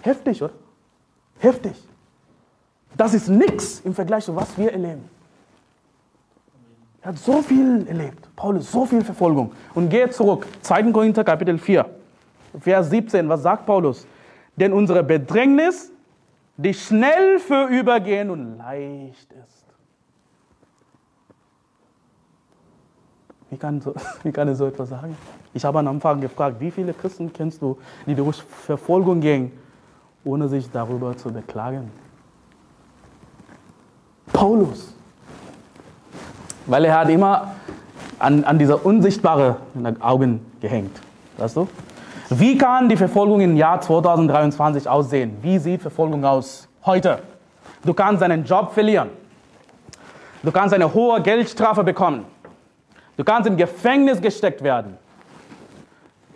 Heftig, 0.00 0.42
oder? 0.42 0.54
Heftig. 1.38 1.74
Das 2.96 3.14
ist 3.14 3.28
nichts 3.28 3.80
im 3.80 3.94
Vergleich 3.94 4.24
zu 4.24 4.36
was 4.36 4.56
wir 4.58 4.72
erleben. 4.72 5.08
Er 7.00 7.08
hat 7.08 7.18
so 7.18 7.42
viel 7.42 7.84
erlebt, 7.88 8.28
Paulus, 8.36 8.70
so 8.70 8.86
viel 8.86 9.02
Verfolgung. 9.02 9.52
Und 9.74 9.88
geht 9.88 10.14
zurück, 10.14 10.46
2. 10.60 10.92
Korinther 10.92 11.24
Kapitel 11.24 11.58
4, 11.58 11.84
Vers 12.58 12.90
17, 12.90 13.28
was 13.28 13.42
sagt 13.42 13.66
Paulus? 13.66 14.06
Denn 14.56 14.72
unsere 14.72 15.02
Bedrängnis, 15.02 15.90
die 16.56 16.74
schnell 16.74 17.38
vorübergehen 17.38 18.30
und 18.30 18.58
leicht 18.58 19.32
ist. 19.32 19.64
Wie 23.50 23.56
kann, 23.56 23.80
so, 23.80 23.94
wie 24.22 24.32
kann 24.32 24.48
er 24.48 24.54
so 24.54 24.66
etwas 24.66 24.88
sagen? 24.88 25.16
Ich 25.54 25.64
habe 25.64 25.78
am 25.78 25.88
Anfang 25.88 26.20
gefragt, 26.20 26.56
wie 26.60 26.70
viele 26.70 26.94
Christen 26.94 27.32
kennst 27.32 27.60
du, 27.60 27.78
die 28.06 28.14
durch 28.14 28.42
Verfolgung 28.42 29.20
gehen, 29.20 29.52
ohne 30.24 30.48
sich 30.48 30.70
darüber 30.70 31.16
zu 31.16 31.30
beklagen? 31.30 31.90
Paulus. 34.32 34.94
Weil 36.66 36.84
er 36.86 37.00
hat 37.00 37.10
immer 37.10 37.54
an, 38.18 38.44
an 38.44 38.58
dieser 38.58 38.86
unsichtbaren 38.86 39.56
Augen 40.00 40.40
gehängt. 40.60 41.00
Weißt 41.36 41.56
du? 41.56 41.68
Wie 42.30 42.56
kann 42.56 42.88
die 42.88 42.96
Verfolgung 42.96 43.40
im 43.40 43.56
Jahr 43.56 43.80
2023 43.80 44.88
aussehen? 44.88 45.36
Wie 45.42 45.58
sieht 45.58 45.82
Verfolgung 45.82 46.24
aus 46.24 46.68
heute? 46.84 47.20
Du 47.84 47.92
kannst 47.92 48.22
deinen 48.22 48.44
Job 48.44 48.72
verlieren. 48.72 49.10
Du 50.42 50.50
kannst 50.50 50.74
eine 50.74 50.92
hohe 50.92 51.20
Geldstrafe 51.20 51.84
bekommen. 51.84 52.24
Du 53.16 53.24
kannst 53.24 53.48
im 53.48 53.56
Gefängnis 53.56 54.20
gesteckt 54.20 54.62
werden. 54.62 54.96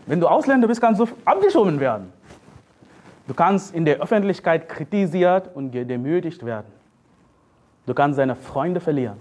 Wenn 0.07 0.21
du 0.21 0.29
Ausländer 0.29 0.69
bist, 0.69 0.81
kannst 0.81 1.01
du 1.01 1.09
abgeschoben 1.25 1.81
werden. 1.81 2.13
Du 3.27 3.35
kannst 3.35 3.75
in 3.75 3.85
der 3.85 4.01
Öffentlichkeit 4.01 4.69
kritisiert 4.69 5.51
und 5.55 5.73
gedemütigt 5.73 6.45
werden. 6.45 6.67
Du 7.87 7.95
kannst 7.95 8.19
deine 8.19 8.37
Freunde 8.37 8.81
verlieren. 8.81 9.17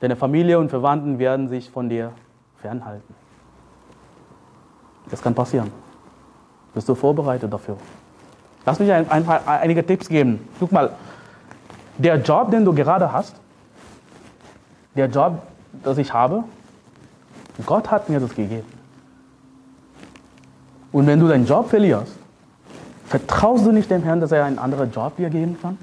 Deine 0.00 0.14
Familie 0.14 0.58
und 0.58 0.68
Verwandten 0.68 1.18
werden 1.18 1.48
sich 1.48 1.70
von 1.70 1.88
dir 1.88 2.12
fernhalten. 2.60 3.14
Das 5.10 5.22
kann 5.22 5.34
passieren. 5.34 5.70
Bist 6.74 6.88
du 6.88 6.94
vorbereitet 6.94 7.52
dafür? 7.52 7.76
Lass 8.64 8.78
mich 8.78 8.90
ein, 8.90 9.08
ein, 9.10 9.24
einige 9.46 9.86
Tipps 9.86 10.08
geben. 10.08 10.46
Guck 10.58 10.72
mal, 10.72 10.90
der 11.98 12.16
Job, 12.16 12.50
den 12.50 12.64
du 12.64 12.74
gerade 12.74 13.12
hast, 13.12 13.36
der 14.94 15.06
Job, 15.06 15.42
das 15.84 15.98
ich 15.98 16.12
habe, 16.12 16.44
Gott 17.64 17.90
hat 17.90 18.08
mir 18.08 18.20
das 18.20 18.34
gegeben. 18.34 18.66
Und 20.92 21.06
wenn 21.06 21.20
du 21.20 21.28
deinen 21.28 21.46
Job 21.46 21.68
verlierst, 21.68 22.12
vertraust 23.06 23.64
du 23.64 23.72
nicht 23.72 23.90
dem 23.90 24.02
Herrn, 24.02 24.20
dass 24.20 24.32
er 24.32 24.44
einen 24.44 24.58
anderen 24.58 24.90
Job 24.90 25.16
dir 25.16 25.30
geben 25.30 25.56
kann? 25.60 25.78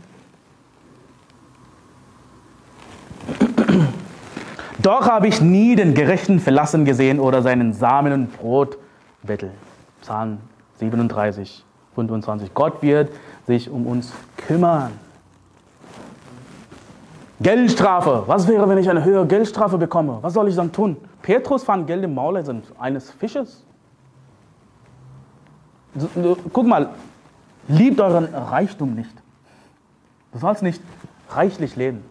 Doch 4.80 5.08
habe 5.08 5.28
ich 5.28 5.40
nie 5.40 5.76
den 5.76 5.94
Gerechten 5.94 6.42
verlassen 6.42 6.84
gesehen 6.84 7.20
oder 7.20 7.42
seinen 7.42 7.74
Samen 7.74 8.12
und 8.12 8.38
Brot 8.38 8.78
betteln. 9.24 9.54
Psalm 10.02 10.40
37, 10.80 11.64
25. 11.96 12.54
Gott 12.54 12.82
wird 12.82 13.10
sich 13.48 13.70
um 13.70 13.88
uns 13.88 14.14
kümmern. 14.38 14.92
Geldstrafe. 17.42 18.24
Was 18.28 18.48
wäre, 18.48 18.68
wenn 18.70 18.78
ich 18.78 18.90
eine 18.90 19.04
höhere 19.04 19.26
Geldstrafe 19.26 19.78
bekomme? 19.78 20.20
Was 20.22 20.34
soll 20.34 20.48
ich 20.48 20.56
dann 20.56 20.72
tun? 20.72 20.98
Petrus 21.22 21.64
fand 21.64 21.88
Geld 21.88 22.04
im 22.04 22.14
Maul 22.14 22.42
eines 22.80 23.12
Fisches. 23.12 23.64
Guck 26.52 26.66
mal, 26.66 26.90
liebt 27.68 28.00
euren 28.00 28.34
Reichtum 28.34 28.96
nicht. 28.96 29.14
Du 30.32 30.40
sollst 30.40 30.64
nicht 30.64 30.82
reichlich 31.30 31.76
leben. 31.76 32.04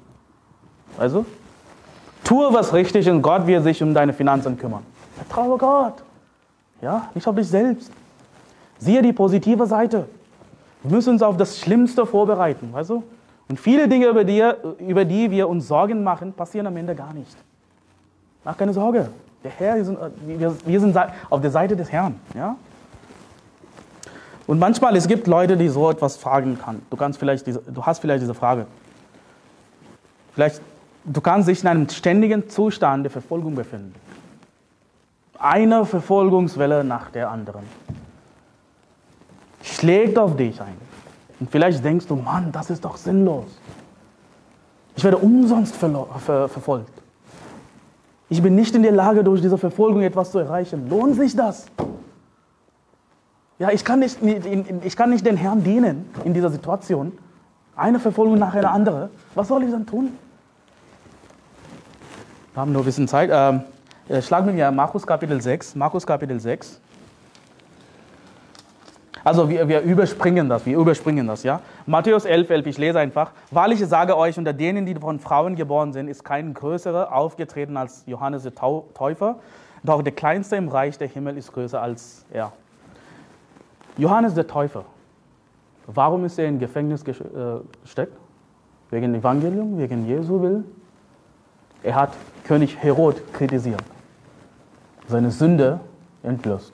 Also, 0.99 1.25
tue 2.23 2.53
was 2.53 2.73
richtig 2.73 3.09
und 3.09 3.23
Gott 3.23 3.47
wird 3.47 3.65
sich 3.65 3.83
um 3.83 3.95
deine 3.95 4.13
Finanzen 4.13 4.57
kümmern. 4.57 4.85
Vertraue 5.17 5.59
Gott. 5.59 6.03
Ja, 6.83 7.09
nicht 7.15 7.27
auf 7.27 7.35
dich 7.35 7.49
selbst. 7.49 7.91
Siehe 8.79 9.01
die 9.01 9.13
positive 9.13 9.67
Seite. 9.67 10.07
Wir 10.83 10.91
müssen 10.91 11.11
uns 11.11 11.23
auf 11.23 11.37
das 11.37 11.59
Schlimmste 11.61 12.05
vorbereiten, 12.05 12.71
weißt 12.73 12.91
du? 12.91 13.05
Und 13.49 13.61
viele 13.61 13.89
Dinge, 13.89 14.07
über 14.07 14.25
die, 14.25 14.43
über 14.79 15.05
die 15.05 15.31
wir 15.31 15.49
uns 15.49 15.69
Sorgen 15.69 16.03
machen, 16.03 16.33
passieren 16.33 16.67
am 16.67 16.77
Ende 16.77 16.95
gar 16.95 17.15
nicht. 17.15 17.37
Mach 18.45 18.57
keine 18.57 18.73
Sorge. 18.73 19.09
Der 19.45 19.51
Herr, 19.51 19.77
wir 19.77 19.85
sind, 19.85 19.99
wir 20.67 20.81
sind 20.81 20.97
auf 21.31 21.41
der 21.41 21.51
Seite 21.51 21.77
des 21.77 21.91
Herrn. 21.91 22.19
Ja? 22.35 22.57
Und 24.47 24.59
manchmal, 24.59 24.97
es 24.97 25.07
gibt 25.07 25.27
Leute, 25.27 25.57
die 25.57 25.69
so 25.69 25.91
etwas 25.91 26.17
fragen 26.17 26.59
kann. 26.59 26.83
Du, 26.91 26.97
kannst 26.97 27.19
vielleicht 27.19 27.47
diese, 27.47 27.61
du 27.61 27.85
hast 27.85 28.01
vielleicht 28.01 28.23
diese 28.23 28.35
Frage. 28.35 28.67
Vielleicht, 30.35 30.61
du 31.05 31.21
kannst 31.21 31.49
dich 31.49 31.63
in 31.63 31.69
einem 31.69 31.89
ständigen 31.89 32.49
Zustand 32.49 33.05
der 33.05 33.11
Verfolgung 33.11 33.55
befinden. 33.55 33.95
Eine 35.43 35.85
Verfolgungswelle 35.85 36.85
nach 36.85 37.11
der 37.11 37.29
anderen. 37.29 37.65
Schlägt 39.61 40.17
auf 40.17 40.37
dich 40.37 40.61
ein. 40.61 40.77
Und 41.41 41.51
vielleicht 41.51 41.85
denkst 41.85 42.07
du, 42.07 42.15
Mann, 42.15 42.53
das 42.53 42.71
ist 42.71 42.85
doch 42.85 42.97
sinnlos. 42.97 43.47
Ich 44.95 45.03
werde 45.03 45.19
umsonst 45.19 45.75
ver 45.75 46.07
ver 46.25 46.49
verfolgt. 46.49 46.93
Ich 48.29 48.41
bin 48.41 48.55
nicht 48.55 48.73
in 48.77 48.85
der 48.85 48.93
Lage, 48.93 49.25
durch 49.25 49.41
diese 49.41 49.59
Verfolgung 49.59 50.03
etwas 50.03 50.31
zu 50.31 50.39
erreichen. 50.39 50.89
Lohnt 50.89 51.17
sich 51.17 51.35
das? 51.35 51.67
Ja, 53.59 53.71
ich 53.71 53.85
kann 53.85 53.99
nicht, 53.99 54.19
ich 54.23 54.97
kann 54.97 55.11
nicht 55.11 55.27
den 55.27 55.37
Herrn 55.37 55.65
dienen 55.65 56.09
in 56.25 56.35
dieser 56.35 56.51
Situation. 56.51 57.11
Eine 57.75 57.99
Verfolgung 57.99 58.39
nach 58.39 58.55
einer 58.55 58.71
anderen. 58.71 59.11
Was 59.35 59.49
soll 59.49 59.65
ich 59.65 59.73
dann 59.73 59.87
tun? 59.87 60.17
Wir 62.55 62.61
haben 62.61 62.71
nur 62.71 62.83
ein 62.83 62.85
bisschen 62.85 63.09
Zeit. 63.09 63.29
Ähm, 63.33 63.57
äh, 63.57 63.63
schlag 64.21 64.45
mir 64.47 64.55
ja 64.55 64.71
Markus 64.71 65.07
Kapitel 65.07 65.41
6. 65.41 65.75
Markus 65.75 66.07
Kapitel 66.07 66.39
6. 66.39 66.81
Also 69.25 69.49
wir, 69.49 69.69
wir 69.69 69.83
überspringen 69.83 70.49
das, 70.49 70.67
wir 70.67 70.77
überspringen 70.77 71.27
das, 71.29 71.45
ja. 71.45 71.61
Matthäus 71.87 72.25
11, 72.25 72.51
11, 72.51 72.67
ich 72.67 72.79
lese 72.79 72.99
einfach. 72.99 73.31
Wahrlich 73.51 73.79
sage 73.87 74.17
euch, 74.17 74.37
unter 74.37 74.53
denen, 74.53 74.85
die 74.85 74.95
von 74.97 75.21
Frauen 75.21 75.55
geboren 75.55 75.93
sind, 75.93 76.09
ist 76.09 76.25
kein 76.25 76.55
größerer 76.55 77.15
aufgetreten 77.15 77.77
als 77.77 78.03
Johannes 78.07 78.43
der 78.43 78.55
Täufer. 78.55 79.37
Doch 79.85 80.03
der 80.03 80.13
Kleinste 80.13 80.57
im 80.57 80.69
Reich 80.69 80.99
der 80.99 81.09
Himmel 81.09 81.37
ist 81.37 81.53
größer 81.53 81.81
als 81.81 82.25
er. 82.33 82.53
Johannes 83.97 84.35
der 84.35 84.47
Täufer. 84.47 84.85
Warum 85.87 86.25
ist 86.25 86.39
er 86.39 86.47
in 86.47 86.59
Gefängnis 86.59 87.03
äh, 87.03 87.15
gesteckt? 87.83 88.17
Wegen 88.91 89.15
Evangelium, 89.15 89.79
wegen 89.79 90.07
Jesu 90.07 90.41
Willen? 90.41 90.82
Er 91.83 91.95
hat 91.95 92.13
König 92.45 92.77
Herod 92.79 93.23
kritisiert, 93.33 93.83
seine 95.09 95.31
Sünde 95.31 95.81
entblößt. 96.23 96.73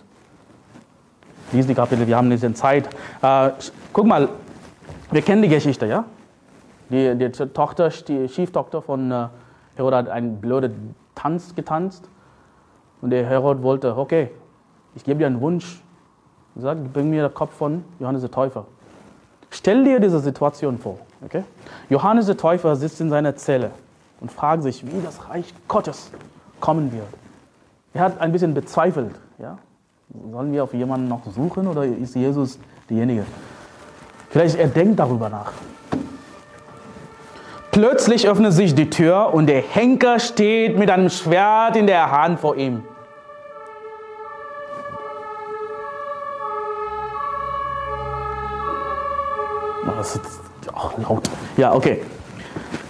Lies 1.52 1.66
die 1.66 1.74
Kapitel, 1.74 2.06
wir 2.06 2.16
haben 2.16 2.28
nicht 2.28 2.44
in 2.44 2.54
Zeit. 2.54 2.88
Äh, 3.22 3.50
guck 3.92 4.06
mal, 4.06 4.28
wir 5.10 5.22
kennen 5.22 5.40
die 5.40 5.48
Geschichte, 5.48 5.86
ja? 5.86 6.04
Die, 6.90 7.16
die 7.16 7.30
Tochter, 7.30 7.88
die 7.88 8.28
Schieftochter 8.28 8.82
von 8.82 9.10
äh, 9.10 9.28
Herod 9.76 9.94
hat 9.94 10.08
einen 10.08 10.40
blöden 10.40 10.94
Tanz 11.14 11.54
getanzt. 11.54 12.08
Und 13.00 13.10
der 13.10 13.24
Herod 13.24 13.62
wollte, 13.62 13.96
okay, 13.96 14.30
ich 14.94 15.04
gebe 15.04 15.20
dir 15.20 15.26
einen 15.26 15.40
Wunsch, 15.40 15.82
und 16.54 16.62
sagt, 16.62 16.92
bring 16.92 17.08
mir 17.08 17.28
den 17.28 17.34
Kopf 17.34 17.54
von 17.54 17.84
Johannes 18.00 18.22
der 18.22 18.30
Täufer. 18.30 18.66
Stell 19.50 19.84
dir 19.84 20.00
diese 20.00 20.18
Situation 20.18 20.76
vor. 20.76 20.98
Okay? 21.24 21.44
Johannes 21.88 22.26
der 22.26 22.36
Täufer 22.36 22.74
sitzt 22.76 23.00
in 23.00 23.08
seiner 23.08 23.36
Zelle 23.36 23.70
und 24.20 24.32
fragt 24.32 24.62
sich, 24.62 24.84
wie 24.86 25.02
das 25.02 25.28
Reich 25.28 25.52
Gottes 25.66 26.10
kommen 26.60 26.92
wird. 26.92 27.08
Er 27.94 28.02
hat 28.02 28.20
ein 28.20 28.32
bisschen 28.32 28.54
bezweifelt. 28.54 29.14
Ja? 29.38 29.58
Sollen 30.30 30.52
wir 30.52 30.64
auf 30.64 30.74
jemanden 30.74 31.08
noch 31.08 31.24
suchen 31.30 31.66
oder 31.66 31.84
ist 31.84 32.14
Jesus 32.14 32.58
derjenige? 32.88 33.24
Vielleicht 34.30 34.56
er 34.56 34.68
denkt 34.68 34.98
darüber 34.98 35.28
nach. 35.28 35.52
Plötzlich 37.70 38.28
öffnet 38.28 38.52
sich 38.52 38.74
die 38.74 38.90
Tür 38.90 39.32
und 39.32 39.46
der 39.46 39.60
Henker 39.60 40.18
steht 40.18 40.78
mit 40.78 40.90
einem 40.90 41.10
Schwert 41.10 41.76
in 41.76 41.86
der 41.86 42.10
Hand 42.10 42.40
vor 42.40 42.56
ihm. 42.56 42.82
das 49.98 50.14
ist 50.14 50.40
auch 50.72 50.96
laut. 50.98 51.28
Ja, 51.56 51.74
okay. 51.74 52.02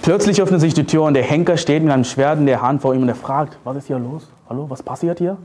Plötzlich 0.03 0.41
öffnet 0.41 0.61
sich 0.61 0.75
die 0.75 0.85
Tür 0.85 1.03
und 1.03 1.15
der 1.15 1.23
Henker 1.23 1.57
steht 1.57 1.83
mit 1.83 1.93
einem 1.93 2.05
Schwert 2.05 2.39
in 2.39 2.47
der 2.47 2.63
Hand 2.63 2.83
vor 2.83 2.95
ihm 2.95 3.03
und 3.03 3.09
er 3.09 3.15
fragt, 3.15 3.59
was 3.65 3.77
ist 3.77 3.87
hier 3.89 3.99
los? 3.99 4.29
Hallo, 4.49 4.69
was 4.69 4.83
passiert 4.83 5.19
hier? 5.19 5.37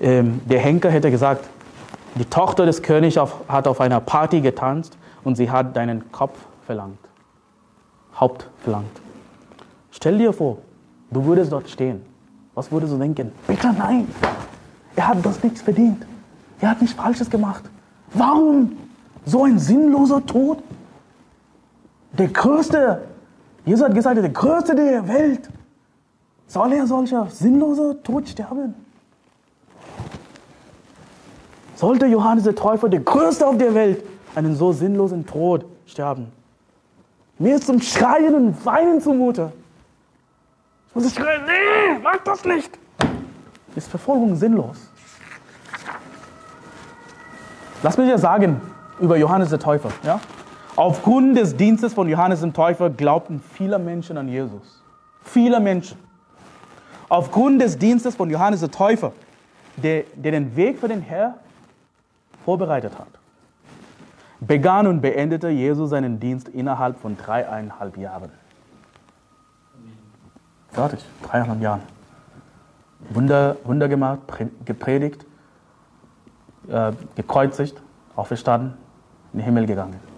Ähm, 0.00 0.40
der 0.44 0.60
Henker 0.60 0.90
hätte 0.90 1.10
gesagt, 1.10 1.48
die 2.16 2.24
Tochter 2.26 2.66
des 2.66 2.82
Königs 2.82 3.16
auf, 3.16 3.34
hat 3.48 3.66
auf 3.66 3.80
einer 3.80 4.00
Party 4.00 4.40
getanzt 4.40 4.98
und 5.24 5.36
sie 5.36 5.50
hat 5.50 5.76
deinen 5.76 6.12
Kopf 6.12 6.38
verlangt. 6.66 6.98
Haupt 8.20 8.48
verlangt. 8.62 9.00
Stell 9.90 10.18
dir 10.18 10.32
vor, 10.32 10.58
du 11.10 11.24
würdest 11.24 11.50
dort 11.50 11.68
stehen. 11.68 12.02
Was 12.54 12.70
würdest 12.70 12.92
du 12.92 12.98
denken? 12.98 13.32
Bitte 13.46 13.72
nein. 13.72 14.06
Er 14.94 15.08
hat 15.08 15.24
das 15.24 15.42
nichts 15.42 15.62
verdient. 15.62 16.04
Er 16.60 16.70
hat 16.70 16.80
nichts 16.80 16.94
Falsches 16.94 17.28
gemacht. 17.28 17.64
Warum? 18.12 18.72
So 19.24 19.44
ein 19.44 19.58
sinnloser 19.58 20.24
Tod. 20.24 20.58
Der 22.18 22.28
größte, 22.28 23.02
Jesus 23.64 23.84
hat 23.84 23.94
gesagt, 23.94 24.16
der 24.16 24.28
größte 24.28 24.74
der 24.74 25.06
Welt. 25.08 25.48
Soll 26.46 26.72
er 26.72 26.86
solcher 26.86 27.26
sinnloser 27.30 28.02
Tod 28.02 28.28
sterben? 28.28 28.74
Sollte 31.74 32.06
Johannes 32.06 32.44
der 32.44 32.54
Täufer, 32.54 32.88
der 32.88 33.00
größte 33.00 33.46
auf 33.46 33.58
der 33.58 33.74
Welt, 33.74 34.04
einen 34.34 34.54
so 34.54 34.72
sinnlosen 34.72 35.26
Tod 35.26 35.64
sterben? 35.86 36.30
Mir 37.38 37.56
ist 37.56 37.66
zum 37.66 37.80
Schreien 37.80 38.34
und 38.34 38.64
Weinen 38.64 39.00
zumute. 39.00 39.52
Ich 40.90 40.94
muss 40.94 41.12
schreien, 41.12 41.42
nee, 41.44 41.98
mach 42.00 42.18
das 42.18 42.44
nicht. 42.44 42.78
Ist 43.74 43.88
Verfolgung 43.88 44.36
sinnlos? 44.36 44.76
Lass 47.82 47.98
mich 47.98 48.08
dir 48.08 48.18
sagen, 48.18 48.60
über 49.00 49.16
Johannes 49.16 49.50
der 49.50 49.58
Täufer. 49.58 49.90
Ja? 50.04 50.20
Aufgrund 50.76 51.36
des 51.36 51.56
Dienstes 51.56 51.94
von 51.94 52.08
Johannes 52.08 52.40
dem 52.40 52.52
Täufer 52.52 52.90
glaubten 52.90 53.40
viele 53.40 53.78
Menschen 53.78 54.18
an 54.18 54.28
Jesus. 54.28 54.82
Viele 55.22 55.60
Menschen. 55.60 55.98
Aufgrund 57.08 57.62
des 57.62 57.78
Dienstes 57.78 58.16
von 58.16 58.28
Johannes 58.28 58.60
der 58.60 58.70
Täufer, 58.70 59.12
der, 59.76 60.04
der 60.16 60.32
den 60.32 60.56
Weg 60.56 60.80
für 60.80 60.88
den 60.88 61.00
Herr 61.00 61.34
vorbereitet 62.44 62.98
hat, 62.98 63.08
begann 64.40 64.86
und 64.86 65.00
beendete 65.00 65.48
Jesus 65.48 65.90
seinen 65.90 66.18
Dienst 66.18 66.48
innerhalb 66.48 66.98
von 66.98 67.16
dreieinhalb 67.16 67.96
Jahren. 67.96 68.32
Fertig, 70.72 71.04
dreieinhalb 71.22 71.62
Jahren. 71.62 71.82
Wunder, 73.10 73.56
Wunder 73.64 73.88
gemacht, 73.88 74.20
gepredigt, 74.64 75.24
äh, 76.68 76.92
gekreuzigt, 77.14 77.80
auferstanden, 78.16 78.74
in 79.32 79.38
den 79.38 79.44
Himmel 79.44 79.66
gegangen. 79.66 80.13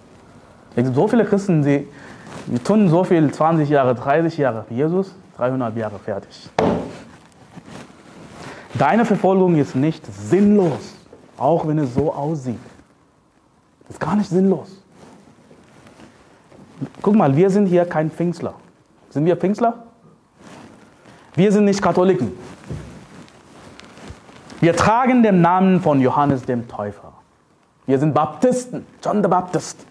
Es 0.76 0.84
gibt 0.84 0.94
so 0.94 1.08
viele 1.08 1.24
Christen, 1.24 1.62
die, 1.62 1.88
tun 2.62 2.90
so 2.90 3.02
viel, 3.02 3.32
20 3.32 3.68
Jahre, 3.70 3.94
30 3.94 4.36
Jahre. 4.36 4.66
Jesus, 4.68 5.14
300 5.38 5.74
Jahre 5.74 5.98
fertig. 5.98 6.50
Deine 8.74 9.06
Verfolgung 9.06 9.56
ist 9.56 9.74
nicht 9.74 10.04
sinnlos, 10.06 10.94
auch 11.38 11.66
wenn 11.66 11.78
es 11.78 11.94
so 11.94 12.12
aussieht. 12.12 12.60
Ist 13.88 13.98
gar 13.98 14.16
nicht 14.16 14.28
sinnlos. 14.28 14.82
Guck 17.00 17.14
mal, 17.14 17.34
wir 17.34 17.48
sind 17.48 17.66
hier 17.66 17.86
kein 17.86 18.10
Pfingstler. 18.10 18.52
Sind 19.08 19.24
wir 19.24 19.36
Pfingstler? 19.36 19.84
Wir 21.34 21.52
sind 21.52 21.64
nicht 21.64 21.80
Katholiken. 21.80 22.32
Wir 24.60 24.76
tragen 24.76 25.22
den 25.22 25.40
Namen 25.40 25.80
von 25.80 26.00
Johannes 26.00 26.42
dem 26.42 26.68
Täufer. 26.68 27.14
Wir 27.86 27.98
sind 27.98 28.12
Baptisten, 28.12 28.84
John 29.02 29.22
the 29.22 29.28
Baptist. 29.28 29.86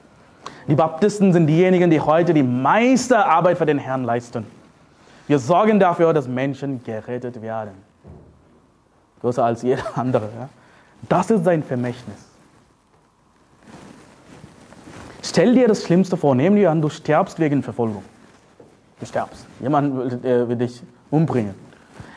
Die 0.68 0.76
Baptisten 0.76 1.32
sind 1.32 1.48
diejenigen, 1.48 1.90
die 1.90 2.02
heute 2.02 2.34
die 2.34 2.44
meiste 2.44 3.24
Arbeit 3.24 3.58
für 3.58 3.66
den 3.66 3.78
Herrn 3.78 4.04
leisten. 4.04 4.46
Wir 5.28 5.40
sorgen 5.40 5.80
dafür, 5.80 6.14
dass 6.14 6.28
Menschen 6.28 6.84
gerettet 6.84 7.42
werden. 7.42 7.74
Größer 9.22 9.44
als 9.44 9.62
jeder 9.62 9.84
andere. 9.96 10.30
Ja? 10.38 10.50
Das 11.08 11.30
ist 11.30 11.44
sein 11.44 11.64
Vermächtnis. 11.64 12.18
Stell 15.22 15.54
dir 15.56 15.68
das 15.68 15.84
Schlimmste 15.84 16.18
vor. 16.18 16.36
Nehmen 16.36 16.56
wir 16.56 16.72
an, 16.72 16.82
du 16.82 16.90
sterbst 16.90 17.40
wegen 17.40 17.62
Verfolgung. 17.64 18.04
Du 19.00 19.06
sterbst. 19.06 19.46
Jemand 19.60 19.96
will, 19.98 20.26
äh, 20.26 20.48
will 20.48 20.56
dich 20.56 20.82
umbringen. 21.10 21.56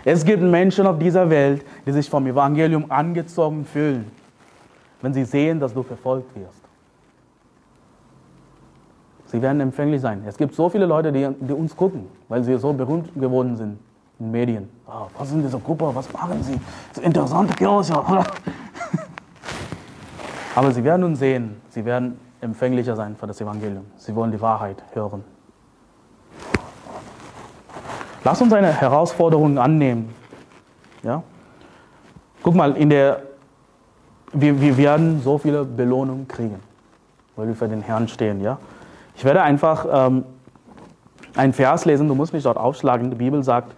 Es 0.05 0.25
gibt 0.25 0.43
Menschen 0.43 0.87
auf 0.87 0.99
dieser 0.99 1.29
Welt, 1.29 1.65
die 1.85 1.93
sich 1.93 2.09
vom 2.09 2.27
Evangelium 2.27 2.91
angezogen 2.91 3.65
fühlen, 3.65 4.11
wenn 5.03 5.13
sie 5.13 5.25
sehen, 5.25 5.59
dass 5.59 5.75
du 5.75 5.83
verfolgt 5.83 6.35
wirst. 6.37 6.68
Sie 9.31 9.43
werden 9.43 9.61
empfänglich 9.61 10.01
sein. 10.01 10.23
Es 10.27 10.37
gibt 10.39 10.55
so 10.55 10.71
viele 10.71 10.87
Leute, 10.87 11.13
die, 11.13 11.29
die 11.41 11.53
uns 11.53 11.77
gucken, 11.77 12.07
weil 12.29 12.43
sie 12.43 12.59
so 12.59 12.73
berühmt 12.73 13.15
geworden 13.15 13.57
sind 13.57 13.79
in 14.19 14.31
Medien. 14.31 14.69
Oh, 14.87 15.07
was 15.19 15.29
sind 15.29 15.43
diese 15.43 15.59
Gruppe? 15.59 15.91
Was 15.93 16.11
machen 16.13 16.43
sie? 16.43 16.59
Ist 16.93 17.05
interessante 17.05 17.55
Kirche, 17.55 17.93
oder? 17.93 18.25
Aber 20.55 20.73
sie 20.73 20.83
werden 20.83 21.05
uns 21.05 21.19
sehen. 21.19 21.61
Sie 21.69 21.85
werden 21.85 22.19
empfänglicher 22.41 22.97
sein 22.97 23.17
für 23.17 23.27
das 23.27 23.41
Evangelium. 23.41 23.85
Sie 23.97 24.15
wollen 24.15 24.33
die 24.33 24.41
Wahrheit 24.41 24.83
hören. 24.95 25.23
Lass 28.25 28.41
uns 28.41 28.53
eine 28.53 28.73
Herausforderung 28.73 29.59
annehmen. 29.59 30.15
Ja? 31.03 31.23
Guck 32.43 32.55
mal, 32.55 32.77
in 32.77 32.89
der, 32.89 33.23
wir, 34.33 34.59
wir 34.59 34.77
werden 34.79 35.21
so 35.23 35.37
viele 35.37 35.65
Belohnungen 35.65 36.27
kriegen, 36.27 36.61
weil 37.37 37.49
wir 37.49 37.55
für 37.55 37.69
den 37.69 37.83
Herrn 37.83 38.09
stehen. 38.09 38.43
Ja? 38.43 38.59
Ich 39.19 39.25
werde 39.25 39.43
einfach 39.43 39.85
ähm, 39.91 40.25
einen 41.35 41.53
Vers 41.53 41.85
lesen, 41.85 42.07
du 42.07 42.15
musst 42.15 42.33
mich 42.33 42.45
dort 42.45 42.57
aufschlagen. 42.57 43.11
Die 43.11 43.17
Bibel 43.17 43.43
sagt 43.43 43.75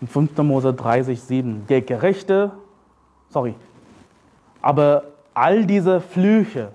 in 0.00 0.08
5. 0.08 0.38
Mose 0.38 0.72
30, 0.72 1.20
7, 1.20 1.66
der 1.66 1.82
Gerechte, 1.82 2.50
sorry, 3.28 3.56
aber 4.62 5.02
all 5.34 5.66
diese 5.66 6.00
Flüche 6.00 6.70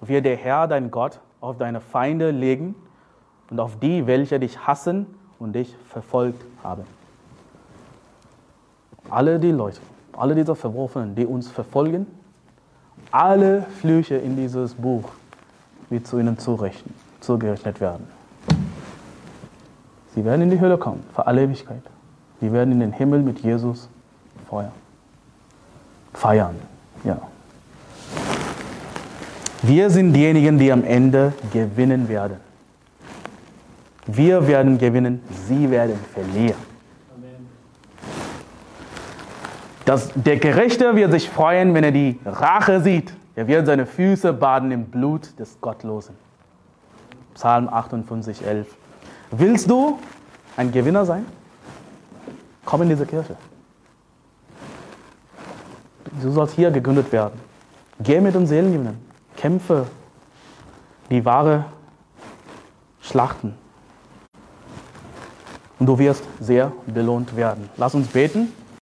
wird 0.00 0.24
der 0.24 0.36
Herr, 0.36 0.66
dein 0.66 0.90
Gott, 0.90 1.20
auf 1.40 1.56
deine 1.56 1.80
Feinde 1.80 2.32
legen 2.32 2.74
und 3.48 3.60
auf 3.60 3.78
die, 3.78 4.08
welche 4.08 4.40
dich 4.40 4.66
hassen 4.66 5.06
und 5.38 5.52
dich 5.52 5.76
verfolgt 5.88 6.44
haben. 6.64 6.82
Alle 9.08 9.38
die 9.38 9.52
Leute, 9.52 9.78
alle 10.16 10.34
diese 10.34 10.56
Verworfenen, 10.56 11.14
die 11.14 11.26
uns 11.26 11.48
verfolgen, 11.48 12.08
alle 13.12 13.62
Flüche 13.80 14.16
in 14.16 14.34
dieses 14.34 14.74
Buch 14.74 15.10
wird 15.90 16.08
zu 16.08 16.18
ihnen 16.18 16.38
zurechnen 16.38 17.03
zugerechnet 17.24 17.80
werden. 17.80 18.06
Sie 20.14 20.24
werden 20.24 20.42
in 20.42 20.50
die 20.50 20.60
Hölle 20.60 20.78
kommen, 20.78 21.02
für 21.14 21.26
alle 21.26 21.42
Ewigkeit. 21.42 21.82
Sie 22.40 22.52
werden 22.52 22.72
in 22.72 22.80
den 22.80 22.92
Himmel 22.92 23.22
mit 23.22 23.40
Jesus 23.40 23.88
feuern. 24.48 24.72
Feiern, 26.12 26.56
ja. 27.02 27.18
Wir 29.62 29.90
sind 29.90 30.12
diejenigen, 30.12 30.58
die 30.58 30.70
am 30.70 30.84
Ende 30.84 31.32
gewinnen 31.52 32.08
werden. 32.08 32.36
Wir 34.06 34.46
werden 34.46 34.78
gewinnen, 34.78 35.22
sie 35.46 35.70
werden 35.70 35.98
verlieren. 36.12 36.74
Das, 39.84 40.10
der 40.14 40.36
Gerechte 40.36 40.94
wird 40.96 41.12
sich 41.12 41.28
freuen, 41.28 41.74
wenn 41.74 41.84
er 41.84 41.92
die 41.92 42.18
Rache 42.24 42.80
sieht. 42.80 43.12
Er 43.34 43.46
wird 43.46 43.66
seine 43.66 43.86
Füße 43.86 44.32
baden 44.32 44.70
im 44.70 44.86
Blut 44.86 45.38
des 45.38 45.60
Gottlosen. 45.60 46.14
Psalm 47.34 47.68
58, 47.68 48.44
11. 48.46 48.66
Willst 49.30 49.68
du 49.70 49.98
ein 50.56 50.72
Gewinner 50.72 51.04
sein? 51.04 51.26
Komm 52.64 52.82
in 52.82 52.88
diese 52.88 53.06
Kirche. 53.06 53.36
Du 56.22 56.30
sollst 56.30 56.54
hier 56.54 56.70
gegründet 56.70 57.12
werden. 57.12 57.38
Geh 58.00 58.20
mit 58.20 58.34
den 58.34 58.46
Seelengewinnen. 58.46 58.98
Kämpfe 59.36 59.86
die 61.10 61.24
wahre 61.24 61.66
Schlachten. 63.00 63.54
Und 65.78 65.86
du 65.86 65.98
wirst 65.98 66.24
sehr 66.40 66.72
belohnt 66.86 67.36
werden. 67.36 67.68
Lass 67.76 67.94
uns 67.94 68.08
beten. 68.08 68.52